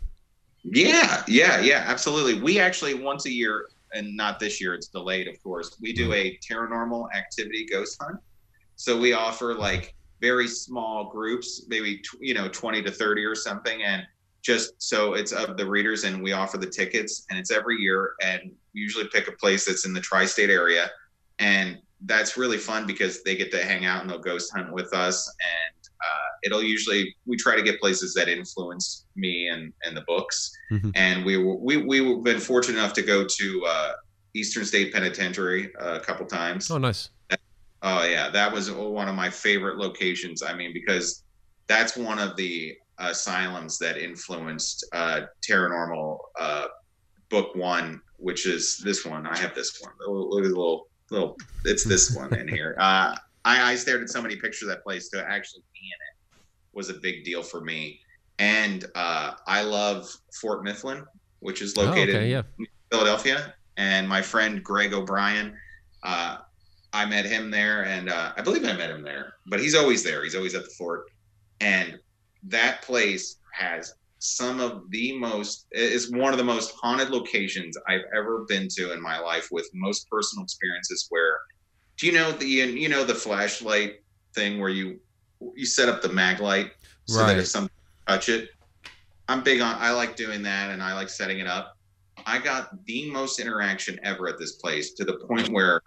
Yeah, 0.64 1.24
yeah, 1.28 1.60
yeah, 1.60 1.84
absolutely. 1.86 2.42
We 2.42 2.60
actually 2.60 2.94
once 2.94 3.26
a 3.26 3.32
year, 3.32 3.68
and 3.94 4.16
not 4.16 4.40
this 4.40 4.62
year, 4.62 4.74
it's 4.74 4.88
delayed, 4.88 5.28
of 5.28 5.42
course. 5.44 5.78
We 5.82 5.92
do 5.92 6.14
a 6.14 6.40
paranormal 6.50 7.14
activity 7.14 7.66
ghost 7.70 8.02
hunt. 8.02 8.20
So 8.76 9.00
we 9.00 9.14
offer 9.14 9.54
like 9.54 9.94
very 10.22 10.48
small 10.48 11.10
groups, 11.12 11.66
maybe 11.68 12.02
you 12.20 12.34
know 12.34 12.48
twenty 12.50 12.82
to 12.84 12.92
thirty 12.92 13.24
or 13.24 13.36
something, 13.36 13.84
and 13.84 14.04
just 14.42 14.74
so 14.78 15.14
it's 15.16 15.32
of 15.32 15.58
the 15.58 15.66
readers, 15.66 16.04
and 16.04 16.22
we 16.22 16.32
offer 16.34 16.58
the 16.58 16.70
tickets, 16.70 17.26
and 17.30 17.40
it's 17.40 17.52
every 17.52 17.78
year, 17.78 18.14
and 18.24 18.42
we 18.74 18.82
usually 18.82 19.08
pick 19.12 19.28
a 19.28 19.32
place 19.34 19.66
that's 19.66 19.86
in 19.86 19.94
the 19.94 20.00
tri-state 20.02 20.50
area, 20.50 20.90
and 21.40 21.80
that's 22.06 22.38
really 22.38 22.58
fun 22.58 22.86
because 22.86 23.24
they 23.24 23.36
get 23.36 23.50
to 23.52 23.64
hang 23.64 23.86
out 23.86 24.02
and 24.02 24.10
they'll 24.10 24.20
ghost 24.20 24.52
hunt 24.54 24.72
with 24.72 24.94
us, 24.94 25.28
and 25.40 25.90
uh, 26.02 26.28
it'll 26.44 26.62
usually 26.62 27.16
we 27.26 27.36
try 27.38 27.56
to 27.56 27.64
get 27.64 27.80
places 27.80 28.14
that 28.14 28.28
influence 28.30 29.06
me 29.16 29.48
and 29.48 29.74
and 29.84 29.96
the 29.98 30.04
books 30.08 30.52
Mhm. 30.72 30.92
and 30.96 31.26
we 31.26 31.38
were 31.38 31.56
we 31.56 31.78
we've 31.78 32.24
been 32.24 32.40
fortunate 32.40 32.78
enough 32.78 32.94
to 32.94 33.02
go 33.02 33.26
to 33.26 33.66
uh, 33.66 33.94
Eastern 34.36 34.66
State 34.66 34.94
Penitentiary 34.94 35.72
a 35.80 36.00
couple 36.00 36.26
times. 36.26 36.70
Oh, 36.70 36.78
nice. 36.78 37.10
Oh 37.86 38.04
yeah, 38.04 38.30
that 38.32 38.52
was 38.52 38.71
one 38.71 39.08
of 39.08 39.13
my 39.15 39.30
favorite 39.30 39.78
locations. 39.78 40.41
I 40.41 40.56
mean, 40.56 40.74
because 40.74 41.24
that's 41.67 41.95
one 41.95 42.17
of 42.17 42.36
the 42.36 42.76
asylums 42.98 43.78
that 43.78 43.98
influenced 43.98 44.86
uh, 44.91 45.21
Tara 45.43 45.69
Normal 45.69 46.19
uh, 46.39 46.65
Book 47.30 47.56
One, 47.56 48.02
which 48.17 48.48
is 48.48 48.80
this 48.84 49.06
one. 49.06 49.28
I 49.28 49.38
have 49.38 49.54
this 49.54 49.80
one. 49.82 49.93
Look 50.08 50.43
at 50.45 50.50
the 50.50 50.56
little 50.56 50.88
little. 51.12 51.38
It's 51.63 51.84
this 51.84 52.15
one 52.15 52.34
in 52.34 52.48
here. 52.48 52.76
Uh, 52.80 53.15
I, 53.48 53.74
I 53.74 53.76
stared 53.76 54.02
at 54.02 54.10
so 54.10 54.24
many 54.24 54.36
pictures 54.36 54.63
of 54.63 54.69
that 54.69 54.84
place 54.84 55.08
to 55.10 55.24
actually 55.24 55.62
be 55.71 55.82
in 55.86 55.91
it 56.10 56.26
was 56.76 56.89
a 56.89 56.95
big 56.95 57.24
deal 57.24 57.43
for 57.43 57.62
me. 57.62 58.00
And 58.39 58.84
uh, 58.95 59.34
I 59.45 59.62
love 59.62 60.10
Fort 60.41 60.63
Mifflin, 60.63 61.06
which 61.41 61.62
is 61.62 61.78
Oh, 61.78 61.84
located 61.84 62.15
okay, 62.15 62.32
yeah. 62.32 62.41
in 62.58 62.65
Philadelphia. 62.91 63.54
And 63.78 64.10
my 64.10 64.21
friend 64.24 64.63
Greg 64.63 64.93
O'Brien, 64.93 65.56
uh, 66.02 66.38
I 66.95 67.05
met 67.05 67.25
him 67.25 67.51
there, 67.51 67.84
and 67.84 68.10
uh, 68.10 68.31
I 68.38 68.41
believe 68.41 68.63
I 68.63 68.71
met 68.71 68.89
him 68.89 69.03
there. 69.03 69.34
But 69.47 69.60
he's 69.60 69.75
always 69.75 70.01
there. 70.01 70.23
He's 70.23 70.34
always 70.34 70.55
at 70.55 70.63
the 70.63 70.69
fort, 70.69 71.12
and 71.60 71.99
that 72.43 72.84
place 72.84 73.38
has 73.51 73.93
some 74.19 74.62
of 74.62 74.89
the 74.91 75.17
most 75.17 75.67
is 75.71 76.10
one 76.10 76.31
of 76.31 76.38
the 76.38 76.43
most 76.43 76.73
haunted 76.81 77.10
locations 77.10 77.77
I've 77.86 78.05
ever 78.15 78.45
been 78.47 78.69
to 78.77 78.93
in 78.93 79.01
my 79.01 79.19
life, 79.19 79.49
with 79.51 79.69
most 79.73 80.10
personal 80.10 80.45
experiences. 80.45 81.08
Where 81.10 81.38
do 81.98 82.08
you 82.08 82.13
know 82.13 82.31
the 82.31 82.48
you 82.48 82.87
know 82.87 83.04
the 83.04 83.13
flashlight 83.13 84.02
thing 84.33 84.60
where 84.60 84.69
you 84.69 84.98
you 85.54 85.65
set 85.65 85.89
up 85.89 86.02
the 86.02 86.10
mag 86.10 86.39
light 86.39 86.71
so 87.08 87.25
that 87.25 87.37
if 87.37 87.48
something 87.48 87.75
touch 88.08 88.29
it, 88.29 88.52
I'm 89.27 89.43
big 89.43 89.60
on. 89.60 89.75
I 89.79 89.91
like 89.91 90.15
doing 90.15 90.43
that, 90.43 90.71
and 90.71 90.81
I 90.81 90.93
like 90.93 91.10
setting 91.10 91.39
it 91.39 91.48
up. 91.48 91.77
I 92.25 92.39
got 92.39 92.85
the 92.85 93.12
most 93.12 93.41
interaction 93.41 94.00
ever 94.02 94.29
at 94.29 94.39
this 94.39 94.54
place 94.54 94.93
to 94.93 95.04
the 95.04 95.17
point 95.27 95.50
where 95.50 95.81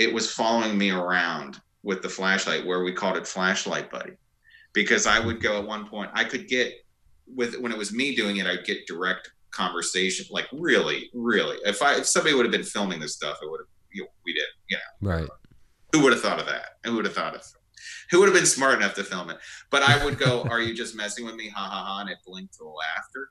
it 0.00 0.12
was 0.12 0.32
following 0.32 0.76
me 0.78 0.90
around 0.90 1.60
with 1.82 2.00
the 2.02 2.08
flashlight, 2.08 2.64
where 2.66 2.82
we 2.82 2.92
called 2.92 3.16
it 3.18 3.26
flashlight 3.26 3.90
buddy, 3.90 4.12
because 4.72 5.06
I 5.06 5.18
would 5.24 5.40
go 5.42 5.58
at 5.58 5.66
one 5.66 5.86
point. 5.86 6.10
I 6.14 6.24
could 6.24 6.48
get 6.48 6.72
with 7.26 7.54
when 7.60 7.70
it 7.70 7.78
was 7.78 7.92
me 7.92 8.16
doing 8.16 8.38
it, 8.38 8.46
I'd 8.46 8.64
get 8.64 8.86
direct 8.86 9.30
conversation, 9.50 10.26
like 10.30 10.48
really, 10.52 11.10
really. 11.14 11.58
If 11.64 11.82
I 11.82 11.96
if 11.96 12.06
somebody 12.06 12.34
would 12.34 12.44
have 12.46 12.52
been 12.52 12.64
filming 12.64 12.98
this 12.98 13.14
stuff, 13.14 13.36
it 13.42 13.50
would 13.50 13.60
have. 13.60 13.68
You 13.92 14.02
know, 14.04 14.08
we 14.24 14.32
did, 14.32 14.44
you 14.68 14.76
know 15.02 15.10
Right. 15.12 15.28
who 15.92 16.00
would 16.02 16.12
have 16.12 16.22
thought 16.22 16.38
of 16.40 16.46
that? 16.46 16.66
Who 16.84 16.94
would 16.96 17.04
have 17.04 17.14
thought 17.14 17.34
of 17.34 17.42
who 18.10 18.20
would 18.20 18.28
have 18.28 18.34
been 18.36 18.46
smart 18.46 18.74
enough 18.76 18.94
to 18.94 19.04
film 19.04 19.30
it? 19.30 19.38
But 19.70 19.82
I 19.82 20.04
would 20.04 20.16
go, 20.18 20.42
Are 20.50 20.60
you 20.60 20.74
just 20.74 20.94
messing 20.96 21.24
with 21.26 21.34
me? 21.34 21.48
Ha 21.48 21.60
ha 21.60 21.84
ha. 21.84 22.00
And 22.00 22.08
it 22.10 22.18
blinked 22.24 22.54
to 22.58 22.64
laughter. 22.64 23.30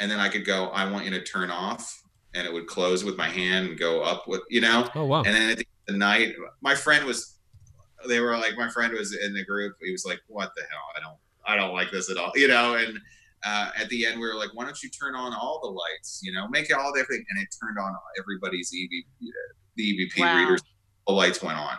and 0.00 0.10
then 0.10 0.18
I 0.18 0.28
could 0.28 0.44
go, 0.44 0.68
I 0.70 0.90
want 0.90 1.04
you 1.04 1.10
to 1.12 1.22
turn 1.22 1.50
off, 1.50 2.02
and 2.34 2.46
it 2.46 2.52
would 2.52 2.66
close 2.66 3.04
with 3.04 3.16
my 3.16 3.28
hand 3.28 3.68
and 3.70 3.78
go 3.78 4.02
up 4.02 4.28
with, 4.28 4.42
you 4.50 4.60
know. 4.60 4.88
Oh 4.94 5.04
wow. 5.04 5.22
And 5.24 5.34
then 5.34 5.50
at 5.50 5.58
the, 5.58 5.66
the 5.88 5.96
night, 5.96 6.34
my 6.60 6.74
friend 6.74 7.04
was, 7.04 7.38
they 8.08 8.20
were 8.20 8.36
like, 8.36 8.56
my 8.56 8.68
friend 8.68 8.92
was 8.92 9.16
in 9.16 9.34
the 9.34 9.44
group. 9.44 9.74
He 9.82 9.92
was 9.92 10.04
like, 10.06 10.20
"What 10.28 10.50
the 10.56 10.62
hell? 10.70 10.80
I 10.96 11.00
don't, 11.00 11.18
I 11.46 11.56
don't 11.56 11.74
like 11.74 11.90
this 11.90 12.10
at 12.10 12.16
all," 12.16 12.32
you 12.36 12.48
know. 12.48 12.74
And 12.76 12.98
uh, 13.44 13.70
at 13.78 13.88
the 13.88 14.06
end, 14.06 14.20
we 14.20 14.26
were 14.26 14.36
like, 14.36 14.50
"Why 14.54 14.64
don't 14.64 14.80
you 14.82 14.88
turn 14.90 15.14
on 15.14 15.34
all 15.34 15.60
the 15.62 15.68
lights? 15.68 16.20
You 16.22 16.32
know, 16.32 16.48
make 16.48 16.70
it 16.70 16.74
all 16.74 16.90
everything." 16.96 17.24
And 17.30 17.42
it 17.42 17.48
turned 17.62 17.78
on 17.78 17.94
everybody's 18.18 18.72
EV, 18.74 19.04
the 19.76 19.82
EVP 19.82 20.20
Wow. 20.20 20.34
readers. 20.36 20.62
The 21.06 21.12
lights 21.14 21.42
went 21.42 21.58
on, 21.58 21.76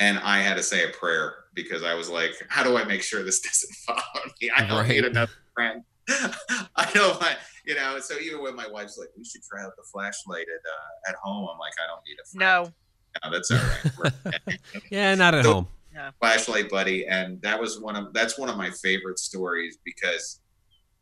and 0.00 0.18
I 0.18 0.38
had 0.40 0.56
to 0.56 0.62
say 0.62 0.84
a 0.84 0.88
prayer 0.92 1.34
because 1.54 1.82
I 1.82 1.94
was 1.94 2.08
like, 2.10 2.32
"How 2.48 2.62
do 2.62 2.76
I 2.76 2.84
make 2.84 3.02
sure 3.02 3.22
this 3.22 3.40
doesn't 3.48 3.74
follow 3.86 4.24
me? 4.40 4.50
I 4.54 4.66
don't 4.66 4.78
Right. 4.80 4.88
need 4.88 5.04
another 5.04 5.32
friend." 5.54 5.82
I 6.76 6.90
don't 6.94 7.20
want, 7.20 7.36
you 7.66 7.74
know. 7.74 7.98
So 8.00 8.18
even 8.18 8.42
when 8.42 8.54
my 8.56 8.66
wife's 8.68 8.98
like, 8.98 9.08
"We 9.16 9.24
should 9.24 9.42
try 9.42 9.62
out 9.64 9.72
the 9.76 9.84
flashlight 9.92 10.46
at 10.48 10.62
uh, 10.68 11.10
at 11.10 11.14
home," 11.22 11.48
I'm 11.52 11.58
like, 11.58 11.72
"I 11.82 11.86
don't 11.86 12.02
need 12.06 12.16
a 12.22 12.26
friend." 12.28 12.72
No. 12.72 12.72
No, 13.24 13.30
that's 13.30 13.50
all 13.50 13.58
right. 14.04 14.58
yeah, 14.90 15.14
not 15.14 15.34
at 15.34 15.44
So- 15.44 15.52
home. 15.52 15.68
flashlight 16.18 16.70
buddy 16.70 17.06
and 17.06 17.40
that 17.42 17.60
was 17.60 17.78
one 17.78 17.94
of 17.96 18.14
that's 18.14 18.38
one 18.38 18.48
of 18.48 18.56
my 18.56 18.70
favorite 18.70 19.18
stories 19.18 19.76
because 19.84 20.40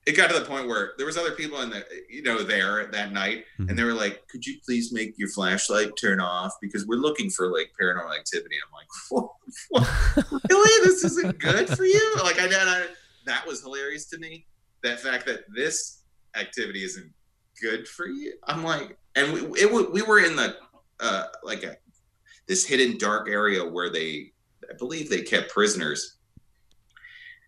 it 0.07 0.17
got 0.17 0.29
to 0.29 0.37
the 0.37 0.45
point 0.45 0.67
where 0.67 0.95
there 0.97 1.07
was 1.07 1.17
other 1.17 1.31
people 1.31 1.61
in 1.61 1.71
the 1.71 1.85
you 2.09 2.23
know 2.25 2.43
there 2.43 2.87
that 2.91 3.13
night 3.13 3.45
and 3.59 3.79
they 3.79 3.85
were 3.85 3.95
like 3.95 4.27
could 4.27 4.45
you 4.45 4.59
please 4.67 4.93
make 4.93 5.17
your 5.17 5.29
flashlight 5.29 5.91
turn 6.01 6.19
off 6.19 6.53
because 6.61 6.85
we're 6.89 6.97
looking 6.99 7.31
for 7.31 7.53
like 7.53 7.71
paranormal 7.81 8.13
activity 8.19 8.57
i'm 8.67 8.73
like 8.73 8.89
what, 9.11 9.29
what? 9.69 10.43
really 10.51 10.85
this 10.89 11.05
isn't 11.05 11.39
good 11.39 11.69
for 11.69 11.85
you 11.85 12.15
like 12.25 12.41
I, 12.41 12.47
and 12.47 12.55
I 12.57 12.87
that 13.27 13.47
was 13.47 13.63
hilarious 13.63 14.07
to 14.07 14.19
me 14.19 14.45
that 14.83 15.01
fact 15.01 15.27
that 15.27 15.41
this 15.55 16.03
activity 16.37 16.85
isn't 16.85 17.13
good 17.61 17.87
for 17.87 18.07
you 18.07 18.33
i'm 18.45 18.65
like 18.65 18.97
and 19.17 19.33
we, 19.33 19.61
it, 19.61 19.93
we 19.93 20.03
were 20.03 20.21
in 20.21 20.37
the 20.37 20.57
uh 21.01 21.25
like 21.43 21.63
a 21.63 21.77
this 22.47 22.67
hidden 22.67 22.99
dark 22.99 23.29
area 23.29 23.65
where 23.65 23.91
they 23.91 24.33
I 24.71 24.75
believe 24.75 25.11
they 25.11 25.23
kept 25.23 25.51
prisoners. 25.51 26.17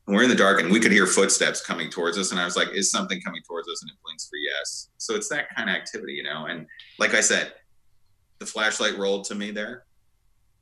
And 0.07 0.17
we're 0.17 0.25
in 0.25 0.29
the 0.29 0.35
dark 0.35 0.61
and 0.61 0.71
we 0.71 0.81
could 0.81 0.91
hear 0.91 1.07
footsteps 1.07 1.65
coming 1.65 1.89
towards 1.89 2.19
us. 2.19 2.33
And 2.33 2.41
I 2.41 2.45
was 2.45 2.57
like, 2.57 2.71
is 2.73 2.91
something 2.91 3.21
coming 3.21 3.43
towards 3.47 3.69
us? 3.69 3.83
And 3.83 3.91
it 3.91 3.97
blinks 4.05 4.29
for 4.29 4.37
yes. 4.37 4.89
So 4.99 5.15
it's 5.15 5.29
that 5.29 5.55
kind 5.55 5.71
of 5.71 5.77
activity, 5.77 6.15
you 6.15 6.25
know? 6.25 6.47
And 6.47 6.67
like 6.99 7.15
I 7.15 7.21
said, 7.21 7.53
the 8.41 8.47
flashlight 8.47 8.99
rolled 8.99 9.25
to 9.27 9.37
me 9.37 9.53
there. 9.53 9.85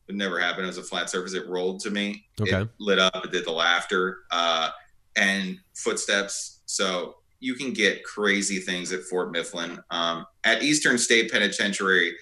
It 0.09 0.15
never 0.15 0.39
happened. 0.39 0.65
It 0.65 0.67
was 0.67 0.79
a 0.79 0.83
flat 0.83 1.09
surface. 1.09 1.33
It 1.33 1.49
rolled 1.49 1.81
to 1.81 1.91
me. 1.91 2.27
Okay. 2.41 2.63
It 2.63 2.69
lit 2.79 2.99
up. 2.99 3.25
It 3.25 3.31
did 3.31 3.47
the 3.47 3.53
laughter 3.53 4.19
uh, 4.31 4.71
and 5.17 5.59
footsteps. 5.75 6.60
So 6.71 7.17
you 7.41 7.55
can 7.55 7.73
get 7.73 8.05
crazy 8.05 8.61
things 8.61 8.93
at 8.93 9.03
Fort 9.03 9.33
Mifflin. 9.33 9.83
Um, 9.91 10.27
at 10.45 10.63
Eastern 10.63 10.99
State 10.99 11.33
Penitentiary, 11.33 12.15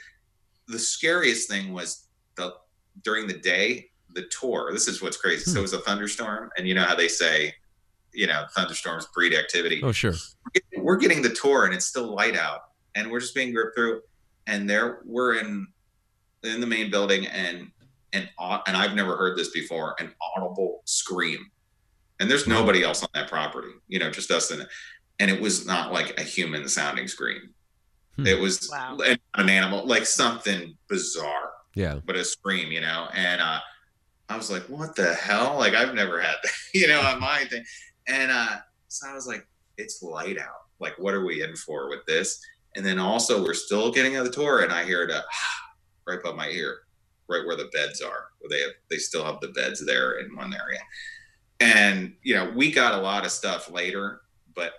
the 0.68 0.78
scariest 0.78 1.48
thing 1.48 1.72
was 1.72 2.06
the 2.36 2.54
during 3.02 3.26
the 3.26 3.38
day 3.38 3.90
the 4.14 4.28
tour. 4.30 4.70
This 4.72 4.88
is 4.88 5.02
what's 5.02 5.16
crazy. 5.16 5.50
So 5.50 5.58
it 5.58 5.62
was 5.62 5.74
a 5.74 5.80
thunderstorm, 5.80 6.50
and 6.56 6.66
you 6.66 6.74
know 6.74 6.82
how 6.82 6.94
they 6.94 7.08
say, 7.08 7.54
you 8.12 8.26
know, 8.26 8.44
thunderstorms 8.56 9.06
breed 9.14 9.34
activity. 9.34 9.80
Oh 9.82 9.92
sure. 9.92 10.14
We're 10.76 10.96
getting 10.96 11.20
the 11.20 11.30
tour, 11.30 11.66
and 11.66 11.74
it's 11.74 11.86
still 11.86 12.14
light 12.14 12.36
out, 12.36 12.70
and 12.94 13.10
we're 13.10 13.20
just 13.20 13.34
being 13.34 13.52
gripped 13.52 13.76
through. 13.76 14.00
And 14.46 14.68
there, 14.68 15.00
we're 15.04 15.38
in 15.38 15.66
in 16.42 16.60
the 16.60 16.66
main 16.66 16.90
building, 16.90 17.26
and 17.26 17.70
and 18.12 18.28
and 18.38 18.76
I've 18.76 18.94
never 18.94 19.16
heard 19.16 19.36
this 19.36 19.50
before, 19.50 19.94
an 19.98 20.14
audible 20.34 20.80
scream, 20.86 21.50
and 22.20 22.30
there's 22.30 22.46
nobody 22.46 22.82
else 22.82 23.02
on 23.02 23.08
that 23.14 23.28
property, 23.28 23.68
you 23.88 23.98
know, 23.98 24.10
just 24.10 24.30
us 24.30 24.50
in 24.50 24.60
it. 24.62 24.68
And 25.20 25.30
it 25.30 25.40
was 25.40 25.66
not 25.66 25.92
like 25.92 26.18
a 26.18 26.22
human 26.22 26.68
sounding 26.68 27.08
scream. 27.08 27.50
Hmm. 28.16 28.26
It 28.26 28.38
was 28.40 28.68
Wow. 28.70 28.98
an 29.34 29.48
animal, 29.48 29.86
like 29.86 30.06
something 30.06 30.76
bizarre 30.88 31.50
Yeah. 31.74 32.00
but 32.04 32.16
a 32.16 32.24
scream, 32.24 32.70
you 32.72 32.80
know. 32.80 33.08
And 33.14 33.40
uh, 33.40 33.60
I 34.28 34.36
was 34.36 34.50
like, 34.50 34.62
"What 34.68 34.94
the 34.96 35.14
hell?" 35.14 35.56
Like 35.58 35.74
I've 35.74 35.94
never 35.94 36.20
had 36.20 36.36
that, 36.42 36.52
you 36.74 36.86
know, 36.88 37.00
on 37.00 37.20
my 37.20 37.44
thing. 37.44 37.64
And 38.06 38.30
uh, 38.30 38.56
so 38.88 39.08
I 39.08 39.14
was 39.14 39.26
like, 39.26 39.46
"It's 39.76 40.02
light 40.02 40.38
out. 40.38 40.62
Like, 40.80 40.94
what 40.98 41.14
are 41.14 41.24
we 41.24 41.42
in 41.42 41.56
for 41.56 41.88
with 41.88 42.04
this?" 42.06 42.40
And 42.76 42.84
then 42.84 42.98
also, 42.98 43.42
we're 43.42 43.54
still 43.54 43.90
getting 43.90 44.16
on 44.16 44.24
the 44.24 44.30
tour, 44.30 44.60
and 44.62 44.72
I 44.72 44.84
hear 44.84 45.02
it 45.02 45.10
uh, 45.10 45.22
right 46.06 46.18
above 46.20 46.36
my 46.36 46.48
ear, 46.48 46.80
right 47.28 47.44
where 47.46 47.56
the 47.56 47.70
beds 47.72 48.00
are. 48.02 48.28
Where 48.38 48.50
they 48.50 48.60
have, 48.60 48.72
they 48.90 48.98
still 48.98 49.24
have 49.24 49.40
the 49.40 49.48
beds 49.48 49.84
there 49.84 50.18
in 50.18 50.34
one 50.36 50.54
area. 50.54 50.80
And 51.60 52.14
you 52.22 52.34
know, 52.34 52.52
we 52.54 52.70
got 52.70 52.94
a 52.94 53.02
lot 53.02 53.24
of 53.24 53.32
stuff 53.32 53.70
later, 53.70 54.20
but 54.54 54.72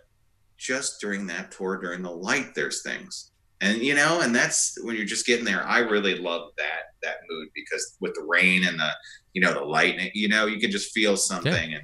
just 0.57 0.99
during 1.01 1.27
that 1.27 1.51
tour, 1.51 1.77
during 1.77 2.01
the 2.01 2.11
light, 2.11 2.55
there's 2.55 2.81
things 2.83 3.31
and 3.61 3.79
you 3.81 3.93
know 3.93 4.21
and 4.21 4.33
that's 4.33 4.77
when 4.85 4.95
you're 4.95 5.03
just 5.05 5.25
getting 5.25 5.43
there 5.43 5.67
i 5.67 5.79
really 5.79 6.15
love 6.17 6.49
that 6.57 6.83
that 7.03 7.17
mood 7.29 7.49
because 7.53 7.97
with 7.99 8.13
the 8.13 8.23
rain 8.25 8.65
and 8.65 8.79
the 8.79 8.89
you 9.33 9.41
know 9.41 9.53
the 9.53 9.59
lightning 9.59 10.09
you 10.13 10.29
know 10.29 10.45
you 10.45 10.61
can 10.61 10.71
just 10.71 10.93
feel 10.93 11.17
something 11.17 11.73
and 11.73 11.83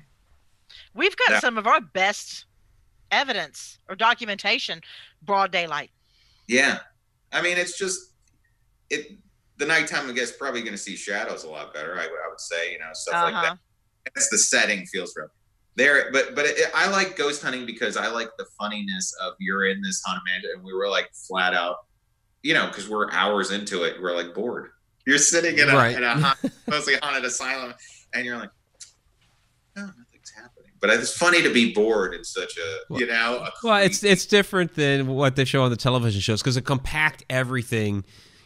We've 0.93 1.17
got 1.17 1.31
Yeah. 1.31 1.39
some 1.41 1.57
of 1.57 1.67
our 1.67 1.81
best 1.81 2.45
evidence 3.11 3.77
or 3.89 3.95
documentation 3.97 4.79
broad 5.21 5.51
daylight. 5.51 5.91
yeah 6.47 6.79
i 7.33 7.41
mean 7.41 7.57
it's 7.57 7.77
just 7.77 7.99
it 8.89 9.17
the 9.57 9.65
nighttime 9.65 10.09
i 10.09 10.13
guess 10.13 10.31
probably 10.31 10.61
going 10.61 10.71
to 10.71 10.77
see 10.77 10.95
shadows 10.95 11.43
a 11.43 11.49
lot 11.49 11.73
better 11.73 11.95
I, 11.99 12.03
would- 12.03 12.21
I 12.25 12.29
would 12.29 12.39
say 12.39 12.71
you 12.71 12.79
know 12.79 12.85
stuff 12.93 13.21
like 13.21 13.33
Uh-huh. 13.33 13.41
that 13.43 13.57
it's 14.15 14.29
the 14.29 14.37
setting 14.37 14.85
feels 14.85 15.13
real. 15.15 15.27
There 15.77 16.09
but 16.13 16.35
but 16.35 16.45
it, 16.45 16.71
i 16.73 16.89
like 16.89 17.17
ghost 17.17 17.41
hunting 17.43 17.65
because 17.65 17.97
i 17.97 18.07
like 18.07 18.29
the 18.37 18.45
funniness 18.57 19.13
of 19.21 19.33
you're 19.39 19.65
in 19.67 19.81
this 19.81 20.01
haunted 20.05 20.23
mansion 20.25 20.51
and 20.55 20.63
we 20.63 20.73
were 20.73 20.87
like 20.87 21.09
flat 21.27 21.53
out 21.53 21.79
you 22.43 22.53
know 22.53 22.67
because 22.67 22.87
we're 22.87 23.11
hours 23.11 23.51
into 23.51 23.83
it 23.83 24.01
we're 24.01 24.15
like 24.15 24.33
bored. 24.33 24.69
You're 25.05 25.17
sitting 25.17 25.59
in 25.59 25.69
a, 25.69 25.75
Right. 25.75 25.95
in 25.95 26.03
a 26.03 26.15
haunt- 26.17 26.39
mostly 26.67 26.95
haunted 26.95 27.25
asylum 27.25 27.73
and 28.13 28.25
you're 28.25 28.37
like 28.37 28.51
no 29.75 29.83
nothing's 29.87 30.31
happening. 30.35 30.71
But 30.79 30.91
it's 30.91 31.15
funny 31.17 31.41
to 31.41 31.51
be 31.53 31.73
bored 31.73 32.13
in 32.13 32.23
such 32.23 32.57
a 32.57 32.93
you 32.97 33.07
know 33.07 33.43
a 33.45 33.51
Well, 33.63 33.83
it's 33.83 34.03
it's 34.03 34.25
different 34.25 34.75
than 34.75 35.07
what 35.07 35.35
they 35.35 35.43
show 35.45 35.63
on 35.63 35.69
the 35.71 35.75
television 35.77 36.21
shows 36.21 36.41
because 36.41 36.55
it 36.57 36.63
compact 36.63 37.23
everything, 37.29 38.05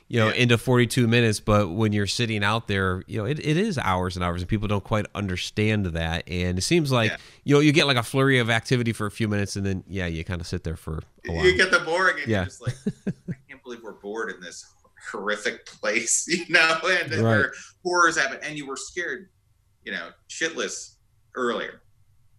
you 0.09 0.19
know, 0.19 0.27
Yeah. 0.27 0.33
into 0.41 0.57
42 0.57 1.07
minutes. 1.07 1.39
But 1.39 1.69
when 1.69 1.93
you're 1.93 2.07
sitting 2.07 2.43
out 2.43 2.67
there, 2.67 3.03
you 3.07 3.17
know, 3.19 3.25
it, 3.25 3.39
it 3.39 3.55
is 3.57 3.77
hours 3.77 4.15
and 4.17 4.23
hours, 4.25 4.41
and 4.41 4.49
people 4.49 4.67
don't 4.67 4.83
quite 4.83 5.05
understand 5.15 5.85
that. 5.85 6.27
And 6.27 6.57
it 6.57 6.63
seems 6.63 6.91
like 6.91 7.11
Yeah. 7.11 7.17
you 7.45 7.53
know 7.55 7.59
you 7.61 7.71
get 7.71 7.87
like 7.87 7.95
a 7.97 8.03
flurry 8.03 8.39
of 8.39 8.49
activity 8.49 8.91
for 8.91 9.05
a 9.05 9.11
few 9.11 9.27
minutes, 9.27 9.55
and 9.55 9.65
then 9.65 9.83
yeah, 9.87 10.07
you 10.07 10.23
kind 10.25 10.41
of 10.41 10.47
sit 10.47 10.63
there 10.65 10.75
for 10.75 11.01
a 11.27 11.31
while. 11.31 11.45
you 11.45 11.55
get 11.55 11.71
the 11.71 11.79
boring 11.79 12.17
and 12.21 12.27
Yeah. 12.27 12.37
you're 12.39 12.45
just 12.45 12.61
like 12.61 12.75
i 13.07 13.33
can't 13.49 13.63
believe 13.63 13.79
we're 13.83 13.93
bored 13.93 14.31
in 14.33 14.41
this 14.41 14.65
horrific 15.11 15.65
place 15.65 16.25
you 16.27 16.45
know 16.49 16.79
and 16.85 17.11
Right. 17.11 17.21
where 17.21 17.53
horrors 17.83 18.17
happen 18.17 18.39
and 18.43 18.57
you 18.57 18.65
were 18.67 18.75
scared 18.77 19.29
you 19.85 19.91
know 19.91 20.09
shitless 20.29 20.95
earlier 21.35 21.81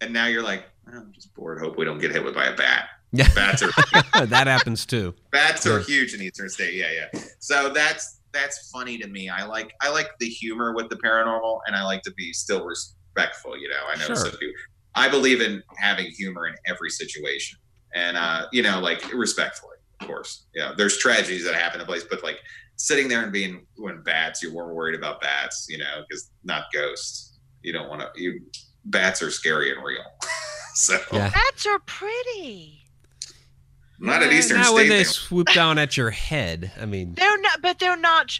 and 0.01 0.12
now 0.12 0.27
you're 0.27 0.43
like 0.43 0.64
"Oh, 0.89 0.97
i'm 0.99 1.12
just 1.12 1.33
bored 1.35 1.59
hope 1.61 1.77
we 1.79 1.85
don't 1.85 1.99
get 1.99 2.11
hit 2.12 2.25
with 2.25 2.35
by 2.35 2.47
a 2.47 2.57
bat 2.57 2.89
Yeah. 3.13 3.29
bats 3.35 3.63
are 3.63 3.71
that 4.27 4.47
happens 4.47 4.87
too. 4.87 5.15
bats 5.33 5.67
are 5.67 5.81
huge 5.81 6.15
in 6.15 6.23
eastern 6.23 6.49
state 6.49 6.75
yeah 6.75 6.91
yeah 7.13 7.21
so 7.41 7.69
that's 7.71 8.21
that's 8.33 8.71
funny 8.71 8.99
to 8.99 9.09
me 9.09 9.29
i 9.29 9.45
like 9.45 9.73
i 9.81 9.91
like 9.91 10.11
the 10.21 10.27
humor 10.29 10.73
with 10.75 10.89
the 10.91 10.97
paranormal 10.97 11.59
and 11.67 11.75
i 11.75 11.83
like 11.83 12.03
to 12.03 12.13
be 12.13 12.33
still 12.33 12.65
respectful 12.65 13.59
you 13.59 13.69
know 13.69 13.83
i 13.93 13.97
know 13.99 14.05
Sure. 14.07 14.17
some 14.17 14.31
people 14.31 14.55
i 14.95 15.09
believe 15.09 15.41
in 15.41 15.61
having 15.79 16.07
humor 16.13 16.47
in 16.47 16.55
every 16.69 16.91
situation 16.91 17.59
and 17.95 18.17
uh 18.17 18.47
you 18.53 18.63
know 18.63 18.79
like 18.79 19.13
respectfully 19.13 19.77
of 20.01 20.07
course 20.07 20.47
yeah 20.55 20.73
there's 20.77 20.97
tragedies 20.99 21.45
that 21.45 21.55
happen 21.57 21.81
in 21.81 21.87
place 21.87 22.05
but 22.09 22.23
like 22.23 22.39
sitting 22.77 23.09
there 23.09 23.23
and 23.25 23.33
being 23.33 23.67
when 23.77 24.03
bats 24.05 24.41
you 24.43 24.55
weren't 24.55 24.75
worried 24.75 24.95
about 24.95 25.21
bats 25.21 25.67
you 25.69 25.79
know 25.79 26.05
because 26.09 26.31
not 26.45 26.65
ghosts 26.73 27.39
you 27.63 27.73
don't 27.73 27.89
want 27.89 28.01
to 28.01 28.23
you 28.23 28.41
bats 28.85 29.21
are 29.21 29.31
scary 29.33 29.73
and 29.75 29.85
real 29.85 30.05
so 30.75 30.97
Yeah. 31.13 31.29
Bats 31.31 31.67
are 31.67 31.81
pretty. 31.81 32.85
Not 34.01 34.23
at 34.23 34.33
eastern 34.33 34.57
Not 34.59 34.67
state 34.67 34.75
when 34.75 34.89
they 34.89 34.99
they- 34.99 35.05
swoop 35.05 35.49
down 35.53 35.79
at 35.79 35.97
your 35.97 36.11
head. 36.11 36.73
I 36.81 36.87
mean, 36.87 37.15
They're 37.15 37.41
not, 37.41 37.61
but 37.63 37.79
they're 37.79 37.97
not. 37.97 38.39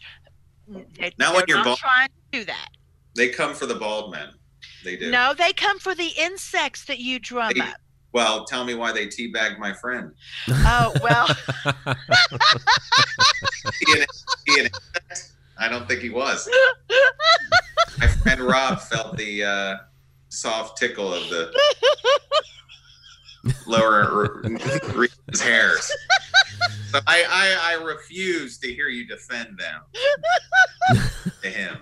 They, 0.69 1.13
Not 1.19 1.35
when 1.35 1.45
you're 1.49 1.59
not 1.59 1.65
bald. 1.67 1.79
trying 1.79 2.09
to 2.09 2.39
do 2.39 2.45
that. 2.47 2.69
they 3.17 3.29
come 3.29 3.55
for 3.55 3.67
the 3.67 3.75
bald 3.75 4.13
men 4.13 4.29
they 4.85 4.97
do 4.97 5.11
No, 5.11 5.35
they 5.35 5.53
come 5.53 5.79
for 5.81 5.95
the 5.95 6.13
insects 6.19 6.85
that 6.87 6.99
you 7.01 7.19
drum 7.19 7.53
They- 7.55 7.61
up. 7.61 7.75
well 8.13 8.45
tell 8.45 8.65
me 8.65 8.75
why 8.75 8.93
they 8.93 9.07
teabagged 9.09 9.59
my 9.59 9.73
friend 9.73 10.13
Oh 10.49 10.95
well, 11.03 11.27
he 13.81 14.01
an, 14.01 14.07
he 14.47 14.61
an? 14.61 14.69
I 15.59 15.69
don't 15.69 15.87
think 15.87 16.01
he 16.01 16.09
was. 16.11 16.49
My 17.99 18.07
friend 18.07 18.41
Rob 18.41 18.81
felt 18.81 19.17
the 19.19 19.45
uh, 19.45 19.77
soft 20.31 20.79
tickle 20.79 21.13
of 21.13 21.29
the 21.29 21.53
lower 23.67 24.43
re- 24.95 25.09
his 25.31 25.41
hairs. 25.41 25.91
So 26.91 26.99
I, 27.07 27.25
I, 27.29 27.75
I 27.79 27.83
refuse 27.85 28.59
to 28.59 28.73
hear 28.73 28.89
you 28.89 29.07
defend 29.07 29.59
them 29.59 29.81
to 31.43 31.49
him. 31.49 31.79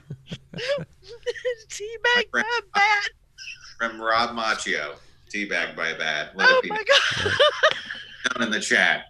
teabag 1.69 2.31
friend- 2.31 2.33
by 2.33 2.41
a 2.59 2.63
bat. 2.75 3.09
From 3.79 4.01
Rob 4.01 4.31
Macchio, 4.37 4.97
teabagged 5.33 5.77
by 5.77 5.89
a 5.89 5.99
bat. 5.99 6.33
Let 6.37 6.49
Oh 6.51 6.59
it 6.59 6.63
be. 6.65 6.69
my 6.71 6.83
god! 6.85 7.33
down 8.35 8.43
in 8.47 8.51
the 8.51 8.61
chat. 8.61 9.05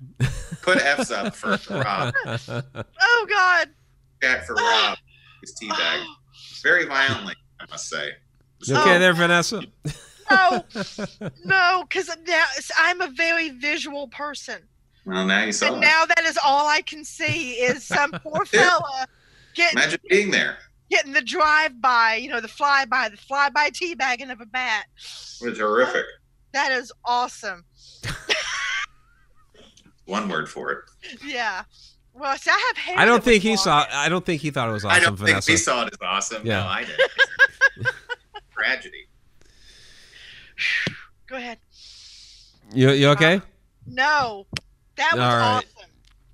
Put 0.63 0.79
F's 0.79 1.11
up 1.11 1.35
for 1.35 1.59
Rob. 1.71 2.15
Oh 3.01 3.27
God. 3.29 3.69
Chat 4.23 4.47
for 4.47 4.55
Rob. 4.55 4.99
His 5.41 5.55
teabag. 5.61 6.05
Very 6.63 6.85
violently, 6.87 7.35
I 7.61 7.65
must 7.71 7.89
say. 7.89 8.13
You 8.65 8.77
okay 8.77 8.97
Oh. 8.97 8.99
there, 8.99 9.15
Vanessa? 9.15 9.63
No, 10.31 10.65
no, 11.45 11.85
because 11.89 12.11
now 12.27 12.45
I'm 12.77 13.01
a 13.01 13.09
very 13.09 13.51
visual 13.51 14.09
person, 14.09 14.63
Well, 15.05 15.27
now 15.27 15.45
you 15.45 15.53
saw 15.53 15.67
and 15.67 15.77
it. 15.77 15.81
now 15.81 16.05
that 16.07 16.25
is 16.25 16.39
all 16.45 16.67
I 16.69 16.83
can 16.83 17.05
see 17.05 17.53
is 17.53 17.85
some 17.85 18.11
poor 18.23 18.45
fella 18.45 19.07
getting 19.55 19.79
Imagine 19.79 20.01
being 20.09 20.31
there. 20.31 20.59
getting 20.91 21.13
the 21.13 21.23
drive 21.23 21.81
by, 21.81 22.17
you 22.17 22.29
know, 22.29 22.41
the 22.41 22.49
fly 22.49 22.85
by, 22.85 23.09
the 23.09 23.17
fly 23.17 23.49
by 23.51 23.71
teabagging 23.71 24.31
of 24.31 24.41
a 24.41 24.47
bat. 24.47 24.87
It 25.43 25.49
was 25.51 25.59
horrific. 25.59 26.05
That 26.53 26.73
is 26.73 26.93
awesome. 27.05 27.65
One 30.07 30.29
word 30.29 30.49
for 30.49 30.71
it. 30.73 30.79
Yeah. 31.27 31.65
Well, 32.15 32.37
see, 32.39 32.51
I 32.51 32.73
have. 32.87 32.99
I 32.99 33.05
don't 33.05 33.23
think 33.23 33.43
he 33.43 33.51
walk 33.51 33.59
saw. 33.59 33.83
it. 33.83 33.89
I 33.93 34.09
don't 34.09 34.25
think 34.25 34.41
he 34.43 34.51
thought 34.51 34.69
it 34.69 34.73
was 34.73 34.85
awesome. 34.85 34.95
I 34.95 34.99
awesome, 34.99 35.05
don't 35.17 35.17
think 35.19 35.29
Vanessa. 35.45 35.53
we 35.53 35.57
saw 35.57 35.83
it 35.87 35.93
as 35.93 35.99
awesome. 36.03 36.47
Yeah. 36.47 36.61
No, 36.63 36.67
I 36.69 36.85
didn't. 36.85 37.11
Tragedy. 38.51 39.08
Go 41.27 41.37
ahead. 41.37 41.59
You 42.75 42.91
you 42.91 43.09
okay? 43.11 43.41
No, 43.87 44.47
that 44.97 45.13
was 45.15 45.23
All 45.23 45.37
right. 45.37 45.57
awesome. 45.57 45.91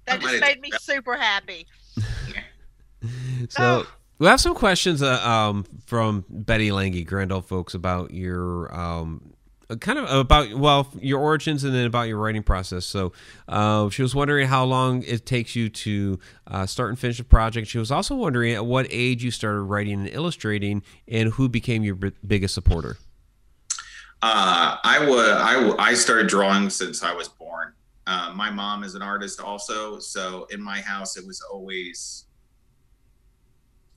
That 0.07 0.21
just 0.21 0.41
made 0.41 0.61
me 0.61 0.71
super 0.81 1.17
happy. 1.17 1.67
So 3.51 3.63
Oh. 3.63 3.87
we 4.19 4.27
have 4.29 4.41
some 4.41 4.55
questions 4.55 5.03
uh, 5.03 5.21
um, 5.29 5.65
from 5.87 6.25
Betty 6.31 6.73
Lange, 6.73 7.05
Grand 7.05 7.31
Old 7.33 7.45
folks, 7.47 7.75
about 7.75 8.13
your 8.13 8.75
um, 8.75 9.35
uh, 9.69 9.77
kind 9.77 9.99
of 9.99 10.11
about 10.19 10.55
well 10.55 10.89
your 11.01 11.21
origins 11.21 11.65
and 11.65 11.75
then 11.75 11.85
about 11.85 12.09
your 12.09 12.17
writing 12.19 12.43
process. 12.43 12.87
So 12.87 13.13
uh, 13.47 13.91
she 13.91 14.01
was 14.01 14.15
wondering 14.15 14.49
how 14.49 14.65
long 14.65 15.03
it 15.03 15.27
takes 15.27 15.55
you 15.55 15.69
to 15.69 16.19
uh, 16.47 16.65
start 16.67 16.89
and 16.91 16.99
finish 16.99 17.21
a 17.21 17.25
project. 17.25 17.69
She 17.69 17.79
was 17.79 17.91
also 17.91 18.15
wondering 18.15 18.55
at 18.55 18.65
what 18.65 18.87
age 18.89 19.23
you 19.23 19.31
started 19.31 19.61
writing 19.63 19.95
and 20.01 20.09
illustrating, 20.09 20.83
and 21.07 21.31
who 21.33 21.49
became 21.51 21.83
your 21.85 21.97
b- 21.97 22.13
biggest 22.27 22.55
supporter. 22.55 22.97
Uh, 24.25 24.79
I 24.83 25.07
was 25.07 25.29
I, 25.29 25.53
w- 25.55 25.77
I 25.79 25.93
started 25.93 26.29
drawing 26.29 26.71
since 26.71 27.03
I 27.03 27.13
was 27.13 27.29
born. 27.29 27.75
Uh, 28.07 28.33
my 28.35 28.49
mom 28.51 28.83
is 28.83 28.95
an 28.95 29.03
artist 29.03 29.39
also, 29.39 29.99
so 29.99 30.47
in 30.51 30.63
my 30.63 30.81
house 30.81 31.19
it 31.19 31.27
was 31.27 31.43
always 31.53 32.25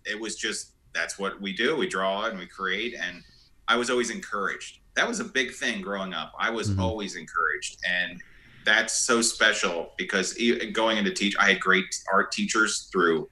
it 0.04 0.20
was 0.20 0.36
just 0.36 0.74
that's 0.94 1.18
what 1.18 1.40
we 1.40 1.54
do. 1.54 1.78
We 1.78 1.88
draw 1.88 2.26
and 2.26 2.38
we 2.38 2.46
create, 2.46 2.94
and 3.02 3.24
I 3.70 3.78
was 3.78 3.90
always 3.90 4.10
encouraged. 4.10 4.80
That 4.98 5.08
was 5.08 5.22
a 5.22 5.24
big 5.24 5.54
thing 5.54 5.82
growing 5.82 6.14
up. 6.14 6.34
I 6.38 6.50
was 6.50 6.72
Mhm. 6.72 6.80
always 6.82 7.16
encouraged, 7.16 7.78
and 7.88 8.22
that's 8.66 8.94
so 9.06 9.22
special 9.22 9.94
because 9.98 10.38
going 10.74 10.98
into 10.98 11.12
teach, 11.12 11.38
I 11.40 11.52
had 11.54 11.62
great 11.62 11.86
art 12.12 12.34
teachers 12.34 12.90
through 12.92 13.30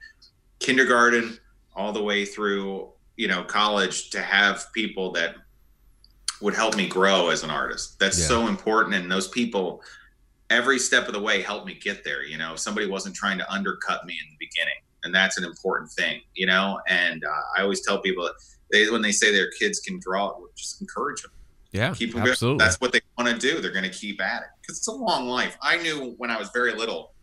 kindergarten 0.59 1.39
all 1.75 1.91
the 1.91 2.01
way 2.01 2.23
through 2.23 2.93
you 3.17 3.27
know 3.27 3.43
college 3.43 4.11
to 4.11 4.21
have 4.21 4.71
people 4.73 5.11
that 5.11 5.35
would 6.45 6.53
help 6.53 6.75
me 6.75 6.87
grow 6.87 7.29
as 7.29 7.41
an 7.43 7.49
artist. 7.49 7.97
That's 7.99 8.19
Yeah. 8.19 8.27
so 8.27 8.47
important. 8.47 8.93
And 8.93 9.11
those 9.11 9.27
people, 9.27 9.81
every 10.51 10.77
step 10.77 11.07
of 11.07 11.13
the 11.13 11.19
way, 11.19 11.41
helped 11.41 11.65
me 11.65 11.73
get 11.73 12.03
there. 12.03 12.23
You 12.23 12.37
know, 12.37 12.55
somebody 12.55 12.85
wasn't 12.85 13.15
trying 13.15 13.39
to 13.39 13.51
undercut 13.51 14.05
me 14.05 14.13
in 14.13 14.29
the 14.29 14.37
beginning, 14.45 14.79
and 15.03 15.13
that's 15.13 15.39
an 15.39 15.43
important 15.43 15.91
thing. 15.91 16.21
You 16.35 16.45
know, 16.45 16.79
and 16.87 17.25
uh, 17.25 17.41
I 17.57 17.63
always 17.63 17.81
tell 17.81 17.97
people 17.99 18.29
they 18.71 18.87
when 18.91 19.01
they 19.01 19.11
say 19.11 19.31
their 19.31 19.49
kids 19.59 19.79
can 19.79 19.99
draw, 19.99 20.39
just 20.55 20.79
encourage 20.81 21.23
them. 21.23 21.31
Yeah, 21.71 21.93
Keep 21.95 22.13
them 22.13 22.21
absolutely. 22.21 22.63
That's 22.63 22.79
what 22.79 22.91
they 22.93 23.01
want 23.17 23.29
to 23.31 23.37
do. 23.37 23.59
They're 23.59 23.71
going 23.71 23.83
to 23.91 23.97
keep 23.97 24.21
at 24.21 24.43
it 24.43 24.47
because 24.61 24.77
it's 24.77 24.87
a 24.87 24.91
long 24.93 25.27
life. 25.27 25.57
I 25.63 25.77
knew 25.77 26.13
when 26.19 26.29
I 26.29 26.37
was 26.37 26.49
very 26.51 26.73
little, 26.73 27.15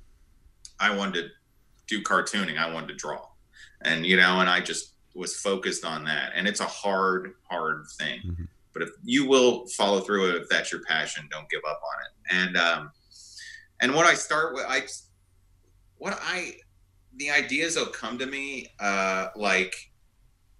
I 0.80 0.94
wanted 0.94 1.22
to 1.22 1.28
do 1.86 2.02
cartooning. 2.02 2.58
I 2.58 2.70
wanted 2.74 2.88
to 2.88 2.94
draw, 2.96 3.24
and 3.82 4.04
you 4.04 4.16
know, 4.16 4.40
and 4.40 4.50
I 4.50 4.58
just 4.60 4.94
was 5.14 5.36
focused 5.36 5.84
on 5.84 6.04
that. 6.06 6.32
And 6.34 6.48
it's 6.48 6.58
a 6.60 6.66
hard, 6.66 7.34
hard 7.48 7.84
thing. 7.98 8.20
Mhm. 8.26 8.48
But 8.72 8.82
if 8.82 8.90
you 9.04 9.26
will 9.28 9.66
follow 9.68 10.00
through 10.00 10.30
it, 10.30 10.36
if 10.36 10.48
that's 10.48 10.72
your 10.72 10.82
passion, 10.88 11.28
don't 11.30 11.48
give 11.50 11.62
up 11.68 11.80
on 11.82 12.02
it. 12.04 12.46
And 12.46 12.56
um, 12.56 12.90
and 13.80 13.94
what 13.94 14.06
I 14.06 14.14
start 14.14 14.54
with, 14.54 14.64
I 14.68 14.86
what 15.98 16.18
I 16.22 16.54
the 17.16 17.30
ideas 17.30 17.76
will 17.76 17.86
come 17.86 18.18
to 18.18 18.26
me 18.26 18.68
uh, 18.80 19.28
like 19.36 19.74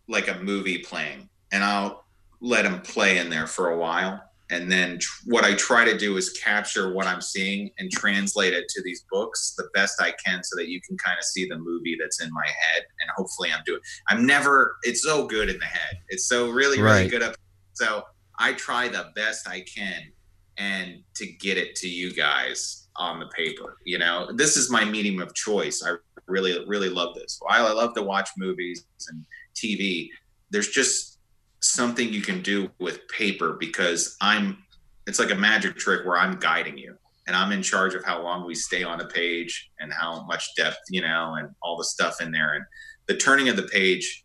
like 0.09 0.29
a 0.29 0.39
movie 0.43 0.79
playing, 0.79 1.29
and 1.53 1.65
I'll 1.65 2.05
let 2.41 2.63
them 2.63 2.81
play 2.83 3.19
in 3.19 3.31
there 3.31 3.47
for 3.47 3.71
a 3.71 3.79
while. 3.79 4.21
And 4.51 4.71
then 4.71 4.99
tr- 4.99 5.23
what 5.27 5.45
I 5.45 5.55
try 5.55 5.85
to 5.87 5.97
do 5.97 6.19
is 6.19 6.29
capture 6.31 6.93
what 6.93 7.07
I'm 7.07 7.23
seeing 7.23 7.71
and 7.79 7.91
translate 7.91 8.53
it 8.53 8.69
to 8.69 8.83
these 8.83 9.07
books 9.11 9.55
the 9.57 9.69
best 9.73 9.99
I 9.99 10.13
can 10.23 10.45
so 10.45 10.57
that 10.57 10.69
you 10.69 10.79
can 10.87 10.99
kind 10.99 11.17
of 11.19 11.25
see 11.25 11.49
the 11.49 11.57
movie 11.57 11.97
that's 11.99 12.21
in 12.21 12.31
my 12.35 12.45
head. 12.45 12.83
And 13.01 13.11
hopefully 13.17 13.51
I'm 13.51 13.63
doing, 13.65 13.81
I'm 14.11 14.27
never, 14.27 14.77
it's 14.83 15.03
so 15.03 15.27
good 15.27 15.49
in 15.49 15.59
the 15.59 15.65
head. 15.65 15.97
It's 16.11 16.27
so 16.29 16.51
really, 16.51 16.83
really 16.83 17.03
Right. 17.03 17.11
good 17.11 17.23
up. 17.23 17.35
So 17.75 18.05
I 18.39 18.53
try 18.55 18.89
the 18.89 19.11
best 19.15 19.49
I 19.49 19.61
can 19.61 20.13
and 20.59 21.03
to 21.17 21.27
get 21.27 21.59
it 21.59 21.75
to 21.77 21.89
you 21.89 22.13
guys 22.13 22.89
on 22.97 23.19
the 23.19 23.27
paper. 23.27 23.79
You 23.85 23.99
know, 23.99 24.31
this 24.35 24.57
is 24.57 24.71
my 24.71 24.85
medium 24.85 25.21
of 25.21 25.35
choice. 25.35 25.83
I 25.85 25.97
really, 26.27 26.65
really 26.67 26.89
love 26.89 27.15
this. 27.15 27.39
While 27.41 27.67
I 27.67 27.73
love 27.73 27.95
to 27.95 28.03
watch 28.03 28.31
movies 28.37 28.85
and 29.09 29.25
TV, 29.55 30.09
there's 30.51 30.69
just 30.69 31.19
something 31.61 32.13
you 32.13 32.23
can 32.23 32.43
do 32.43 32.71
with 32.79 33.07
paper 33.09 33.57
because 33.59 34.17
I'm 34.21 34.59
it's 35.07 35.19
like 35.19 35.31
a 35.31 35.37
magic 35.37 35.77
trick 35.77 36.07
where 36.07 36.17
I'm 36.17 36.39
guiding 36.39 36.79
you 36.79 36.97
and 37.27 37.35
I'm 37.35 37.53
in 37.53 37.63
charge 37.63 37.95
of 37.95 38.05
how 38.05 38.23
long 38.23 38.47
we 38.47 38.55
stay 38.55 38.85
on 38.85 39.01
a 39.01 39.07
page 39.07 39.71
and 39.81 39.93
how 39.93 40.25
much 40.27 40.55
depth, 40.57 40.79
you 40.91 41.01
know, 41.01 41.35
and 41.39 41.51
all 41.63 41.77
the 41.77 41.85
stuff 41.85 42.21
in 42.21 42.31
there. 42.31 42.55
And 42.55 42.65
the 43.07 43.17
turning 43.17 43.49
of 43.49 43.57
the 43.57 43.65
page 43.65 44.25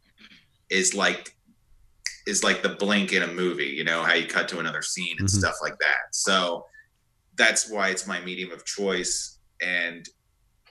is 0.69 0.93
like 0.93 1.36
is 2.27 2.43
like 2.43 2.61
the 2.61 2.69
blink 2.69 3.13
in 3.13 3.23
a 3.23 3.27
movie, 3.27 3.65
you 3.65 3.85
know, 3.85 4.03
how 4.03 4.13
you 4.13 4.27
cut 4.27 4.49
to 4.49 4.59
another 4.59 4.81
scene 4.81 5.15
and 5.17 5.27
Mhm. 5.29 5.37
stuff 5.39 5.55
like 5.61 5.77
that. 5.79 6.13
So 6.13 6.65
that's 7.37 7.69
why 7.69 7.89
it's 7.89 8.05
my 8.05 8.19
medium 8.19 8.51
of 8.51 8.65
choice. 8.65 9.39
And 9.61 10.07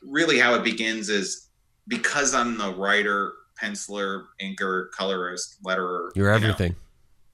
really 0.03 0.39
how 0.39 0.55
it 0.55 0.63
begins 0.63 1.09
is 1.09 1.49
because 1.89 2.35
I'm 2.35 2.59
the 2.59 2.75
writer, 2.75 3.33
penciler, 3.61 4.27
inker, 4.41 4.91
colorist, 4.91 5.63
letterer. 5.65 6.11
You're 6.15 6.33
you 6.35 6.41
know, 6.41 6.49
everything. 6.51 6.77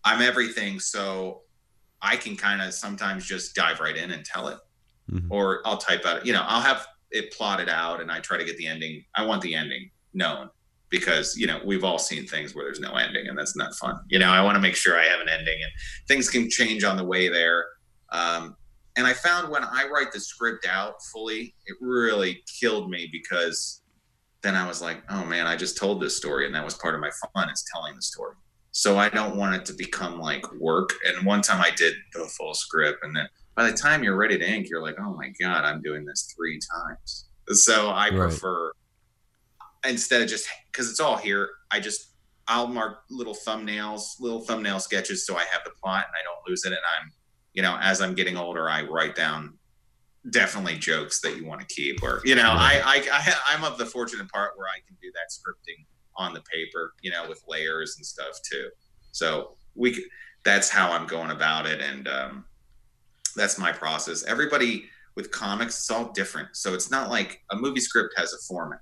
I'm 0.04 0.22
everything. 0.22 0.78
So 0.78 1.42
I 2.00 2.16
can 2.16 2.36
kind 2.36 2.62
of 2.62 2.72
sometimes 2.74 3.26
just 3.26 3.54
dive 3.56 3.80
right 3.80 3.96
in 3.96 4.12
and 4.12 4.24
tell 4.24 4.48
it, 4.48 4.58
Mhm. 5.10 5.26
or 5.30 5.66
I'll 5.66 5.78
type 5.78 6.04
out, 6.06 6.24
you 6.24 6.32
know, 6.32 6.42
I'll 6.46 6.62
have 6.62 6.86
it 7.10 7.32
plotted 7.32 7.68
out 7.68 8.00
and 8.00 8.10
I 8.10 8.20
try 8.20 8.38
to 8.38 8.44
get 8.44 8.56
the 8.56 8.66
ending. 8.68 9.04
I 9.16 9.24
want 9.24 9.42
the 9.42 9.54
ending 9.54 9.90
known 10.14 10.48
because, 10.92 11.34
you 11.36 11.46
know, 11.48 11.58
we've 11.64 11.82
all 11.82 11.98
seen 11.98 12.26
things 12.26 12.54
where 12.54 12.66
there's 12.66 12.78
no 12.78 12.94
ending 12.94 13.26
and 13.26 13.36
that's 13.36 13.56
not 13.56 13.74
fun. 13.74 13.98
You 14.08 14.20
know, 14.20 14.28
I 14.30 14.42
want 14.42 14.54
to 14.56 14.60
make 14.60 14.76
sure 14.76 15.00
I 15.00 15.06
have 15.06 15.20
an 15.20 15.28
ending 15.28 15.58
and 15.60 15.72
things 16.06 16.28
can 16.28 16.48
change 16.50 16.84
on 16.84 16.96
the 16.98 17.04
way 17.04 17.28
there. 17.28 17.66
Um, 18.12 18.54
and 18.96 19.06
I 19.06 19.14
found 19.14 19.50
when 19.50 19.64
I 19.64 19.88
write 19.90 20.12
the 20.12 20.20
script 20.20 20.66
out 20.70 20.96
fully, 21.10 21.56
it 21.64 21.76
really 21.80 22.44
killed 22.60 22.90
me 22.90 23.08
because 23.10 23.80
then 24.42 24.54
I 24.54 24.68
was 24.68 24.82
like, 24.82 25.02
oh 25.08 25.24
man, 25.24 25.46
I 25.46 25.56
just 25.56 25.78
told 25.78 26.02
this 26.02 26.14
story 26.16 26.44
and 26.44 26.54
that 26.54 26.64
was 26.64 26.74
part 26.74 26.94
of 26.94 27.00
my 27.00 27.10
fun 27.34 27.48
is 27.48 27.64
telling 27.74 27.96
the 27.96 28.02
story. 28.02 28.34
So 28.72 28.98
I 28.98 29.08
don't 29.08 29.36
want 29.36 29.54
it 29.54 29.64
to 29.66 29.72
become 29.72 30.20
like 30.20 30.44
work. 30.60 30.90
And 31.06 31.24
one 31.24 31.40
time 31.40 31.62
I 31.62 31.70
did 31.74 31.94
the 32.12 32.26
full 32.36 32.52
script 32.52 32.98
and 33.02 33.16
then 33.16 33.28
by 33.56 33.70
the 33.70 33.76
time 33.76 34.04
you're 34.04 34.16
ready 34.16 34.38
to 34.38 34.46
ink, 34.46 34.68
you're 34.68 34.82
like, 34.82 34.96
oh 35.00 35.14
my 35.14 35.32
God, 35.40 35.64
I'm 35.64 35.80
doing 35.80 36.04
this 36.04 36.28
three 36.36 36.58
times. 36.74 37.26
So 37.48 37.88
I 37.88 38.10
Right. 38.10 38.18
prefer 38.18 38.72
instead 39.88 40.22
of 40.22 40.28
just 40.28 40.48
because 40.70 40.90
it's 40.90 41.00
all 41.00 41.16
here, 41.16 41.50
I 41.70 41.80
just 41.80 42.14
I'll 42.48 42.66
mark 42.66 43.02
little 43.10 43.34
thumbnails, 43.34 44.20
little 44.20 44.40
thumbnail 44.40 44.80
sketches 44.80 45.26
so 45.26 45.36
I 45.36 45.44
have 45.52 45.62
the 45.64 45.70
plot 45.82 46.06
and 46.06 46.14
I 46.14 46.22
don't 46.24 46.48
lose 46.48 46.64
it. 46.64 46.68
And 46.68 46.76
I'm, 46.98 47.12
you 47.54 47.62
know, 47.62 47.78
as 47.80 48.00
I'm 48.00 48.14
getting 48.14 48.36
older, 48.36 48.68
I 48.68 48.82
write 48.82 49.14
down 49.14 49.58
definitely 50.30 50.76
jokes 50.76 51.20
that 51.20 51.36
you 51.36 51.44
want 51.44 51.60
to 51.60 51.66
keep 51.66 52.00
or 52.00 52.22
you 52.24 52.36
know 52.36 52.52
I, 52.52 52.80
I 52.84 53.04
i 53.10 53.34
i'm 53.48 53.64
of 53.64 53.76
the 53.76 53.84
fortunate 53.84 54.28
part 54.28 54.52
where 54.54 54.68
i 54.68 54.78
can 54.86 54.96
do 55.02 55.10
that 55.14 55.32
scripting 55.32 55.84
on 56.14 56.32
the 56.32 56.40
paper 56.42 56.94
you 57.02 57.10
know 57.10 57.28
with 57.28 57.42
layers 57.48 57.96
and 57.96 58.06
stuff 58.06 58.40
too. 58.48 58.68
So 59.10 59.56
we 59.74 60.06
that's 60.44 60.68
how 60.68 60.92
i'm 60.92 61.08
going 61.08 61.32
about 61.32 61.66
it 61.66 61.80
and 61.80 62.06
um 62.06 62.44
that's 63.34 63.58
my 63.58 63.72
process. 63.72 64.24
Everybody 64.24 64.84
with 65.14 65.30
comics 65.30 65.78
it's 65.78 65.90
all 65.90 66.12
different. 66.12 66.48
So 66.52 66.74
it's 66.74 66.90
not 66.90 67.10
like 67.10 67.42
a 67.50 67.56
movie 67.56 67.80
script 67.80 68.14
has 68.16 68.32
a 68.32 68.38
format 68.46 68.80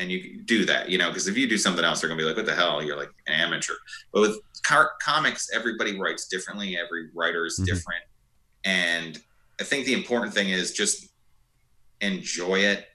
and 0.00 0.10
you 0.10 0.40
do 0.44 0.64
that 0.64 0.88
you 0.88 0.96
know 0.98 1.08
because 1.08 1.28
if 1.28 1.36
you 1.36 1.46
do 1.48 1.58
something 1.58 1.84
else 1.84 2.00
they're 2.00 2.08
gonna 2.08 2.18
be 2.20 2.24
like 2.26 2.36
what 2.36 2.46
the 2.46 2.54
hell? 2.54 2.82
You're 2.82 2.96
like 2.96 3.10
an 3.26 3.34
amateur. 3.34 3.74
But 4.12 4.20
with 4.22 4.36
car- 4.66 4.92
comics 5.02 5.48
everybody 5.54 5.98
writes 6.00 6.26
differently 6.26 6.76
every 6.78 7.10
writer 7.14 7.44
is 7.46 7.58
Mhm. 7.60 7.66
different. 7.66 8.04
And 8.64 9.22
I 9.60 9.64
think 9.64 9.86
the 9.86 9.92
important 9.94 10.32
thing 10.34 10.48
is 10.48 10.72
just 10.72 11.06
enjoy 12.00 12.60
it 12.60 12.86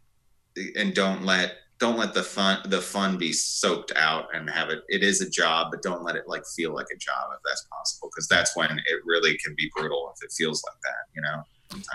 and 0.78 0.94
don't 0.96 1.24
let 1.24 1.58
don't 1.80 1.98
let 1.98 2.14
the 2.14 2.24
fun 2.24 2.60
the 2.70 2.82
fun 2.82 3.18
be 3.18 3.32
soaked 3.34 3.92
out 3.96 4.26
and 4.34 4.50
have 4.50 4.70
it 4.70 4.80
it 4.88 5.04
is 5.04 5.22
a 5.22 5.30
job 5.30 5.68
but 5.72 5.82
don't 5.84 6.04
let 6.04 6.16
it 6.16 6.24
like 6.28 6.44
feel 6.56 6.74
like 6.74 6.88
a 6.94 6.98
job 6.98 7.30
if 7.34 7.40
that's 7.46 7.66
possible 7.72 8.10
because 8.12 8.28
that's 8.28 8.56
when 8.56 8.72
it 8.72 9.00
really 9.06 9.38
can 9.44 9.54
be 9.56 9.70
brutal 9.76 10.12
if 10.16 10.26
it 10.26 10.32
feels 10.34 10.64
like 10.64 10.80
that 10.82 11.04
you 11.16 11.22
know 11.22 11.44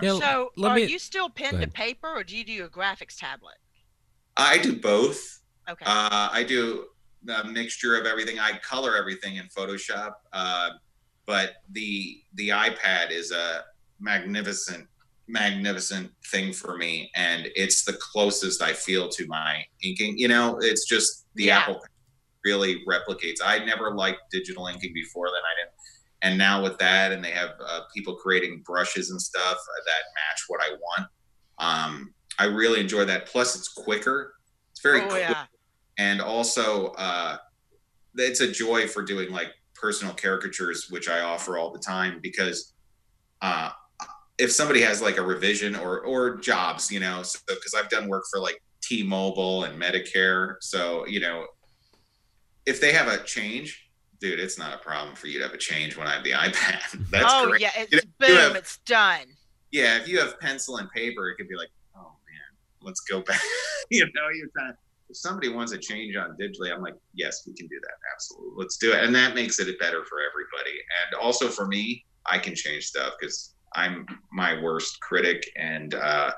Yeah, 0.02 0.18
So, 0.18 0.52
let 0.56 0.72
are 0.72 0.74
me- 0.74 0.84
you 0.84 0.98
still 0.98 1.30
pen 1.30 1.60
to 1.60 1.66
paper, 1.68 2.08
or 2.08 2.24
do 2.24 2.36
you 2.36 2.44
do 2.44 2.64
a 2.64 2.68
graphics 2.68 3.16
tablet? 3.16 3.54
I 4.36 4.58
do 4.58 4.76
both. 4.78 5.40
Okay. 5.68 5.84
Uh, 5.84 6.28
I 6.32 6.42
do 6.44 6.86
a 7.28 7.44
mixture 7.44 7.96
of 7.96 8.06
everything. 8.06 8.38
I 8.38 8.58
color 8.58 8.96
everything 8.96 9.36
in 9.36 9.46
Photoshop, 9.46 10.12
uh, 10.32 10.70
but 11.26 11.54
the 11.70 12.22
the 12.34 12.48
iPad 12.48 13.10
is 13.10 13.30
a 13.30 13.64
magnificent, 14.00 14.86
magnificent 15.28 16.10
thing 16.26 16.52
for 16.52 16.76
me, 16.76 17.10
and 17.14 17.48
it's 17.54 17.84
the 17.84 17.92
closest 17.94 18.62
I 18.62 18.72
feel 18.72 19.08
to 19.10 19.26
my 19.26 19.64
inking. 19.82 20.18
You 20.18 20.28
know, 20.28 20.58
it's 20.60 20.86
just 20.86 21.26
the 21.34 21.44
Yeah. 21.44 21.58
Apple 21.58 21.84
really 22.44 22.82
replicates. 22.86 23.36
I 23.44 23.62
never 23.64 23.94
liked 23.94 24.30
digital 24.30 24.66
inking 24.66 24.94
before 24.94 25.28
then. 25.28 25.42
I 25.44 25.54
didn't. 25.60 25.74
And 26.22 26.38
now 26.38 26.62
with 26.62 26.78
that, 26.78 27.12
and 27.12 27.24
they 27.24 27.30
have 27.30 27.50
uh, 27.64 27.80
people 27.94 28.14
creating 28.16 28.62
brushes 28.64 29.10
and 29.10 29.20
stuff 29.20 29.56
uh, 29.56 29.80
that 29.86 30.02
match 30.14 30.44
what 30.48 30.60
I 30.62 30.70
want. 30.72 31.08
Um, 31.58 32.14
I 32.38 32.44
really 32.44 32.80
enjoy 32.80 33.04
that. 33.06 33.26
Plus, 33.26 33.56
it's 33.56 33.68
quicker. 33.68 34.34
It's 34.72 34.80
very 34.82 35.02
oh 35.02 35.08
quick 35.08 35.20
yeah. 35.28 35.44
and 35.98 36.20
also 36.22 36.88
uh, 36.92 37.36
it's 38.16 38.40
a 38.40 38.50
joy 38.50 38.86
for 38.86 39.02
doing 39.02 39.30
like 39.30 39.48
personal 39.74 40.12
caricatures 40.14 40.86
which 40.90 41.08
i 41.08 41.20
offer 41.20 41.56
all 41.58 41.70
the 41.72 41.78
time 41.78 42.18
because 42.22 42.74
uh, 43.42 43.70
if 44.38 44.50
somebody 44.52 44.80
has 44.82 45.00
like 45.02 45.16
a 45.18 45.22
revision 45.22 45.74
or 45.76 46.00
or 46.00 46.36
jobs 46.36 46.90
you 46.90 47.00
know 47.00 47.22
because 47.46 47.74
i've 47.76 47.88
done 47.88 48.08
work 48.08 48.24
for 48.30 48.40
like 48.40 48.62
t-mobile 48.82 49.64
and 49.64 49.80
medicare 49.80 50.54
so 50.60 51.06
you 51.06 51.18
know 51.20 51.46
if 52.66 52.80
they 52.80 52.92
have 52.92 53.08
a 53.08 53.22
change 53.24 53.88
dude 54.20 54.38
it's 54.38 54.58
not 54.58 54.72
a 54.74 54.78
problem 54.78 55.14
for 55.14 55.26
you 55.28 55.38
to 55.38 55.44
have 55.44 55.54
a 55.54 55.58
change 55.58 55.96
when 55.96 56.06
i 56.06 56.14
have 56.14 56.24
the 56.24 56.32
ipad 56.32 57.08
that's 57.10 57.24
oh 57.28 57.48
great 57.48 57.60
yeah. 57.62 57.70
It's 57.76 57.92
You 57.92 58.00
boom. 58.18 58.36
have- 58.36 58.56
it's 58.56 58.78
done. 58.86 59.26
yeah, 59.72 59.96
if 59.98 60.08
you 60.08 60.18
have 60.20 60.38
pencil 60.40 60.76
and 60.78 60.90
paper, 60.90 61.28
it 61.30 61.36
could 61.36 61.48
be 61.48 61.56
like, 61.56 61.68
let's 62.82 63.00
go 63.00 63.20
back. 63.22 63.40
you 63.90 64.04
know, 64.04 64.28
you're 64.34 64.68
of 64.68 64.76
if 65.08 65.16
somebody 65.16 65.48
wants 65.48 65.72
a 65.72 65.78
change 65.78 66.14
on 66.16 66.36
digitally, 66.40 66.72
I'm 66.72 66.80
like, 66.80 66.94
yes, 67.14 67.42
we 67.46 67.52
can 67.52 67.66
do 67.66 67.80
that. 67.82 67.94
Absolutely. 68.14 68.54
Let's 68.56 68.76
do 68.76 68.92
it. 68.92 69.02
And 69.02 69.14
that 69.14 69.34
makes 69.34 69.58
it 69.58 69.66
better 69.80 70.04
for 70.04 70.18
everybody. 70.20 70.78
And 71.02 71.20
also 71.20 71.48
for 71.48 71.66
me, 71.66 72.04
I 72.26 72.38
can 72.38 72.54
change 72.54 72.84
stuff 72.84 73.14
because 73.18 73.54
I'm 73.74 74.06
my 74.32 74.60
worst 74.60 75.00
critic 75.00 75.42
and 75.56 75.94
uh 75.94 76.32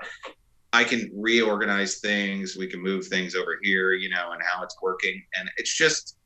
I 0.73 0.85
can 0.85 1.11
reorganize 1.15 1.99
things. 2.01 2.57
We 2.57 2.67
can 2.67 2.81
move 2.81 3.07
things 3.07 3.35
over 3.35 3.59
here, 3.63 3.93
you 3.93 4.09
know, 4.09 4.31
and 4.33 4.41
how 4.43 4.63
it's 4.63 4.77
working. 4.81 5.23
And 5.39 5.51
it's 5.59 5.77
just, 5.77 6.17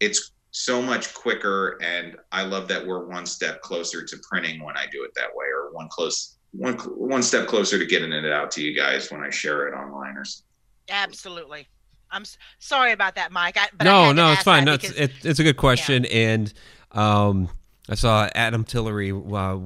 it's 0.00 0.32
so 0.52 0.80
much 0.80 1.12
quicker. 1.12 1.78
And 1.82 2.16
I 2.32 2.44
love 2.44 2.66
that 2.68 2.86
we're 2.86 3.06
one 3.06 3.26
step 3.26 3.60
closer 3.60 4.02
to 4.04 4.16
printing 4.30 4.64
when 4.64 4.78
I 4.78 4.86
do 4.90 5.04
it 5.04 5.10
that 5.16 5.28
way, 5.34 5.46
or 5.46 5.70
one 5.72 5.88
close, 5.90 6.37
one 6.52 6.74
one 6.74 7.22
step 7.22 7.46
closer 7.46 7.78
to 7.78 7.86
getting 7.86 8.12
it 8.12 8.24
out 8.32 8.50
to 8.52 8.62
you 8.62 8.74
guys 8.74 9.10
when 9.10 9.22
I 9.22 9.30
share 9.30 9.68
it 9.68 9.74
online 9.74 10.16
or 10.16 10.24
something. 10.24 10.44
Absolutely. 10.90 11.68
I'm 12.10 12.22
s- 12.22 12.38
sorry 12.58 12.92
about 12.92 13.14
that, 13.16 13.32
Mike. 13.32 13.56
I, 13.58 13.68
but 13.76 13.84
no, 13.84 14.04
had 14.06 14.16
no, 14.16 14.32
it's 14.32 14.42
fine. 14.42 14.64
No, 14.64 14.74
it's, 14.74 14.88
because- 14.88 14.98
it, 14.98 15.12
it's 15.24 15.38
a 15.40 15.44
good 15.44 15.58
question, 15.58 16.06
and 16.06 16.52
um, 16.92 17.50
I 17.90 17.94
saw 17.96 18.28
Adam 18.34 18.64
Tillery, 18.64 19.12
uh, 19.12 19.58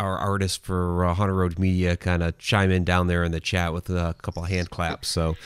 our 0.00 0.18
artist 0.18 0.64
for 0.64 1.04
uh, 1.04 1.14
Haunted 1.14 1.36
Road 1.36 1.56
Media, 1.58 1.96
kind 1.96 2.24
of 2.24 2.36
chime 2.38 2.72
in 2.72 2.82
down 2.82 3.06
there 3.06 3.22
in 3.22 3.30
the 3.30 3.38
chat 3.38 3.72
with 3.72 3.88
a 3.90 4.14
couple 4.22 4.42
of 4.42 4.48
hand 4.48 4.70
claps. 4.70 5.06
So, 5.06 5.36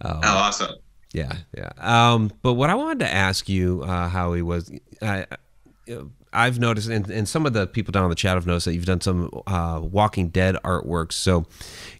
um, 0.00 0.20
Oh, 0.24 0.36
awesome. 0.38 0.74
yeah, 1.12 1.32
yeah. 1.56 1.70
Um, 1.78 2.32
but 2.42 2.54
what 2.54 2.68
I 2.68 2.74
wanted 2.74 2.98
to 3.04 3.12
ask 3.12 3.48
you, 3.48 3.84
uh, 3.84 4.08
Howie, 4.08 4.42
was 4.42 4.72
I, 5.00 5.26
you 5.86 5.94
know, 5.94 6.10
I've 6.32 6.58
noticed, 6.58 6.88
and, 6.88 7.08
and 7.10 7.28
some 7.28 7.46
of 7.46 7.52
the 7.52 7.66
people 7.66 7.92
down 7.92 8.04
in 8.04 8.10
the 8.10 8.16
chat 8.16 8.34
have 8.34 8.46
noticed 8.46 8.64
that 8.66 8.74
you've 8.74 8.86
done 8.86 9.00
some 9.00 9.30
uh, 9.46 9.80
Walking 9.82 10.28
Dead 10.28 10.56
artwork. 10.64 11.12
So, 11.12 11.46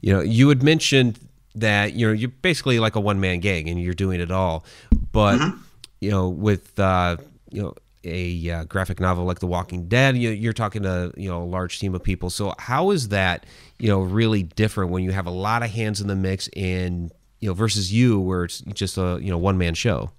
you 0.00 0.12
know, 0.12 0.20
you 0.20 0.48
had 0.48 0.62
mentioned 0.62 1.18
that 1.54 1.92
you 1.92 2.06
know 2.06 2.12
you're 2.14 2.30
basically 2.30 2.78
like 2.78 2.96
a 2.96 3.00
one 3.00 3.20
man 3.20 3.40
gang 3.40 3.68
and 3.68 3.80
you're 3.80 3.92
doing 3.94 4.20
it 4.20 4.30
all, 4.30 4.64
but 5.12 5.38
Mhm. 5.38 5.58
you 6.00 6.10
know, 6.10 6.28
with 6.30 6.78
uh, 6.80 7.16
you 7.50 7.62
know 7.62 7.74
a 8.04 8.50
uh, 8.50 8.64
graphic 8.64 8.98
novel 8.98 9.24
like 9.24 9.38
The 9.40 9.46
Walking 9.46 9.86
Dead, 9.86 10.16
you, 10.16 10.30
you're 10.30 10.54
talking 10.54 10.82
to 10.84 11.12
you 11.16 11.28
know 11.28 11.42
a 11.42 11.44
large 11.44 11.78
team 11.78 11.94
of 11.94 12.02
people. 12.02 12.30
So 12.30 12.54
how 12.58 12.90
is 12.90 13.08
that 13.08 13.44
you 13.78 13.88
know 13.88 14.00
really 14.00 14.44
different 14.44 14.90
when 14.92 15.04
you 15.04 15.12
have 15.12 15.26
a 15.26 15.30
lot 15.30 15.62
of 15.62 15.70
hands 15.70 16.00
in 16.00 16.06
the 16.08 16.16
mix 16.16 16.48
and 16.56 17.12
you 17.40 17.48
know 17.48 17.54
versus 17.54 17.92
you 17.92 18.18
where 18.18 18.44
it's 18.44 18.60
just 18.72 18.96
a 18.96 19.18
you 19.20 19.30
know 19.30 19.36
one 19.38 19.58
man 19.58 19.74
show? 19.74 20.10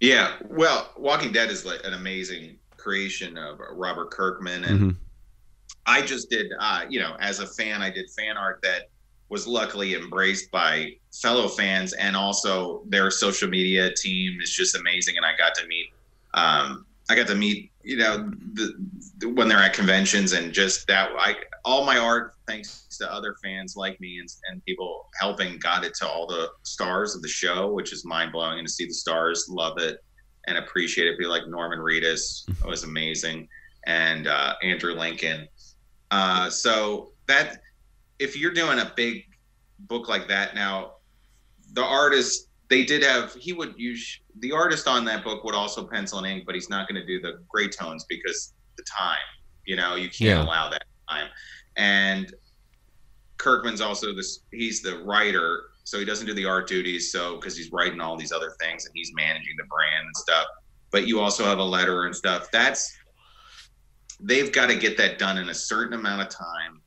Yeah. 0.00 0.32
Well, 0.50 0.90
Walking 0.98 1.30
Dead 1.32 1.50
is 1.50 1.64
like 1.64 1.80
an 1.86 1.94
amazing 1.94 2.56
creation 2.84 3.38
of 3.38 3.58
Robert 3.72 4.10
Kirkman 4.10 4.64
and 4.64 4.80
Mhm. 4.80 4.96
I 5.86 6.02
just 6.02 6.30
did, 6.30 6.46
uh, 6.58 6.82
you 6.88 7.00
know, 7.00 7.16
as 7.20 7.40
a 7.40 7.46
fan, 7.46 7.82
I 7.82 7.90
did 7.90 8.10
fan 8.10 8.36
art 8.36 8.60
that 8.62 8.88
was 9.28 9.46
luckily 9.46 9.94
embraced 9.94 10.50
by 10.50 10.96
fellow 11.22 11.48
fans, 11.48 11.92
and 11.94 12.16
also 12.16 12.82
their 12.86 13.10
social 13.10 13.48
media 13.48 13.92
team 13.94 14.40
is 14.40 14.50
just 14.54 14.74
amazing. 14.76 15.16
And 15.16 15.26
I 15.26 15.36
got 15.36 15.54
to 15.56 15.66
meet, 15.66 15.88
um, 16.34 16.86
I 17.10 17.14
got 17.14 17.26
to 17.28 17.34
meet, 17.34 17.70
you 17.82 17.96
know, 17.96 18.30
the, 18.54 18.74
the, 19.18 19.28
when 19.28 19.48
they're 19.48 19.58
at 19.58 19.74
conventions, 19.74 20.32
and 20.32 20.52
just 20.52 20.86
that, 20.86 21.10
I 21.18 21.36
all 21.64 21.84
my 21.84 21.98
art, 21.98 22.34
thanks 22.46 22.86
to 22.98 23.12
other 23.12 23.36
fans 23.42 23.76
like 23.76 24.00
me 24.00 24.18
and, 24.18 24.28
and 24.50 24.64
people 24.64 25.06
helping, 25.20 25.58
got 25.58 25.84
it 25.84 25.94
to 26.00 26.08
all 26.08 26.26
the 26.26 26.50
stars 26.62 27.14
of 27.14 27.22
the 27.22 27.28
show, 27.28 27.72
which 27.72 27.92
is 27.92 28.04
mind 28.04 28.32
blowing. 28.32 28.58
And 28.58 28.68
to 28.68 28.72
see 28.72 28.86
the 28.86 28.94
stars 28.94 29.46
love 29.48 29.78
it 29.78 30.02
and 30.46 30.58
appreciate 30.58 31.06
it, 31.08 31.18
be 31.18 31.26
like 31.26 31.46
Norman 31.46 31.78
Reedus 31.78 32.48
was 32.64 32.84
amazing, 32.84 33.48
and 33.86 34.26
uh, 34.26 34.54
Andrew 34.62 34.94
Lincoln. 34.94 35.48
Uh, 36.10 36.48
so 36.50 37.12
that 37.26 37.60
if 38.18 38.36
you're 38.38 38.52
doing 38.52 38.78
a 38.78 38.92
big 38.96 39.24
book 39.80 40.08
like 40.08 40.28
that 40.28 40.54
now, 40.54 40.92
the 41.72 41.82
artist 41.84 42.48
they 42.70 42.84
did 42.84 43.02
have 43.02 43.34
he 43.34 43.52
would 43.52 43.74
use 43.76 44.20
the 44.38 44.50
artist 44.52 44.88
on 44.88 45.04
that 45.04 45.22
book 45.22 45.44
would 45.44 45.54
also 45.54 45.86
pencil 45.86 46.18
and 46.18 46.26
ink, 46.26 46.44
but 46.46 46.54
he's 46.54 46.70
not 46.70 46.88
going 46.88 47.00
to 47.00 47.06
do 47.06 47.20
the 47.20 47.38
gray 47.48 47.68
tones 47.68 48.04
because 48.08 48.54
the 48.76 48.84
time. 48.84 49.18
You 49.66 49.76
know, 49.76 49.94
you 49.96 50.08
can't 50.08 50.20
Yeah. 50.20 50.44
allow 50.44 50.70
that 50.70 50.84
time. 51.08 51.28
And 51.76 52.32
Kirkman's 53.38 53.80
also 53.80 54.14
this 54.14 54.40
he's 54.52 54.82
the 54.82 54.98
writer, 55.04 55.64
so 55.84 55.98
he 55.98 56.04
doesn't 56.04 56.26
do 56.26 56.34
the 56.34 56.46
art 56.46 56.66
duties. 56.66 57.12
So 57.12 57.36
because 57.36 57.56
he's 57.56 57.70
writing 57.72 58.00
all 58.00 58.16
these 58.16 58.32
other 58.32 58.52
things 58.60 58.86
and 58.86 58.92
he's 58.94 59.12
managing 59.14 59.54
the 59.56 59.64
brand 59.64 60.06
and 60.06 60.16
stuff. 60.16 60.46
But 60.90 61.06
you 61.06 61.20
also 61.20 61.44
have 61.44 61.58
a 61.58 61.64
letter 61.64 62.04
and 62.04 62.14
stuff. 62.14 62.48
That's 62.52 62.92
they've 64.20 64.52
got 64.52 64.68
to 64.68 64.76
get 64.76 64.96
that 64.96 65.18
done 65.18 65.38
in 65.38 65.48
a 65.48 65.54
certain 65.54 65.98
amount 65.98 66.22
of 66.22 66.28
time 66.28 66.80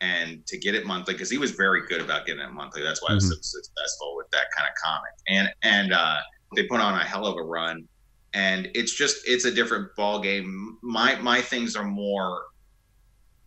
and 0.00 0.46
to 0.46 0.58
get 0.58 0.74
it 0.74 0.86
monthly 0.86 1.14
because 1.14 1.30
he 1.30 1.38
was 1.38 1.52
very 1.52 1.86
good 1.86 2.00
about 2.00 2.26
getting 2.26 2.42
it 2.42 2.52
monthly 2.52 2.82
that's 2.82 3.02
why 3.02 3.12
i 3.12 3.14
was 3.14 3.26
so 3.26 3.34
successful 3.40 4.14
with 4.14 4.30
that 4.30 4.44
kind 4.54 4.68
of 4.68 4.74
comic 4.84 5.10
and 5.28 5.48
and 5.62 5.94
uh 5.94 6.18
they 6.54 6.64
put 6.64 6.80
on 6.80 6.94
a 6.94 7.02
hell 7.02 7.26
of 7.26 7.38
a 7.38 7.42
run 7.42 7.88
and 8.34 8.68
it's 8.74 8.94
just 8.94 9.16
it's 9.26 9.46
a 9.46 9.50
different 9.50 9.88
ball 9.96 10.20
game 10.20 10.76
my 10.82 11.14
my 11.16 11.40
things 11.40 11.74
are 11.74 11.84
more 11.84 12.44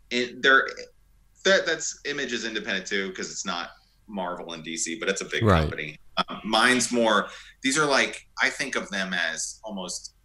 in 0.09 0.39
they're 0.41 0.67
that 1.45 1.65
that's 1.65 1.99
image 2.05 2.33
is 2.33 2.45
independent 2.45 2.87
too 2.87 3.09
because 3.09 3.29
it's 3.29 3.45
not 3.45 3.69
marvel 4.09 4.53
and 4.53 4.63
dc 4.65 4.99
but 4.99 5.07
it's 5.09 5.21
a 5.21 5.25
big 5.25 5.43
Right. 5.43 5.61
company 5.61 5.95
um, 6.17 6.41
mine's 6.43 6.91
more 6.91 7.27
these 7.63 7.77
are 7.77 7.85
like 7.85 8.19
i 8.41 8.49
think 8.49 8.75
of 8.75 8.89
them 8.89 9.13
as 9.13 9.59
almost 9.63 10.15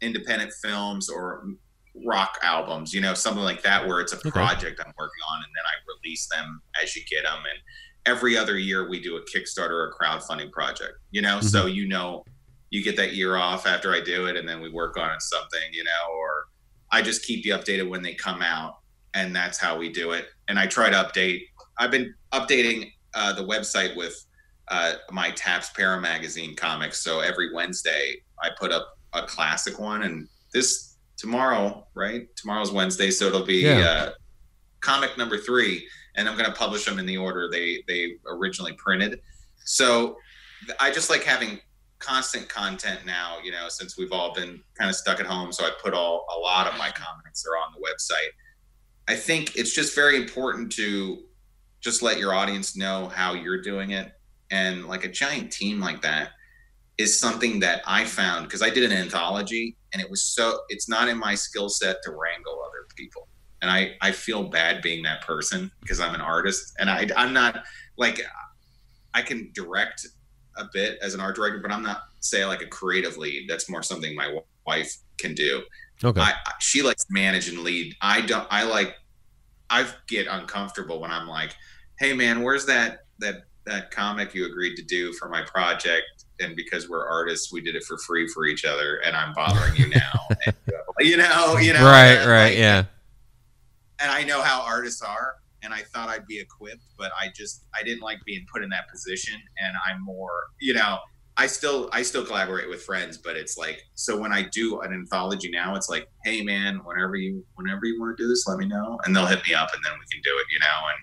independent 0.00 0.52
films 0.62 1.08
or 1.08 1.46
rock 2.04 2.36
albums, 2.42 2.92
you 2.92 3.00
know, 3.00 3.14
something 3.14 3.42
like 3.42 3.62
that, 3.62 3.86
where 3.88 4.00
it's 4.02 4.12
a 4.12 4.16
Okay. 4.16 4.28
project 4.28 4.78
I'm 4.84 4.92
working 4.98 5.22
on, 5.32 5.38
and 5.38 5.46
then 5.56 5.64
I 5.64 5.74
release 6.04 6.28
them 6.30 6.60
as 6.82 6.94
you 6.94 7.00
get 7.10 7.24
them. 7.24 7.38
And 7.38 7.58
every 8.04 8.36
other 8.36 8.58
year, 8.58 8.86
we 8.90 9.00
do 9.00 9.16
a 9.16 9.20
Kickstarter 9.22 9.70
or 9.70 9.88
a 9.88 9.94
crowdfunding 10.04 10.52
project, 10.52 10.92
you 11.10 11.22
know, 11.22 11.40
so 11.40 11.64
you 11.64 11.88
know, 11.88 12.22
you 12.68 12.84
get 12.84 12.96
that 12.96 13.14
year 13.14 13.36
off 13.36 13.66
after 13.66 13.94
I 13.94 14.00
do 14.02 14.26
it, 14.26 14.36
and 14.36 14.46
then 14.46 14.60
we 14.60 14.70
work 14.70 14.98
on 14.98 15.18
something, 15.20 15.72
you 15.72 15.84
know, 15.84 16.12
or 16.18 16.44
I 16.92 17.00
just 17.00 17.24
keep 17.24 17.46
you 17.46 17.54
updated 17.54 17.88
when 17.88 18.02
they 18.02 18.14
come 18.14 18.42
out, 18.42 18.74
and 19.14 19.34
that's 19.34 19.56
how 19.58 19.78
we 19.78 19.90
do 19.90 20.10
it. 20.10 20.26
And 20.48 20.58
I 20.58 20.66
try 20.66 20.90
to 20.90 20.96
update. 20.96 21.40
I've 21.78 21.90
been 21.90 22.14
updating 22.34 22.90
uh, 23.16 23.32
the 23.32 23.42
website 23.42 23.96
with 23.96 24.14
uh, 24.68 24.92
my 25.10 25.30
Taps 25.32 25.70
Para 25.70 26.00
magazine 26.00 26.54
comics. 26.54 27.02
So 27.02 27.20
every 27.20 27.52
Wednesday, 27.52 28.14
I 28.42 28.50
put 28.58 28.70
up 28.70 28.86
a 29.12 29.22
classic 29.22 29.78
one, 29.78 30.02
and 30.02 30.28
this 30.52 30.96
tomorrow, 31.16 31.86
right? 31.94 32.28
Tomorrow's 32.36 32.70
Wednesday, 32.72 33.10
so 33.10 33.26
it'll 33.26 33.44
be 33.46 33.62
Yeah. 33.62 33.78
uh, 33.78 34.10
comic 34.80 35.16
number 35.16 35.38
three, 35.38 35.88
and 36.14 36.28
I'm 36.28 36.36
going 36.36 36.48
to 36.50 36.56
publish 36.56 36.84
them 36.84 36.98
in 36.98 37.06
the 37.06 37.16
order 37.16 37.48
they 37.50 37.82
they 37.88 38.12
originally 38.28 38.74
printed. 38.74 39.20
So 39.64 40.16
I 40.78 40.90
just 40.90 41.10
like 41.10 41.24
having 41.24 41.58
constant 41.98 42.48
content 42.48 43.06
now. 43.06 43.38
You 43.42 43.52
know, 43.52 43.68
since 43.68 43.96
we've 43.96 44.12
all 44.12 44.34
been 44.34 44.60
kind 44.78 44.90
of 44.90 44.96
stuck 44.96 45.20
at 45.20 45.26
home, 45.26 45.52
so 45.52 45.64
I 45.64 45.70
put 45.82 45.94
all 45.94 46.26
a 46.36 46.38
lot 46.38 46.66
of 46.66 46.76
my 46.78 46.90
comics 46.90 47.44
are 47.46 47.56
on 47.56 47.72
the 47.74 47.80
website. 47.80 48.32
I 49.08 49.14
think 49.14 49.56
it's 49.56 49.72
just 49.72 49.94
very 49.94 50.16
important 50.16 50.72
to 50.72 51.22
just 51.86 52.02
let 52.02 52.18
your 52.18 52.34
audience 52.34 52.76
know 52.76 53.08
how 53.14 53.32
you're 53.32 53.62
doing 53.62 53.92
it, 53.92 54.12
and 54.50 54.86
like 54.86 55.04
a 55.04 55.08
giant 55.08 55.52
team 55.52 55.80
like 55.80 56.02
that 56.02 56.30
is 56.98 57.18
something 57.18 57.60
that 57.60 57.80
I 57.86 58.04
found 58.04 58.46
because 58.46 58.60
I 58.60 58.70
did 58.70 58.90
an 58.90 58.92
anthology 58.92 59.76
and 59.92 60.02
it 60.02 60.10
was 60.10 60.22
so 60.22 60.60
it's 60.68 60.88
not 60.88 61.08
in 61.08 61.16
my 61.16 61.34
skill 61.34 61.68
set 61.68 61.96
to 62.04 62.10
wrangle 62.10 62.60
other 62.66 62.88
people. 62.96 63.28
and 63.62 63.70
I 63.70 63.92
I 64.00 64.10
feel 64.12 64.44
bad 64.44 64.82
being 64.82 65.02
that 65.04 65.20
person 65.22 65.70
because 65.80 66.00
I'm 66.00 66.14
an 66.14 66.20
artist 66.20 66.74
and 66.78 66.90
I 66.90 67.06
I'm 67.16 67.32
not 67.32 67.62
like 67.96 68.20
I 69.14 69.22
can 69.22 69.50
direct 69.54 70.06
a 70.56 70.64
bit 70.72 70.98
as 71.02 71.14
an 71.14 71.20
art 71.20 71.36
director, 71.36 71.60
but 71.60 71.70
I'm 71.70 71.82
not 71.82 72.00
say 72.20 72.44
like 72.44 72.62
a 72.62 72.66
creative 72.66 73.16
lead. 73.16 73.48
That's 73.48 73.70
more 73.70 73.82
something 73.82 74.14
my 74.14 74.40
wife 74.66 74.96
can 75.18 75.34
do. 75.34 75.62
Okay. 76.02 76.20
I, 76.20 76.34
she 76.60 76.82
likes 76.82 77.04
to 77.04 77.12
manage 77.12 77.48
and 77.48 77.60
lead. 77.60 77.94
I 78.00 78.20
don't. 78.20 78.46
I 78.50 78.64
like. 78.64 78.94
I 79.68 79.86
get 80.06 80.26
uncomfortable 80.28 81.00
when 81.00 81.10
I'm 81.10 81.26
like, 81.26 81.52
"Hey, 81.98 82.12
man, 82.12 82.42
where's 82.42 82.66
that 82.66 83.06
that 83.18 83.44
that 83.64 83.90
comic 83.90 84.34
you 84.34 84.46
agreed 84.46 84.76
to 84.76 84.82
do 84.82 85.12
for 85.14 85.28
my 85.28 85.42
project?" 85.42 86.24
And 86.40 86.54
because 86.54 86.88
we're 86.88 87.06
artists, 87.08 87.52
we 87.52 87.62
did 87.62 87.74
it 87.76 87.84
for 87.84 87.96
free 87.98 88.28
for 88.28 88.46
each 88.46 88.64
other, 88.64 88.96
and 88.96 89.16
I'm 89.16 89.32
bothering 89.32 89.74
you 89.76 89.88
now. 89.88 90.12
and, 90.46 90.56
uh, 90.68 90.82
you 91.00 91.16
know, 91.16 91.56
you 91.58 91.72
know. 91.72 91.84
Right. 91.84 92.18
Right. 92.26 92.48
Like, 92.50 92.58
yeah. 92.58 92.84
And 93.98 94.10
I 94.10 94.22
know 94.24 94.42
how 94.42 94.60
artists 94.60 95.00
are, 95.00 95.36
and 95.62 95.72
I 95.72 95.82
thought 95.82 96.08
I'd 96.08 96.26
be 96.26 96.38
equipped, 96.38 96.84
but 96.98 97.12
I 97.18 97.28
just 97.34 97.64
I 97.74 97.82
didn't 97.82 98.02
like 98.02 98.18
being 98.26 98.44
put 98.52 98.62
in 98.62 98.68
that 98.70 98.88
position, 98.90 99.40
and 99.62 99.76
I'm 99.88 100.02
more, 100.04 100.48
you 100.60 100.74
know. 100.74 100.98
I 101.38 101.46
still 101.46 101.90
I 101.92 102.02
still 102.02 102.24
collaborate 102.24 102.68
with 102.68 102.82
friends, 102.82 103.18
but 103.18 103.36
it's 103.36 103.58
like 103.58 103.82
so 103.94 104.18
when 104.18 104.32
I 104.32 104.42
do 104.42 104.80
an 104.80 104.94
anthology 104.94 105.50
now, 105.50 105.74
it's 105.74 105.90
like, 105.90 106.08
hey 106.24 106.40
man, 106.42 106.80
whenever 106.84 107.16
you 107.16 107.44
whenever 107.56 107.84
you 107.84 108.00
want 108.00 108.16
to 108.16 108.24
do 108.24 108.26
this, 108.26 108.46
let 108.46 108.56
me 108.58 108.66
know, 108.66 108.98
and 109.04 109.14
they'll 109.14 109.26
hit 109.26 109.46
me 109.46 109.52
up, 109.52 109.68
and 109.74 109.84
then 109.84 109.92
we 109.92 110.06
can 110.10 110.22
do 110.22 110.30
it, 110.38 110.46
you 110.50 110.58
know. 110.60 110.66
And 110.88 110.98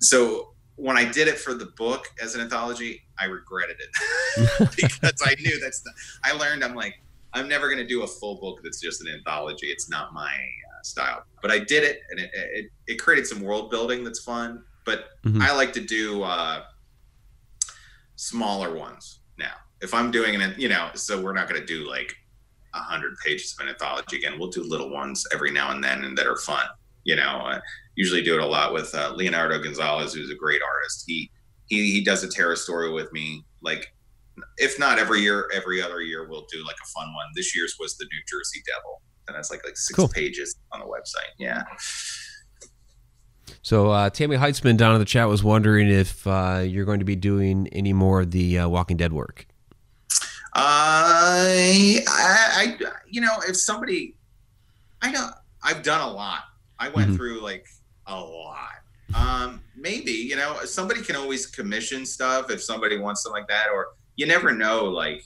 so 0.00 0.54
when 0.76 0.96
I 0.96 1.04
did 1.04 1.28
it 1.28 1.38
for 1.38 1.52
the 1.54 1.66
book 1.76 2.06
as 2.22 2.34
an 2.34 2.40
anthology, 2.40 3.02
I 3.18 3.26
regretted 3.26 3.76
it 3.78 4.70
because 4.76 5.22
I 5.24 5.34
knew 5.40 5.60
that's 5.60 5.80
the, 5.80 5.92
I 6.24 6.32
learned 6.32 6.64
I'm 6.64 6.74
like 6.74 6.94
I'm 7.32 7.48
never 7.48 7.68
going 7.68 7.78
to 7.78 7.86
do 7.86 8.02
a 8.02 8.06
full 8.06 8.40
book 8.40 8.60
that's 8.62 8.80
just 8.80 9.00
an 9.02 9.08
anthology. 9.08 9.66
It's 9.68 9.88
not 9.88 10.12
my 10.12 10.32
uh, 10.32 10.82
style. 10.82 11.22
But 11.40 11.52
I 11.52 11.60
did 11.60 11.84
it, 11.84 12.00
and 12.10 12.18
it, 12.18 12.30
it, 12.34 12.66
it 12.88 12.94
created 12.96 13.24
some 13.24 13.40
world 13.40 13.70
building 13.70 14.02
that's 14.02 14.18
fun. 14.18 14.64
But 14.84 15.10
mm-hmm. 15.24 15.40
I 15.40 15.52
like 15.52 15.72
to 15.74 15.80
do 15.80 16.24
uh, 16.24 16.64
smaller 18.16 18.74
ones 18.74 19.20
now 19.38 19.54
if 19.80 19.94
I'm 19.94 20.10
doing 20.10 20.40
an, 20.40 20.54
you 20.58 20.68
know, 20.68 20.90
so 20.94 21.20
we're 21.20 21.32
not 21.32 21.48
going 21.48 21.60
to 21.60 21.66
do 21.66 21.88
like 21.88 22.14
a 22.74 22.78
hundred 22.78 23.16
pages 23.24 23.54
of 23.58 23.64
an 23.64 23.72
anthology 23.72 24.18
again. 24.18 24.38
We'll 24.38 24.50
do 24.50 24.62
little 24.62 24.90
ones 24.90 25.26
every 25.32 25.50
now 25.50 25.70
and 25.70 25.82
then 25.82 26.04
and 26.04 26.16
that 26.18 26.26
are 26.26 26.36
fun. 26.36 26.64
You 27.04 27.16
know, 27.16 27.22
I 27.22 27.60
usually 27.96 28.22
do 28.22 28.34
it 28.34 28.40
a 28.40 28.46
lot 28.46 28.72
with 28.72 28.94
uh, 28.94 29.12
Leonardo 29.14 29.58
Gonzalez, 29.62 30.14
who's 30.14 30.30
a 30.30 30.34
great 30.34 30.60
artist. 30.62 31.04
He 31.06 31.30
he 31.66 31.92
he 31.92 32.04
does 32.04 32.22
a 32.22 32.28
terror 32.28 32.56
story 32.56 32.90
with 32.90 33.12
me. 33.12 33.44
Like, 33.62 33.92
if 34.58 34.78
not 34.78 34.98
every 34.98 35.20
year, 35.20 35.48
every 35.54 35.82
other 35.82 36.00
year 36.02 36.28
we'll 36.28 36.46
do 36.52 36.64
like 36.66 36.76
a 36.82 36.88
fun 36.88 37.12
one. 37.14 37.26
This 37.34 37.56
year's 37.56 37.76
was 37.80 37.96
the 37.96 38.04
New 38.04 38.22
Jersey 38.28 38.62
Devil, 38.66 39.02
and 39.28 39.36
that's 39.36 39.50
like 39.50 39.64
like 39.64 39.76
six 39.76 39.96
cool. 39.96 40.08
pages 40.08 40.56
on 40.72 40.80
the 40.80 40.86
website. 40.86 41.32
Yeah. 41.38 41.62
So 43.62 43.90
uh, 43.90 44.10
Tammy 44.10 44.36
Heitzman 44.36 44.76
down 44.76 44.94
in 44.94 45.00
the 45.00 45.04
chat 45.04 45.28
was 45.28 45.44
wondering 45.44 45.88
if 45.88 46.26
uh, 46.26 46.62
you're 46.64 46.84
going 46.84 47.00
to 47.00 47.04
be 47.04 47.16
doing 47.16 47.68
any 47.72 47.92
more 47.92 48.20
of 48.20 48.30
the 48.30 48.58
uh, 48.58 48.68
Walking 48.68 48.96
Dead 48.96 49.12
work. 49.12 49.46
I, 50.54 52.00
I, 52.06 52.78
you 53.08 53.20
know, 53.20 53.36
if 53.46 53.56
somebody, 53.56 54.16
I 55.02 55.10
know 55.10 55.28
I've 55.62 55.82
done 55.82 56.00
a 56.00 56.12
lot. 56.12 56.40
I 56.80 56.88
went 56.88 57.08
mm-hmm. 57.08 57.16
through 57.16 57.40
like 57.42 57.66
a 58.06 58.18
lot. 58.18 58.68
Um, 59.14 59.60
maybe 59.76 60.12
you 60.12 60.36
know 60.36 60.58
somebody 60.64 61.02
can 61.02 61.16
always 61.16 61.46
commission 61.46 62.06
stuff 62.06 62.50
if 62.50 62.62
somebody 62.62 62.98
wants 62.98 63.22
something 63.22 63.42
like 63.42 63.48
that, 63.48 63.68
or 63.72 63.88
you 64.16 64.26
never 64.26 64.52
know. 64.52 64.84
Like 64.84 65.24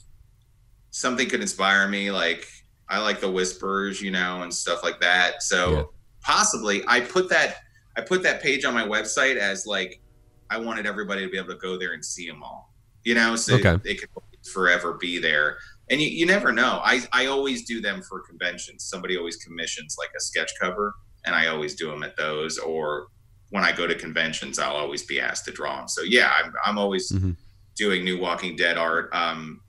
something 0.91 1.27
could 1.27 1.41
inspire 1.41 1.87
me. 1.87 2.11
Like 2.11 2.47
I 2.89 2.99
like 2.99 3.19
the 3.19 3.31
whispers, 3.31 4.01
you 4.01 4.11
know, 4.11 4.43
and 4.43 4.53
stuff 4.53 4.83
like 4.83 4.99
that. 5.01 5.41
So 5.41 5.71
yeah. 5.71 5.83
possibly 6.21 6.83
I 6.87 7.01
put 7.01 7.29
that 7.29 7.57
I 7.97 8.01
put 8.01 8.23
that 8.23 8.41
page 8.41 8.65
on 8.65 8.73
my 8.73 8.85
website 8.85 9.37
as 9.37 9.65
like 9.65 10.01
I 10.49 10.59
wanted 10.59 10.85
everybody 10.85 11.25
to 11.25 11.31
be 11.31 11.37
able 11.37 11.49
to 11.49 11.59
go 11.59 11.77
there 11.77 11.93
and 11.93 12.03
see 12.03 12.27
them 12.27 12.43
all. 12.43 12.73
You 13.03 13.15
know, 13.15 13.35
so 13.35 13.55
okay. 13.55 13.77
they 13.83 13.95
could 13.95 14.09
forever 14.51 14.93
be 14.93 15.19
there. 15.19 15.57
And 15.89 16.01
you, 16.01 16.07
you 16.07 16.25
never 16.25 16.51
know. 16.51 16.81
I, 16.83 17.01
I 17.11 17.27
always 17.27 17.65
do 17.65 17.79
them 17.79 18.01
for 18.01 18.21
conventions. 18.21 18.83
Somebody 18.83 19.17
always 19.17 19.37
commissions 19.37 19.95
like 19.99 20.09
a 20.17 20.19
sketch 20.19 20.51
cover, 20.59 20.95
and 21.25 21.35
I 21.35 21.47
always 21.47 21.75
do 21.75 21.89
them 21.89 22.03
at 22.03 22.15
those. 22.15 22.57
Or 22.57 23.07
when 23.49 23.63
I 23.63 23.71
go 23.71 23.87
to 23.87 23.95
conventions, 23.95 24.59
I'll 24.59 24.75
always 24.75 25.03
be 25.03 25.19
asked 25.19 25.45
to 25.45 25.51
draw 25.51 25.77
them. 25.77 25.87
So 25.87 26.01
yeah, 26.01 26.31
I'm, 26.43 26.53
I'm 26.65 26.77
always 26.77 27.11
mm-hmm. 27.11 27.31
doing 27.75 28.03
new 28.03 28.19
Walking 28.19 28.55
Dead 28.55 28.77
art. 28.77 29.13
Um, 29.13 29.61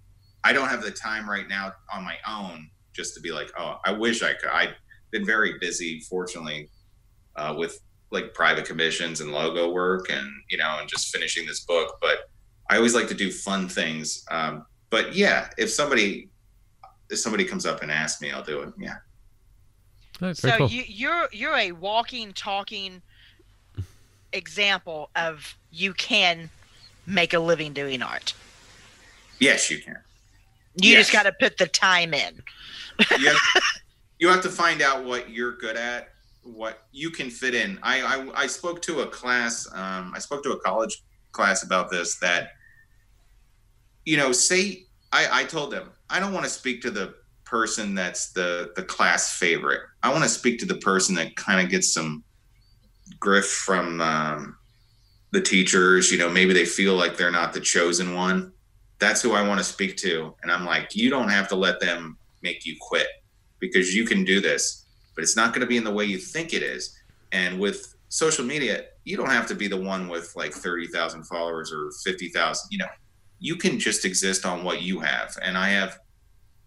I 0.45 0.53
don't 0.53 0.69
have 0.69 0.83
the 0.83 0.91
time 0.91 1.29
right 1.29 1.49
now 1.49 1.73
on 1.93 2.05
my 2.05 2.17
own 2.29 2.71
just 2.93 3.15
to 3.15 3.21
be 3.21 3.33
like, 3.33 3.53
oh, 3.59 3.79
I 3.85 3.93
wish 3.93 4.23
I 4.23 4.33
could. 4.33 4.51
I've 4.51 4.75
been 5.11 5.27
very 5.27 5.59
busy, 5.59 6.01
fortunately, 6.01 6.71
uh, 7.37 7.55
with 7.57 7.81
like 8.11 8.33
private 8.35 8.65
commissions 8.65 9.21
and 9.21 9.33
logo 9.33 9.71
work, 9.71 10.09
and 10.11 10.29
you 10.49 10.57
know, 10.57 10.79
and 10.81 10.89
just 10.89 11.15
finishing 11.15 11.47
this 11.47 11.61
book. 11.65 11.99
But 12.01 12.31
I 12.71 12.77
always 12.77 12.95
like 12.95 13.09
to 13.09 13.15
do 13.15 13.31
fun 13.31 13.69
things. 13.69 14.25
Um, 14.31 14.65
but 14.91 15.15
yeah, 15.15 15.51
if 15.59 15.71
somebody 15.71 16.31
if 17.11 17.19
somebody 17.19 17.45
comes 17.45 17.67
up 17.67 17.83
and 17.83 17.91
asks 17.91 18.21
me, 18.21 18.33
I'll 18.33 18.43
do 18.43 18.61
it. 18.61 18.73
Yeah. 18.79 18.97
Right, 20.21 20.37
so 20.37 20.57
cool. 20.57 20.69
you, 20.69 20.85
you're 20.87 21.29
you're 21.33 21.57
a 21.57 21.73
walking, 21.73 22.33
talking 22.33 23.03
example 24.33 25.11
of 25.17 25.57
you 25.71 25.93
can 25.95 26.51
make 27.07 27.35
a 27.35 27.39
living 27.39 27.73
doing 27.73 28.03
art. 28.03 28.35
Yes, 29.39 29.71
you 29.71 29.79
can. 29.79 29.97
You 30.77 30.93
yes. 30.93 31.07
just 31.07 31.13
got 31.13 31.25
to 31.25 31.33
put 31.39 31.59
the 31.59 31.67
time 31.67 32.15
in. 32.15 32.43
you, 33.19 33.29
have, 33.55 33.63
you 34.19 34.29
have 34.29 34.43
to 34.43 34.49
find 34.49 34.83
out 34.83 35.05
what 35.05 35.31
you're 35.31 35.57
good 35.57 35.77
at, 35.77 36.11
what 36.43 36.85
you 36.93 37.11
can 37.11 37.31
fit 37.31 37.55
in. 37.55 37.79
I 37.83 38.01
I, 38.03 38.43
I 38.43 38.47
spoke 38.47 38.81
to 38.83 39.01
a 39.01 39.07
class. 39.07 39.67
Um, 39.73 40.13
I 40.15 40.19
spoke 40.19 40.43
to 40.45 40.53
a 40.53 40.61
college 40.61 41.03
class 41.37 41.63
about 41.63 41.91
this 41.91 42.19
that 42.19 42.53
you 44.07 44.17
know 44.17 44.33
say 44.33 44.87
i 45.13 45.43
i 45.43 45.45
told 45.45 45.71
them 45.71 45.91
i 46.09 46.19
don't 46.19 46.33
want 46.33 46.45
to 46.45 46.51
speak 46.51 46.81
to 46.81 46.91
the 46.91 47.15
person 47.47 47.95
that's 47.95 48.33
the 48.33 48.73
the 48.77 48.83
class 48.83 49.39
favorite 49.39 49.81
i 50.03 50.11
want 50.11 50.23
to 50.23 50.29
speak 50.29 50.59
to 50.59 50.67
the 50.67 50.77
person 50.77 51.15
that 51.15 51.35
kind 51.37 51.65
of 51.65 51.71
gets 51.71 51.93
some 51.93 52.23
griff 53.21 53.47
from 53.47 54.01
um, 54.01 54.57
the 55.33 55.41
teachers 55.41 56.11
you 56.11 56.19
know 56.19 56.29
maybe 56.29 56.53
they 56.53 56.65
feel 56.65 56.95
like 56.95 57.17
they're 57.17 57.31
not 57.31 57.53
the 57.53 57.61
chosen 57.61 58.15
one 58.15 58.53
that's 58.99 59.23
who 59.23 59.33
i 59.33 59.47
want 59.47 59.59
to 59.59 59.65
speak 59.65 59.97
to 59.97 60.35
and 60.43 60.51
i'm 60.51 60.65
like 60.65 60.95
you 60.95 61.09
don't 61.09 61.29
have 61.29 61.49
to 61.49 61.57
let 61.57 61.81
them 61.81 62.19
make 62.43 62.67
you 62.67 62.77
quit 62.81 63.09
because 63.61 63.95
you 63.95 64.05
can 64.05 64.25
do 64.25 64.41
this 64.41 64.87
but 65.15 65.23
it's 65.23 65.37
not 65.37 65.53
going 65.55 65.61
to 65.61 65.67
be 65.67 65.77
in 65.77 65.85
the 65.85 65.93
way 65.93 66.05
you 66.05 66.19
think 66.19 66.53
it 66.53 66.63
is 66.63 66.99
and 67.33 67.59
with 67.59 67.95
social 68.09 68.45
media 68.45 68.85
you 69.07 69.17
don't 69.17 69.31
have 69.31 69.47
to 69.47 69.55
be 69.55 69.69
the 69.69 69.77
one 69.77 70.09
with 70.09 70.35
like 70.37 70.53
30,000 70.53 71.23
followers 71.25 71.73
or 71.73 71.91
50,000. 72.05 72.69
You 72.71 72.79
know, 72.79 72.89
you 73.39 73.55
can 73.57 73.79
just 73.79 74.05
exist 74.05 74.45
on 74.45 74.65
what 74.65 74.83
you 74.83 74.99
have. 74.99 75.39
And 75.41 75.57
I 75.57 75.69
have, 75.69 76.01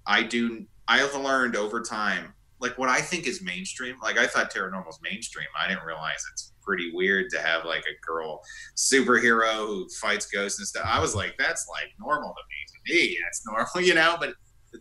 I 0.07 0.23
do, 0.23 0.65
I 0.89 0.97
have 0.97 1.15
learned 1.15 1.55
over 1.55 1.81
time, 1.81 2.33
like 2.59 2.75
what 2.79 2.89
I 2.89 2.99
think 2.99 3.27
is 3.27 3.43
mainstream. 3.43 3.95
Like 4.01 4.17
I 4.17 4.25
thought 4.25 4.49
Tara 4.49 4.71
Normal 4.71 4.87
was 4.87 4.99
mainstream. 5.03 5.45
I 5.57 5.67
didn't 5.67 5.85
realize 5.85 6.17
it's 6.33 6.53
pretty 6.63 6.91
weird 6.93 7.29
to 7.29 7.39
have 7.39 7.63
like 7.63 7.83
a 7.83 8.05
girl 8.05 8.41
superhero 8.75 9.67
who 9.67 9.87
fights 10.01 10.25
ghosts 10.25 10.57
and 10.57 10.67
stuff. 10.67 10.85
I 10.85 10.99
was 10.99 11.13
like, 11.13 11.35
that's 11.37 11.67
like 11.69 11.93
normal 11.99 12.29
to 12.29 12.93
me. 12.93 13.01
To 13.05 13.07
me, 13.07 13.17
that's 13.23 13.45
normal, 13.45 13.87
you 13.87 13.93
know. 13.93 14.17
But 14.19 14.33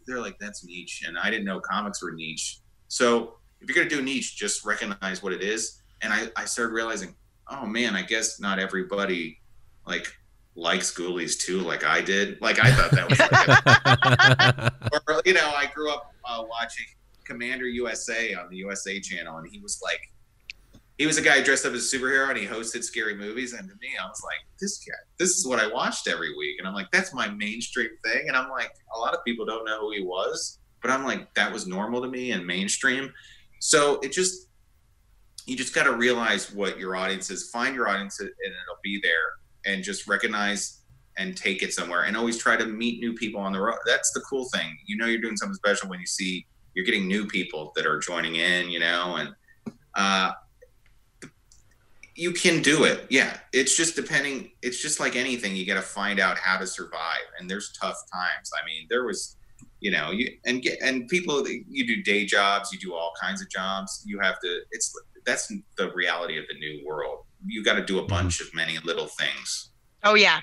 they're 0.07 0.19
like, 0.19 0.39
that's 0.39 0.65
niche, 0.65 1.05
and 1.07 1.19
I 1.19 1.29
didn't 1.29 1.45
know 1.45 1.61
comics 1.61 2.03
were 2.03 2.13
niche. 2.13 2.61
So 2.89 3.35
if 3.61 3.69
you're 3.69 3.77
gonna 3.77 3.95
do 3.95 4.03
niche, 4.03 4.35
just 4.35 4.65
recognize 4.65 5.23
what 5.23 5.35
it 5.35 5.43
is. 5.43 5.83
And 6.01 6.11
I, 6.11 6.29
I 6.37 6.47
started 6.47 6.73
realizing, 6.73 7.15
oh 7.49 7.67
man, 7.67 7.95
I 7.95 8.03
guess 8.03 8.41
not 8.41 8.59
everybody 8.59 9.41
like 9.87 10.11
likes 10.59 10.93
Ghoulies 10.93 11.39
too, 11.39 11.61
like 11.61 11.85
I 11.85 12.01
did. 12.01 12.41
Like 12.41 12.59
I 12.59 12.73
thought 12.73 12.91
that 12.91 13.09
was 13.09 13.19
like, 14.91 15.09
or, 15.09 15.23
you 15.25 15.33
know, 15.33 15.53
I 15.57 15.67
grew 15.67 15.91
up 15.91 16.13
uh, 16.25 16.43
watching 16.49 16.85
Commander 17.25 17.67
USA 17.67 18.35
on 18.35 18.51
the 18.51 18.57
USA 18.57 19.01
channel, 19.01 19.39
and 19.39 19.49
he 19.49 19.61
was 19.61 19.81
like, 19.83 20.01
he 20.99 21.07
was 21.07 21.17
a 21.17 21.23
guy 21.23 21.41
dressed 21.41 21.65
up 21.65 21.75
as 21.75 21.93
a 21.93 21.97
superhero, 21.97 22.29
and 22.29 22.37
he 22.37 22.45
hosted 22.45 22.83
scary 22.83 23.15
movies. 23.15 23.53
And 23.53 23.69
to 23.69 23.75
me, 23.81 23.91
I 24.03 24.07
was 24.07 24.21
like, 24.25 24.39
this 24.61 24.79
guy, 24.79 24.95
this 25.19 25.31
is 25.39 25.47
what 25.47 25.61
I 25.61 25.69
watched 25.73 26.09
every 26.09 26.37
week, 26.37 26.57
and 26.59 26.67
I'm 26.67 26.75
like, 26.75 26.91
that's 26.91 27.15
my 27.15 27.29
mainstream 27.29 27.91
thing. 28.05 28.25
And 28.27 28.37
I'm 28.37 28.51
like, 28.51 28.73
a 28.97 28.99
lot 28.99 29.15
of 29.15 29.25
people 29.25 29.47
don't 29.47 29.65
know 29.65 29.81
who 29.81 29.93
he 29.93 30.03
was, 30.03 30.59
but 30.83 30.91
I'm 30.91 31.05
like, 31.05 31.33
that 31.35 31.53
was 31.53 31.69
normal 31.69 32.03
to 32.03 32.09
me 32.09 32.33
and 32.33 32.45
mainstream. 32.45 33.13
So 33.61 34.01
it 34.01 34.13
just 34.13 34.49
you 35.47 35.57
just 35.57 35.75
got 35.75 35.85
to 35.85 35.93
realize 35.93 36.53
what 36.53 36.79
your 36.79 36.95
audience 36.95 37.31
is, 37.31 37.49
find 37.51 37.75
your 37.75 37.89
audience, 37.89 38.21
and 38.21 38.29
it'll 38.29 38.81
be 38.83 39.01
there, 39.03 39.39
and 39.67 39.83
just 39.83 40.09
recognize 40.09 40.81
and 41.17 41.37
take 41.37 41.63
it 41.63 41.73
somewhere, 41.73 42.05
and 42.05 42.17
always 42.17 42.39
try 42.39 42.57
to 42.57 42.65
meet 42.65 43.01
new 43.01 43.13
people 43.13 43.41
on 43.41 43.53
the 43.53 43.61
road. 43.61 43.79
That's 43.87 44.13
the 44.13 44.21
cool 44.21 44.49
thing. 44.55 44.77
You 44.87 44.97
know, 44.97 45.07
you're 45.07 45.21
doing 45.21 45.37
something 45.37 45.55
special 45.55 45.89
when 45.89 46.01
you 46.01 46.07
see 46.07 46.47
you're 46.75 46.85
getting 46.85 47.09
new 47.09 47.27
people 47.27 47.73
that 47.77 47.87
are 47.87 47.99
joining 47.99 48.37
in. 48.37 48.71
You 48.71 48.81
know, 48.81 49.17
and 49.17 49.31
uh, 49.95 50.33
you 52.15 52.33
can 52.33 52.63
do 52.63 52.85
it. 52.85 53.07
Yeah, 53.11 53.37
it's 53.53 53.77
just 53.77 53.97
depending. 53.97 54.53
It's 54.63 54.81
just 54.81 55.01
like 55.01 55.17
anything. 55.17 55.57
You 55.57 55.67
got 55.67 55.75
to 55.75 55.83
find 55.83 56.21
out 56.21 56.39
how 56.39 56.59
to 56.59 56.67
survive, 56.67 57.27
and 57.39 57.51
there's 57.51 57.73
tough 57.73 57.99
times. 58.13 58.51
I 58.61 58.65
mean, 58.65 58.87
there 58.89 59.05
was 59.05 59.37
you 59.81 59.91
know 59.91 60.11
you 60.11 60.29
and 60.45 60.63
get 60.63 60.79
and 60.83 61.09
people 61.09 61.47
you 61.49 61.87
do 61.87 62.03
day 62.03 62.25
jobs 62.25 62.73
you 62.73 62.79
do 62.81 62.95
all 62.95 63.13
kinds 63.21 63.41
of 63.41 63.49
jobs 63.49 64.03
you 64.07 64.19
have 64.19 64.41
to 64.41 64.61
it's 64.73 64.93
that's 65.29 65.53
the 65.77 65.93
reality 65.93 66.39
of 66.39 66.45
the 66.49 66.59
new 66.59 66.85
world. 66.87 67.25
You 67.47 67.63
got 67.65 67.75
to 67.75 67.85
do 67.85 67.99
a 67.99 68.01
Mm-hmm. 68.03 68.09
bunch 68.09 68.41
of 68.41 68.53
many 68.55 68.79
little 68.85 69.07
things, 69.07 69.71
Oh 70.05 70.15
yeah. 70.15 70.41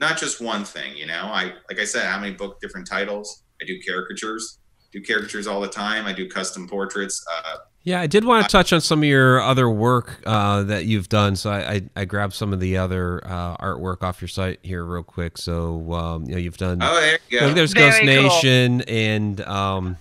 not 0.00 0.18
just 0.18 0.40
one 0.40 0.64
thing. 0.64 0.96
You 0.96 1.06
know, 1.06 1.22
I 1.32 1.52
like 1.68 1.78
I 1.80 1.84
said, 1.84 2.06
how 2.06 2.18
many 2.20 2.32
book 2.34 2.60
different 2.60 2.86
titles? 2.86 3.42
I 3.60 3.64
do 3.64 3.78
caricatures, 3.86 4.58
do 4.92 5.02
caricatures 5.02 5.46
all 5.46 5.60
the 5.60 5.68
time. 5.68 6.06
I 6.06 6.12
do 6.12 6.28
custom 6.28 6.68
portraits. 6.68 7.24
Uh, 7.32 7.56
Yeah, 7.84 8.00
I 8.00 8.06
did 8.06 8.24
want 8.24 8.44
to 8.44 8.50
touch 8.50 8.72
on 8.72 8.80
some 8.80 8.98
of 9.00 9.04
your 9.08 9.40
other 9.40 9.70
work 9.70 10.20
uh, 10.26 10.62
that 10.64 10.84
you've 10.86 11.08
done. 11.08 11.36
So 11.36 11.50
I, 11.50 11.72
I, 11.74 11.82
I 11.96 12.04
grabbed 12.04 12.34
some 12.34 12.52
of 12.52 12.60
the 12.60 12.76
other 12.76 13.22
uh, 13.26 13.56
artwork 13.58 14.02
off 14.02 14.20
your 14.20 14.28
site 14.28 14.58
here 14.62 14.84
real 14.84 15.02
quick. 15.04 15.38
So 15.38 15.92
um, 15.94 16.24
you 16.26 16.32
know 16.32 16.38
you've 16.38 16.58
done. 16.58 16.78
oh, 16.82 17.00
there 17.00 17.18
you 17.30 17.40
go. 17.40 17.46
Look, 17.46 17.54
there's 17.54 17.72
Very 17.72 17.90
Ghost 18.06 18.42
cool. 18.42 18.42
Nation 18.42 18.80
and 18.82 19.40
um, 19.42 19.96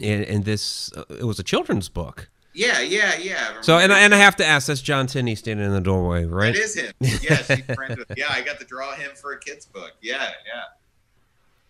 and, 0.00 0.22
and 0.24 0.44
this 0.44 0.92
uh, 0.96 1.04
it 1.10 1.24
was 1.24 1.38
a 1.38 1.42
children's 1.44 1.88
book. 1.88 2.28
Yeah, 2.56 2.80
yeah, 2.80 3.16
yeah. 3.18 3.60
So 3.60 3.78
and 3.78 3.92
I, 3.92 4.00
and 4.00 4.14
I 4.14 4.18
have 4.18 4.36
to 4.36 4.46
ask, 4.46 4.66
that's 4.66 4.80
John 4.80 5.06
Tinney 5.06 5.34
standing 5.36 5.66
in 5.66 5.72
the 5.72 5.80
doorway, 5.80 6.24
right? 6.24 6.54
It 6.54 6.58
is 6.58 6.74
him. 6.74 6.92
Yes, 7.00 7.48
he 7.48 7.62
yeah. 8.16 8.26
I 8.30 8.40
got 8.40 8.58
to 8.60 8.64
draw 8.64 8.94
him 8.94 9.10
for 9.14 9.32
a 9.32 9.38
kid's 9.38 9.66
book. 9.66 9.92
Yeah, 10.00 10.22
yeah. 10.22 10.62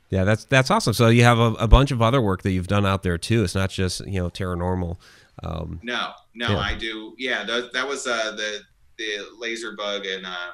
Yeah, 0.09 0.23
that's 0.25 0.45
that's 0.45 0.71
awesome. 0.71 0.93
So 0.93 1.09
you 1.09 1.25
have 1.25 1.39
a, 1.39 1.53
a 1.55 1.67
bunch 1.67 1.91
of 1.91 2.01
other 2.01 2.23
work 2.23 2.43
that 2.43 2.53
you've 2.53 2.69
done 2.69 2.87
out 2.87 3.03
there 3.03 3.19
too. 3.19 3.43
It's 3.43 3.57
not 3.57 3.71
just 3.71 4.07
you 4.07 4.21
know 4.21 4.29
Tara 4.29 4.57
Normal. 4.57 5.01
Um, 5.43 5.81
No, 5.83 6.13
no, 6.35 6.51
Yeah. 6.51 6.59
I 6.59 6.75
do. 6.75 7.15
Yeah, 7.19 7.45
that, 7.45 7.73
that 7.73 7.87
was 7.87 8.07
uh, 8.07 8.33
the 8.37 8.61
the 8.99 9.27
laser 9.39 9.73
bug, 9.77 10.07
and 10.07 10.25
uh, 10.25 10.53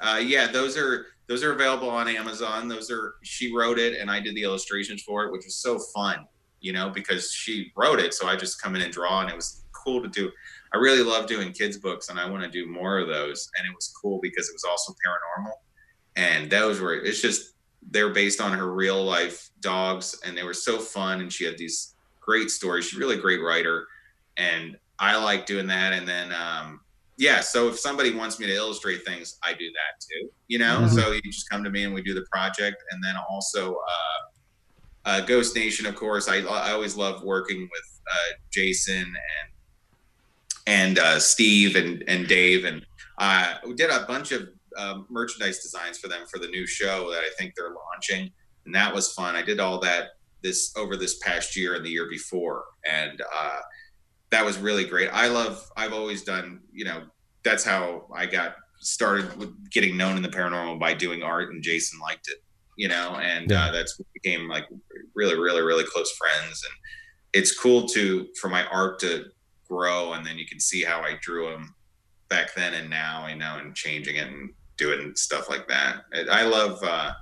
uh, 0.00 0.16
yeah, 0.16 0.46
those 0.46 0.76
are 0.78 1.06
those 1.26 1.44
are 1.44 1.52
available 1.52 1.90
on 1.90 2.08
Amazon. 2.08 2.66
Those 2.68 2.90
are 2.90 3.16
she 3.22 3.54
wrote 3.54 3.78
it, 3.78 4.00
and 4.00 4.10
I 4.10 4.20
did 4.20 4.34
the 4.34 4.42
illustrations 4.42 5.02
for 5.02 5.24
it, 5.26 5.32
which 5.32 5.44
was 5.44 5.54
so 5.54 5.78
fun, 5.94 6.26
you 6.60 6.72
know, 6.72 6.90
because 6.90 7.32
she 7.32 7.72
wrote 7.76 8.00
it, 8.00 8.14
so 8.14 8.26
I 8.28 8.36
just 8.36 8.60
come 8.60 8.74
in 8.76 8.82
and 8.82 8.92
draw, 8.92 9.20
and 9.20 9.30
it 9.30 9.36
was 9.36 9.64
cool 9.72 10.02
to 10.02 10.08
do. 10.08 10.30
I 10.74 10.78
really 10.78 11.02
love 11.02 11.26
doing 11.26 11.52
kids 11.52 11.78
books, 11.78 12.08
and 12.10 12.18
I 12.20 12.28
want 12.28 12.42
to 12.42 12.50
do 12.50 12.66
more 12.66 12.98
of 12.98 13.08
those. 13.08 13.50
And 13.58 13.66
it 13.66 13.74
was 13.74 13.92
cool 14.00 14.18
because 14.22 14.48
it 14.48 14.52
was 14.54 14.64
also 14.64 14.92
paranormal, 14.92 15.52
and 16.16 16.50
those 16.50 16.80
were 16.80 16.94
it's 16.94 17.20
just 17.22 17.54
they're 17.90 18.10
based 18.12 18.40
on 18.40 18.56
her 18.58 18.72
real 18.72 19.02
life 19.04 19.50
dogs, 19.60 20.20
and 20.24 20.36
they 20.36 20.42
were 20.42 20.54
so 20.54 20.78
fun, 20.78 21.20
and 21.20 21.32
she 21.32 21.44
had 21.44 21.56
these 21.58 21.94
great 22.20 22.50
stories. 22.50 22.86
She's 22.86 22.98
really 22.98 23.14
a 23.14 23.18
really 23.18 23.22
great 23.38 23.42
writer 23.42 23.86
and 24.36 24.76
I 24.98 25.16
like 25.16 25.46
doing 25.46 25.66
that. 25.68 25.92
And 25.92 26.06
then, 26.06 26.32
um, 26.32 26.80
yeah, 27.16 27.40
so 27.40 27.68
if 27.68 27.78
somebody 27.78 28.14
wants 28.14 28.38
me 28.38 28.46
to 28.46 28.54
illustrate 28.54 29.04
things, 29.04 29.38
I 29.42 29.52
do 29.52 29.66
that 29.72 30.00
too. 30.00 30.30
You 30.48 30.58
know, 30.58 30.80
Mhm. 30.82 30.94
so 30.94 31.12
you 31.12 31.22
just 31.22 31.48
come 31.48 31.64
to 31.64 31.70
me 31.70 31.84
and 31.84 31.94
we 31.94 32.02
do 32.02 32.14
the 32.14 32.26
project. 32.32 32.82
And 32.90 33.02
then 33.02 33.16
also, 33.16 33.74
uh, 33.76 34.07
uh, 35.08 35.20
Ghost 35.22 35.56
Nation, 35.56 35.86
of 35.86 35.94
course. 35.94 36.28
I 36.28 36.38
I 36.40 36.72
always 36.72 36.96
love 36.96 37.22
working 37.22 37.60
with 37.60 38.00
uh, 38.12 38.32
Jason 38.52 39.04
and 39.06 39.48
and 40.66 40.98
uh, 40.98 41.18
Steve 41.18 41.76
and 41.76 42.04
and 42.06 42.28
Dave, 42.28 42.64
and 42.64 42.84
uh, 43.18 43.54
we 43.66 43.74
did 43.74 43.90
a 43.90 44.04
bunch 44.06 44.32
of 44.32 44.48
um, 44.76 45.06
merchandise 45.10 45.58
designs 45.62 45.98
for 45.98 46.08
them 46.08 46.26
for 46.30 46.38
the 46.38 46.48
new 46.48 46.66
show 46.66 47.10
that 47.10 47.20
I 47.20 47.30
think 47.38 47.54
they're 47.56 47.74
launching, 47.92 48.30
and 48.66 48.74
that 48.74 48.94
was 48.94 49.12
fun. 49.14 49.34
I 49.34 49.42
did 49.42 49.60
all 49.60 49.78
that 49.80 50.10
this 50.42 50.72
over 50.76 50.96
this 50.96 51.18
past 51.18 51.56
year 51.56 51.74
and 51.74 51.84
the 51.84 51.90
year 51.90 52.08
before, 52.08 52.64
and 52.88 53.20
uh, 53.40 53.60
that 54.30 54.44
was 54.44 54.58
really 54.58 54.84
great. 54.84 55.08
I 55.12 55.28
love. 55.28 55.64
I've 55.76 55.94
always 55.94 56.22
done. 56.22 56.60
You 56.72 56.84
know, 56.84 57.02
that's 57.44 57.64
how 57.64 58.06
I 58.14 58.26
got 58.26 58.56
started 58.80 59.36
with 59.38 59.50
getting 59.70 59.96
known 59.96 60.16
in 60.16 60.22
the 60.22 60.28
paranormal 60.28 60.78
by 60.78 60.92
doing 60.94 61.22
art, 61.22 61.50
and 61.52 61.62
Jason 61.62 61.98
liked 61.98 62.28
it. 62.28 62.38
You 62.76 62.88
know, 62.88 63.16
and 63.16 63.50
Yeah. 63.50 63.64
uh, 63.66 63.72
that's 63.72 64.00
became 64.14 64.48
like 64.48 64.66
really, 65.18 65.38
really, 65.38 65.62
really 65.62 65.84
close 65.84 66.10
friends, 66.12 66.62
and 66.64 66.74
it's 67.32 67.58
cool 67.58 67.86
to 67.88 68.26
for 68.40 68.48
my 68.48 68.64
art 68.66 68.98
to 69.00 69.26
grow, 69.68 70.12
and 70.12 70.24
then 70.24 70.38
you 70.38 70.46
can 70.46 70.60
see 70.60 70.82
how 70.82 71.00
I 71.00 71.18
drew 71.20 71.50
them 71.50 71.74
back 72.28 72.54
then 72.54 72.74
and 72.74 72.88
now, 72.88 73.26
you 73.26 73.36
know, 73.36 73.58
and 73.58 73.74
changing 73.74 74.16
it 74.16 74.28
and 74.28 74.50
doing 74.76 75.12
stuff 75.16 75.50
like 75.50 75.66
that. 75.68 76.02
I 76.30 76.44
love. 76.44 76.82
uh 76.82 77.12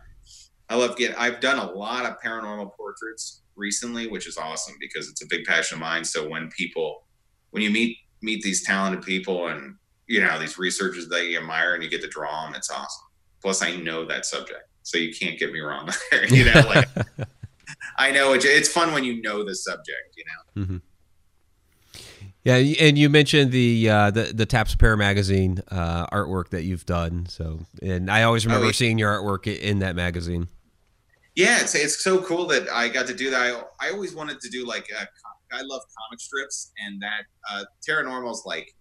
I 0.69 0.75
love 0.75 0.97
getting. 0.97 1.17
I've 1.17 1.41
done 1.41 1.59
a 1.59 1.73
lot 1.73 2.07
of 2.07 2.17
paranormal 2.25 2.75
portraits 2.77 3.43
recently, 3.55 4.09
which 4.09 4.27
is 4.27 4.37
awesome 4.37 4.75
because 4.81 5.09
it's 5.09 5.23
a 5.23 5.27
big 5.29 5.45
passion 5.45 5.77
of 5.77 5.81
mine. 5.81 6.05
So 6.05 6.29
when 6.29 6.49
people, 6.51 7.05
when 7.51 7.63
you 7.63 7.71
meet 7.71 7.99
meet 8.23 8.43
these 8.43 8.65
talented 8.65 9.03
people 9.03 9.49
and 9.49 9.77
you 10.09 10.21
know 10.21 10.39
these 10.39 10.59
researchers 10.59 11.09
that 11.09 11.27
you 11.27 11.39
admire 11.39 11.75
and 11.75 11.83
you 11.83 11.91
get 11.91 12.03
to 12.03 12.09
draw 12.09 12.45
them, 12.45 12.55
it's 12.55 12.71
awesome. 12.71 13.07
Plus, 13.41 13.63
I 13.63 13.77
know 13.77 14.05
that 14.07 14.27
subject, 14.27 14.65
so 14.83 14.99
you 14.99 15.15
can't 15.15 15.39
get 15.39 15.53
me 15.53 15.61
wrong 15.61 15.89
you 16.31 16.45
know, 16.45 16.63
like 16.67 16.89
I 17.99 18.11
know 18.11 18.33
it's, 18.33 18.45
it's 18.45 18.69
fun 18.69 18.93
when 18.93 19.05
you 19.05 19.21
know 19.23 19.45
the 19.45 19.55
subject. 19.55 20.17
You 20.17 20.25
know. 20.25 20.63
Mm-hmm. 20.63 22.03
yeah, 22.45 22.87
and 22.87 22.99
you 22.99 23.09
mentioned 23.09 23.53
the 23.53 23.89
uh, 23.89 24.11
the 24.11 24.33
the 24.35 24.47
Taps 24.47 24.75
Para 24.75 24.97
magazine 24.97 25.61
uh, 25.71 26.07
artwork 26.07 26.51
that 26.51 26.65
you've 26.65 26.87
done. 26.87 27.27
So, 27.27 27.61
and 27.83 28.11
I 28.11 28.23
always 28.25 28.47
remember 28.47 28.67
yeah. 28.67 28.73
seeing 28.73 28.99
your 28.99 29.13
artwork 29.13 29.47
in 29.47 29.81
that 29.81 29.97
magazine. 29.97 30.49
Yeah, 31.35 31.61
it's 31.61 31.75
it's 31.75 32.03
so 32.03 32.23
cool 32.23 32.47
that 32.47 32.69
I 32.71 32.89
got 32.89 33.07
to 33.09 33.15
do 33.15 33.31
that. 33.31 33.41
I, 33.81 33.89
I 33.89 33.91
always 33.93 34.15
wanted 34.15 34.41
to 34.41 34.49
do 34.49 34.67
like 34.67 34.89
a, 34.91 35.07
I 35.55 35.61
love 35.63 35.83
comic 35.99 36.21
strips, 36.21 36.73
and 36.85 37.01
that 37.03 37.25
uh, 37.51 37.65
Tara 37.83 38.05
Normal's 38.05 38.45
like 38.47 38.75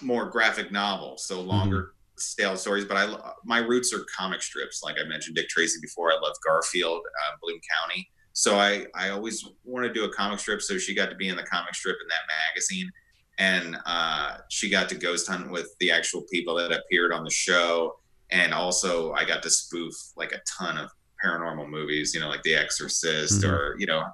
more 0.00 0.26
graphic 0.26 0.70
novel, 0.72 1.16
so 1.18 1.40
longer 1.40 1.92
stale 2.16 2.56
stories. 2.56 2.84
But 2.84 2.96
I 2.96 3.32
my 3.44 3.58
roots 3.58 3.92
are 3.94 4.04
comic 4.16 4.42
strips. 4.42 4.82
Like 4.82 4.96
I 5.00 5.08
mentioned 5.08 5.36
Dick 5.36 5.48
Tracy 5.48 5.78
before. 5.80 6.10
I 6.12 6.16
love 6.16 6.34
Garfield, 6.44 7.00
uh, 7.00 7.36
Bloom 7.40 7.60
County. 7.80 8.08
So 8.38 8.56
I 8.56 8.86
I 8.94 9.08
always 9.08 9.44
wanted 9.64 9.88
to 9.88 9.94
do 9.94 10.04
a 10.04 10.12
comic 10.12 10.38
strip. 10.38 10.62
So 10.62 10.78
she 10.78 10.94
got 10.94 11.10
to 11.10 11.16
be 11.16 11.28
in 11.28 11.34
the 11.34 11.42
comic 11.42 11.74
strip 11.74 11.96
in 12.00 12.06
that 12.06 12.24
magazine, 12.54 12.88
and 13.36 13.76
uh, 13.84 14.36
she 14.48 14.70
got 14.70 14.88
to 14.90 14.94
ghost 14.94 15.26
hunt 15.26 15.50
with 15.50 15.74
the 15.80 15.90
actual 15.90 16.22
people 16.32 16.54
that 16.54 16.70
appeared 16.70 17.12
on 17.12 17.24
the 17.24 17.30
show. 17.32 17.98
And 18.30 18.54
also, 18.54 19.12
I 19.14 19.24
got 19.24 19.42
to 19.42 19.50
spoof 19.50 19.92
like 20.16 20.30
a 20.30 20.40
ton 20.56 20.78
of 20.78 20.88
paranormal 21.24 21.68
movies, 21.68 22.14
you 22.14 22.20
know, 22.20 22.28
like 22.28 22.44
The 22.44 22.54
Exorcist 22.54 23.42
Mhm. 23.42 23.50
or, 23.50 23.74
you 23.76 23.86
know, 23.86 24.04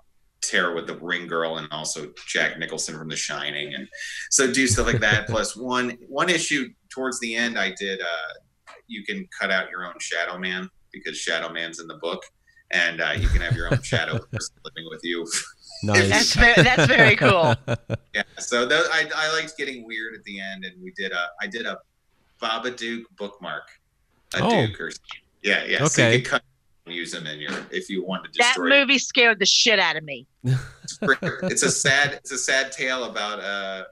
Terror 0.41 0.75
with 0.75 0.87
the 0.87 0.97
Ring 0.97 1.27
Girl 1.27 1.59
and 1.59 1.69
also 1.71 2.11
Jack 2.27 2.59
Nicholson 2.59 2.97
from 2.97 3.09
The 3.11 3.17
Shining. 3.17 3.75
And 3.75 3.87
so 4.31 4.51
do 4.51 4.67
stuff 4.67 4.87
like 4.87 5.01
that. 5.01 5.27
Plus 5.29 5.55
one 5.55 5.99
one 6.09 6.31
issue 6.31 6.71
towards 6.89 7.21
the 7.21 7.35
end 7.35 7.59
I 7.59 7.73
did 7.79 8.01
uh 8.01 8.33
you 8.87 9.05
can 9.05 9.29
cut 9.39 9.51
out 9.51 9.69
your 9.71 9.85
own 9.87 9.99
Shadow 10.01 10.39
Man 10.39 10.71
because 10.95 11.19
Shadow 11.19 11.53
Man's 11.53 11.79
in 11.79 11.87
the 11.89 11.99
book. 11.99 12.23
And 12.71 13.01
uh, 13.01 13.13
you 13.17 13.29
can 13.29 13.41
have 13.41 13.55
your 13.57 13.73
own 13.73 13.83
shadow 13.83 14.19
person 14.33 14.55
living 14.65 14.89
with 14.91 15.01
you. 15.05 15.27
Nice. 15.83 16.09
That's 16.09 16.35
very, 16.35 16.63
that's 16.63 16.87
very 16.87 17.15
cool. 17.25 17.55
Yeah. 18.15 18.23
So 18.39 18.67
those, 18.67 18.87
I, 18.91 19.09
I 19.15 19.33
liked 19.33 19.57
getting 19.57 19.87
weird 19.87 20.15
at 20.15 20.25
the 20.25 20.41
end, 20.41 20.65
and 20.65 20.83
we 20.83 20.93
did 20.97 21.13
a 21.13 21.27
I 21.41 21.47
did 21.47 21.67
a 21.67 21.79
Babadook 22.43 23.03
bookmark. 23.17 23.69
A 24.35 24.39
Oh. 24.43 24.67
Duke 24.67 24.81
or 24.81 24.91
yeah, 25.43 25.65
yeah. 25.65 25.85
So 25.85 26.03
Okay. 26.03 26.17
you 26.17 26.23
could 26.23 26.31
cut 26.31 26.43
and 26.87 26.95
use 26.95 27.13
them 27.13 27.27
in 27.27 27.39
your 27.39 27.53
if 27.71 27.89
you 27.89 28.05
want 28.05 28.25
to 28.25 28.31
destroy. 28.31 28.45
That 28.45 28.49
destroy. 28.71 28.81
movie 28.81 28.99
scared 28.99 29.39
the 29.39 29.47
shit 29.47 29.79
out 29.79 29.97
of 29.97 30.03
me. 30.05 30.27
it's 31.03 31.63
a 31.63 31.71
sad 31.71 32.15
it's 32.15 32.33
a 32.33 32.39
sad 32.39 32.73
tale 32.73 33.05
about 33.05 33.41
uh, 33.41 33.85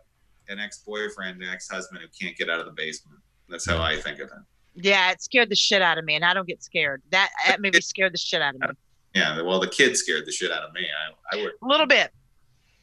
an 0.49 0.59
ex 0.59 0.79
boyfriend, 0.79 1.43
an 1.43 1.49
ex 1.49 1.69
husband 1.71 2.01
who 2.03 2.09
can't 2.19 2.37
get 2.37 2.49
out 2.51 2.59
of 2.59 2.67
the 2.67 2.73
basement. 2.73 3.21
That's 3.49 3.67
how 3.67 3.81
I 3.83 3.97
think 4.01 4.19
of 4.19 4.29
it. 4.29 4.33
Yeah, 4.75 5.11
it 5.11 5.23
scared 5.23 5.51
the 5.51 5.55
shit 5.57 5.83
out 5.83 5.99
of 5.99 6.05
me, 6.05 6.15
and 6.15 6.25
I 6.25 6.33
don't 6.35 6.47
get 6.49 6.63
scared. 6.63 7.03
That 7.11 7.31
that 7.47 7.61
movie 7.61 7.81
scared 7.81 8.15
the 8.15 8.19
shit 8.19 8.41
out 8.43 8.55
of 8.55 8.61
me. 8.61 8.67
Yeah. 9.15 9.43
Well, 9.43 9.61
the 9.61 9.69
kid 9.69 9.97
scared 9.97 10.25
the 10.27 10.33
shit 10.33 10.51
out 10.51 10.63
of 10.63 10.73
me. 10.73 10.81
I, 10.81 11.37
I 11.37 11.43
would. 11.43 11.53
A 11.63 11.67
little 11.67 11.87
bit. 11.87 12.11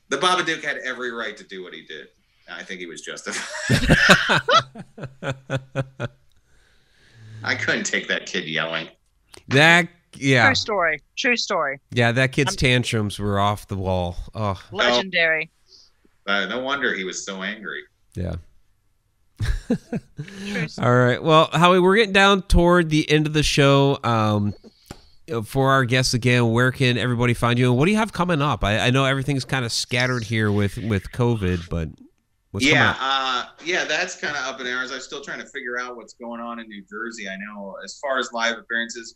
The 0.09 0.17
Babadook 0.17 0.63
had 0.63 0.77
every 0.77 1.11
right 1.11 1.35
to 1.37 1.43
do 1.43 1.63
what 1.63 1.73
he 1.73 1.81
did. 1.83 2.07
I 2.51 2.63
think 2.63 2.79
he 2.79 2.85
was 2.87 3.01
justified. 3.01 3.95
I 7.43 7.55
couldn't 7.55 7.85
take 7.85 8.07
that 8.07 8.25
kid 8.25 8.45
yelling. 8.45 8.87
that 9.49 9.87
yeah 10.15 10.45
True 10.47 10.55
story. 10.55 11.01
True 11.17 11.37
story. 11.37 11.79
yeah 11.91 12.11
that 12.11 12.31
kid's 12.31 12.51
I'm- 12.51 12.57
tantrums 12.57 13.19
were 13.19 13.39
off 13.39 13.67
the 13.67 13.77
wall. 13.77 14.15
Oh 14.35 14.61
Legendary. 14.71 15.51
Uh, 16.27 16.45
no 16.45 16.59
wonder 16.59 16.93
he 16.93 17.03
was 17.03 17.23
so 17.25 17.41
angry. 17.43 17.81
yeah. 18.15 18.35
True 19.67 20.67
story. 20.67 20.87
All 20.87 20.95
right. 20.95 21.21
Well, 21.23 21.49
Howie, 21.53 21.79
we're 21.79 21.95
getting 21.95 22.13
down 22.13 22.41
toward 22.43 22.89
the 22.89 23.09
end 23.09 23.27
of 23.27 23.33
the 23.33 23.43
show. 23.43 23.99
Um, 24.03 24.53
for 25.45 25.69
our 25.71 25.85
guests 25.85 26.13
again, 26.13 26.51
where 26.51 26.71
can 26.71 26.97
everybody 26.97 27.33
find 27.33 27.59
you, 27.59 27.69
and 27.69 27.77
what 27.77 27.85
do 27.85 27.91
you 27.91 27.97
have 27.97 28.11
coming 28.11 28.41
up? 28.41 28.63
I, 28.63 28.79
I 28.79 28.89
know 28.89 29.05
everything's 29.05 29.45
kind 29.45 29.63
of 29.63 29.71
scattered 29.71 30.23
here 30.23 30.51
with 30.51 30.77
with 30.77 31.11
COVID, 31.11 31.69
but 31.69 31.89
what's 32.51 32.65
yeah, 32.65 32.95
uh, 32.99 33.45
yeah, 33.63 33.85
that's 33.85 34.15
kind 34.15 34.35
of 34.35 34.43
up 34.43 34.59
in 34.59 34.65
the 34.65 34.71
air. 34.71 34.79
I'm 34.79 34.99
still 34.99 35.21
trying 35.21 35.39
to 35.39 35.45
figure 35.45 35.79
out 35.79 35.95
what's 35.95 36.13
going 36.13 36.41
on 36.41 36.59
in 36.59 36.67
New 36.67 36.83
Jersey. 36.89 37.29
I 37.29 37.35
know 37.37 37.75
as 37.83 37.99
far 37.99 38.17
as 38.17 38.31
live 38.33 38.57
appearances, 38.57 39.15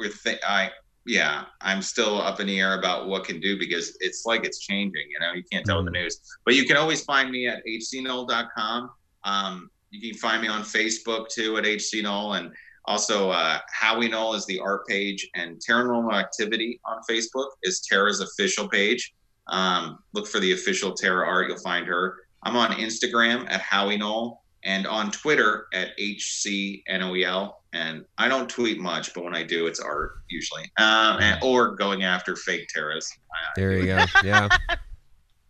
with 0.00 0.20
th- 0.22 0.40
I 0.46 0.70
yeah, 1.04 1.44
I'm 1.60 1.82
still 1.82 2.20
up 2.20 2.40
in 2.40 2.46
the 2.46 2.60
air 2.60 2.78
about 2.78 3.08
what 3.08 3.24
can 3.24 3.40
do 3.40 3.58
because 3.58 3.96
it's 4.00 4.24
like 4.24 4.44
it's 4.44 4.60
changing. 4.60 5.06
You 5.10 5.20
know, 5.20 5.32
you 5.32 5.42
can't 5.50 5.64
tell 5.64 5.78
in 5.80 5.84
the 5.84 5.90
news, 5.90 6.20
but 6.44 6.54
you 6.54 6.64
can 6.64 6.76
always 6.76 7.04
find 7.04 7.30
me 7.30 7.48
at 7.48 7.64
hcnoel.com. 7.66 8.90
Um, 9.24 9.70
you 9.90 10.10
can 10.10 10.18
find 10.18 10.40
me 10.40 10.48
on 10.48 10.62
Facebook 10.62 11.28
too 11.28 11.56
at 11.58 11.64
hcnoel 11.64 12.38
and 12.38 12.52
also 12.86 13.30
uh, 13.30 13.58
Howie 13.70 14.08
Noel 14.08 14.34
is 14.34 14.46
the 14.46 14.58
art 14.58 14.86
page 14.86 15.28
and 15.34 15.60
Tara 15.60 15.84
Normal 15.84 16.14
Activity 16.14 16.80
on 16.84 17.00
Facebook 17.08 17.48
is 17.62 17.80
Tara's 17.80 18.20
official 18.20 18.68
page. 18.68 19.14
Um, 19.48 19.98
look 20.14 20.26
for 20.26 20.40
the 20.40 20.52
official 20.52 20.92
Tara 20.92 21.26
art, 21.26 21.48
you'll 21.48 21.58
find 21.58 21.86
her 21.86 22.16
I'm 22.42 22.56
on 22.56 22.72
Instagram 22.72 23.48
at 23.50 23.60
Howie 23.60 23.96
Noel 23.96 24.42
and 24.64 24.86
on 24.86 25.10
Twitter 25.10 25.66
at 25.72 25.96
HCNOEL. 25.98 27.54
And 27.72 28.04
I 28.18 28.28
don't 28.28 28.48
tweet 28.48 28.80
much, 28.80 29.14
but 29.14 29.24
when 29.24 29.34
I 29.34 29.42
do, 29.42 29.66
it's 29.66 29.80
art 29.80 30.18
usually, 30.28 30.64
um, 30.76 31.18
and, 31.20 31.42
or 31.42 31.74
going 31.74 32.04
after 32.04 32.36
fake 32.36 32.68
terrorists. 32.68 33.16
There 33.56 33.78
you 33.78 33.86
go. 33.86 34.04
Yeah. 34.24 34.48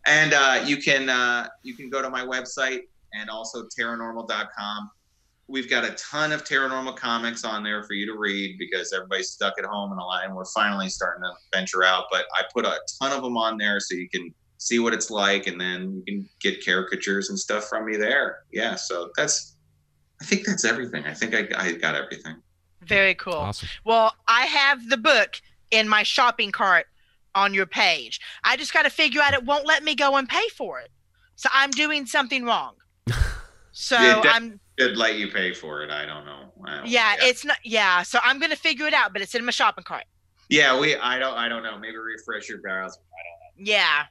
and 0.07 0.33
uh, 0.33 0.63
you 0.65 0.77
can 0.77 1.09
uh, 1.09 1.49
you 1.63 1.75
can 1.75 1.91
go 1.91 2.01
to 2.01 2.11
my 2.11 2.25
website 2.25 2.83
and 3.15 3.31
also 3.31 3.67
terranormal.com. 3.79 4.91
We've 5.49 5.69
got 5.69 5.85
a 5.85 5.91
ton 5.95 6.33
of 6.33 6.45
Tara 6.45 6.69
Normal 6.69 6.95
comics 6.95 7.45
on 7.45 7.63
there 7.63 7.83
for 7.83 7.95
you 7.95 8.07
to 8.07 8.17
read 8.17 8.57
because 8.59 8.93
everybody's 8.93 9.31
stuck 9.31 9.55
at 9.59 9.65
home 9.65 9.93
and 9.93 10.01
a 10.01 10.05
lot, 10.05 10.25
and 10.25 10.35
we're 10.35 10.45
finally 10.47 10.89
starting 10.89 11.23
to 11.25 11.33
venture 11.57 11.85
out. 11.85 12.05
But 12.11 12.27
I 12.35 12.45
put 12.55 12.65
a 12.65 12.79
ton 13.01 13.13
of 13.13 13.23
them 13.23 13.37
on 13.37 13.59
there 13.59 13.81
so 13.81 13.95
you 13.95 14.09
can 14.09 14.33
see 14.59 14.79
what 14.79 14.95
it's 14.95 15.11
like, 15.11 15.47
and 15.47 15.61
then 15.61 16.03
you 16.07 16.15
can 16.15 16.29
get 16.41 16.65
caricatures 16.65 17.29
and 17.29 17.39
stuff 17.39 17.65
from 17.65 17.85
me 17.85 17.97
there. 17.97 18.39
Yeah, 18.53 18.77
so 18.77 19.11
that's 19.17 19.57
I 20.21 20.25
think 20.25 20.47
that's 20.47 20.65
everything. 20.65 21.05
I 21.05 21.15
think 21.15 21.35
I, 21.35 21.49
I 21.57 21.73
got 21.73 21.97
everything. 21.97 22.37
Very 22.83 23.15
cool. 23.17 23.35
Awesome. 23.35 23.69
Well, 23.85 24.15
I 24.29 24.47
have 24.47 24.89
the 24.89 24.97
book 24.97 25.41
in 25.73 25.89
my 25.89 26.05
shopping 26.05 26.53
cart 26.53 26.87
on 27.35 27.55
your 27.55 27.67
page. 27.67 28.21
I 28.45 28.57
just 28.57 28.73
got 28.73 28.83
to 28.83 28.91
figure 28.91 29.21
out 29.21 29.35
it 29.35 29.45
won't 29.45 29.67
let 29.67 29.83
me 29.83 29.97
go 29.97 30.17
and 30.17 30.29
pay 30.29 30.49
for 30.57 30.79
it. 30.79 30.91
So 31.35 31.49
I'm 31.53 31.71
doing 31.71 32.07
something 32.07 32.45
wrong. 32.45 32.75
So 33.75 33.97
Yeah, 33.97 34.21
I'm 34.27 34.61
Should 34.79 34.97
let 34.99 35.17
you 35.17 35.29
pay 35.29 35.55
for 35.55 35.83
it. 35.83 35.91
I 35.91 36.05
don't 36.05 36.27
know. 36.27 36.53
I 36.67 36.77
don't- 36.77 36.87
yeah, 36.87 37.15
it's 37.21 37.45
not 37.45 37.57
yeah, 37.65 38.03
so 38.03 38.19
I'm 38.23 38.39
to 38.41 38.55
figure 38.57 38.87
it 38.87 38.93
out, 38.95 39.13
but 39.15 39.23
it's 39.23 39.35
in 39.35 39.45
my 39.45 39.51
shopping 39.51 39.85
cart. 39.85 40.05
yeah. 40.51 40.79
We 40.79 40.95
I 40.97 41.19
don't 41.19 41.37
I 41.37 41.49
don't 41.49 41.63
know. 41.63 41.79
Maybe 41.79 41.97
refresh 41.97 42.49
your 42.49 42.59
browser. 42.59 43.01
Yeah. 43.57 44.05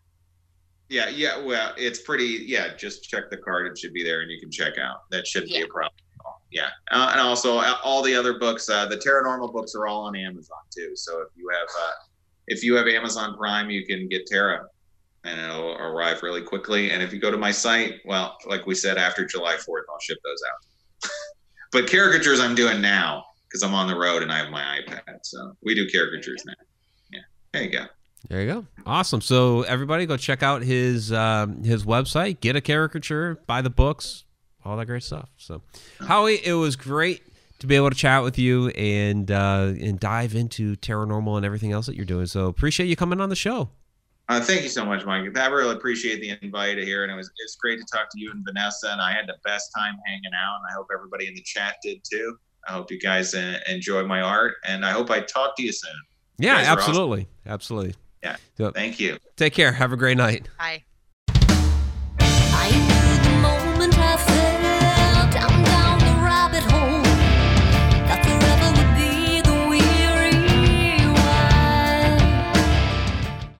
Yeah, 0.89 1.09
yeah. 1.09 1.37
Well, 1.41 1.73
it's 1.77 2.01
pretty. 2.01 2.43
Yeah, 2.47 2.75
just 2.75 3.07
check 3.07 3.29
the 3.29 3.37
card. 3.37 3.65
It 3.71 3.77
should 3.77 3.93
be 3.93 4.03
there, 4.03 4.21
and 4.21 4.29
you 4.31 4.39
can 4.41 4.51
check 4.51 4.77
out. 4.77 5.09
That 5.09 5.25
shouldn't 5.25 5.51
be 5.51 5.61
a 5.61 5.67
problem. 5.67 5.93
at 6.19 6.25
all. 6.25 6.41
Yeah, 6.51 6.67
uh, 6.91 7.09
and 7.13 7.21
also 7.21 7.59
uh, 7.59 7.77
all 7.83 8.01
the 8.01 8.13
other 8.13 8.39
books. 8.39 8.67
Uh, 8.69 8.87
the 8.87 8.97
Tara 8.97 9.23
Normal 9.23 9.53
books 9.53 9.73
are 9.73 9.87
all 9.87 10.01
on 10.01 10.17
Amazon 10.17 10.57
too. 10.75 10.91
So 10.95 11.21
if 11.21 11.29
you 11.37 11.47
have 11.49 11.67
uh, 11.81 11.91
if 12.47 12.61
you 12.63 12.75
have 12.75 12.87
Amazon 12.87 13.37
Prime, 13.37 13.69
you 13.69 13.85
can 13.85 14.09
get 14.09 14.25
Tara, 14.27 14.65
and 15.23 15.39
it'll 15.39 15.73
arrive 15.73 16.23
really 16.23 16.41
quickly. 16.41 16.91
And 16.91 17.01
if 17.01 17.13
you 17.13 17.19
go 17.19 17.31
to 17.31 17.37
my 17.37 17.51
site, 17.51 17.95
well, 18.05 18.37
like 18.47 18.65
we 18.65 18.75
said, 18.75 18.97
after 18.97 19.25
July 19.25 19.57
Fourth, 19.57 19.85
I'll 19.89 19.99
ship 19.99 20.17
those 20.23 20.41
out. 20.49 21.09
but 21.71 21.89
caricatures, 21.89 22.39
I'm 22.39 22.55
doing 22.55 22.81
now 22.81 23.25
because 23.47 23.63
I'm 23.63 23.73
on 23.73 23.87
the 23.87 23.97
road 23.97 24.23
and 24.23 24.31
I 24.31 24.37
have 24.37 24.49
my 24.49 24.79
iPad. 24.79 25.19
So 25.23 25.53
we 25.63 25.75
do 25.75 25.87
caricatures 25.89 26.43
now. 26.45 26.53
Yeah, 27.11 27.19
there 27.53 27.63
you 27.63 27.69
go. 27.69 27.85
There 28.29 28.41
you 28.41 28.47
go. 28.47 28.65
Awesome. 28.85 29.21
So 29.21 29.63
everybody 29.63 30.05
go 30.05 30.15
check 30.15 30.43
out 30.43 30.61
his 30.61 31.11
um, 31.11 31.63
his 31.63 31.83
website, 31.83 32.39
get 32.39 32.55
a 32.55 32.61
caricature, 32.61 33.41
buy 33.47 33.61
the 33.61 33.69
books, 33.69 34.25
all 34.63 34.77
that 34.77 34.85
great 34.85 35.03
stuff. 35.03 35.29
So 35.37 35.61
Howie, 35.99 36.39
it 36.43 36.53
was 36.53 36.75
great 36.75 37.23
to 37.59 37.67
be 37.67 37.75
able 37.75 37.89
to 37.89 37.95
chat 37.95 38.23
with 38.23 38.37
you 38.37 38.69
and 38.69 39.29
uh, 39.29 39.73
and 39.79 39.99
dive 39.99 40.35
into 40.35 40.75
Tara 40.75 41.05
Normal 41.05 41.37
and 41.37 41.45
everything 41.45 41.71
else 41.71 41.87
that 41.87 41.95
you're 41.95 42.05
doing. 42.05 42.25
So 42.27 42.47
appreciate 42.47 42.87
you 42.87 42.95
coming 42.95 43.19
on 43.21 43.29
the 43.29 43.35
show. 43.35 43.69
Uh, 44.31 44.39
thank 44.39 44.63
you 44.63 44.69
so 44.69 44.85
much, 44.85 45.05
Mike. 45.05 45.37
I 45.37 45.47
really 45.47 45.75
appreciate 45.75 46.21
the 46.21 46.37
invite 46.41 46.77
here, 46.77 47.03
and 47.03 47.11
it 47.11 47.15
was 47.15 47.29
it's 47.43 47.57
great 47.57 47.79
to 47.79 47.85
talk 47.91 48.07
to 48.11 48.17
you 48.17 48.31
and 48.31 48.45
Vanessa. 48.45 48.89
And 48.89 49.01
I 49.01 49.11
had 49.11 49.27
the 49.27 49.35
best 49.43 49.71
time 49.75 49.95
hanging 50.05 50.31
out, 50.33 50.55
and 50.55 50.63
I 50.69 50.73
hope 50.73 50.87
everybody 50.93 51.27
in 51.27 51.35
the 51.35 51.41
chat 51.41 51.75
did 51.83 51.97
too. 52.09 52.37
I 52.65 52.71
hope 52.71 52.89
you 52.89 52.97
guys 52.97 53.35
uh, 53.35 53.59
enjoy 53.67 54.05
my 54.05 54.21
art, 54.21 54.53
and 54.65 54.85
I 54.85 54.91
hope 54.91 55.11
I 55.11 55.19
talk 55.19 55.57
to 55.57 55.63
you 55.63 55.73
soon. 55.73 55.91
Yeah, 56.37 56.55
guys 56.55 56.67
are 56.67 56.71
awesome. 56.71 56.79
absolutely. 56.79 57.27
Absolutely. 57.45 57.95
Yeah. 58.23 58.37
So 58.57 58.71
Thank 58.71 59.01
you. 59.01 59.17
take 59.35 59.51
care. 59.51 59.73
Have 59.73 59.91
a 59.91 59.97
great 59.97 60.15
night. 60.15 60.47
Hi. 60.59 60.71
I 60.71 60.83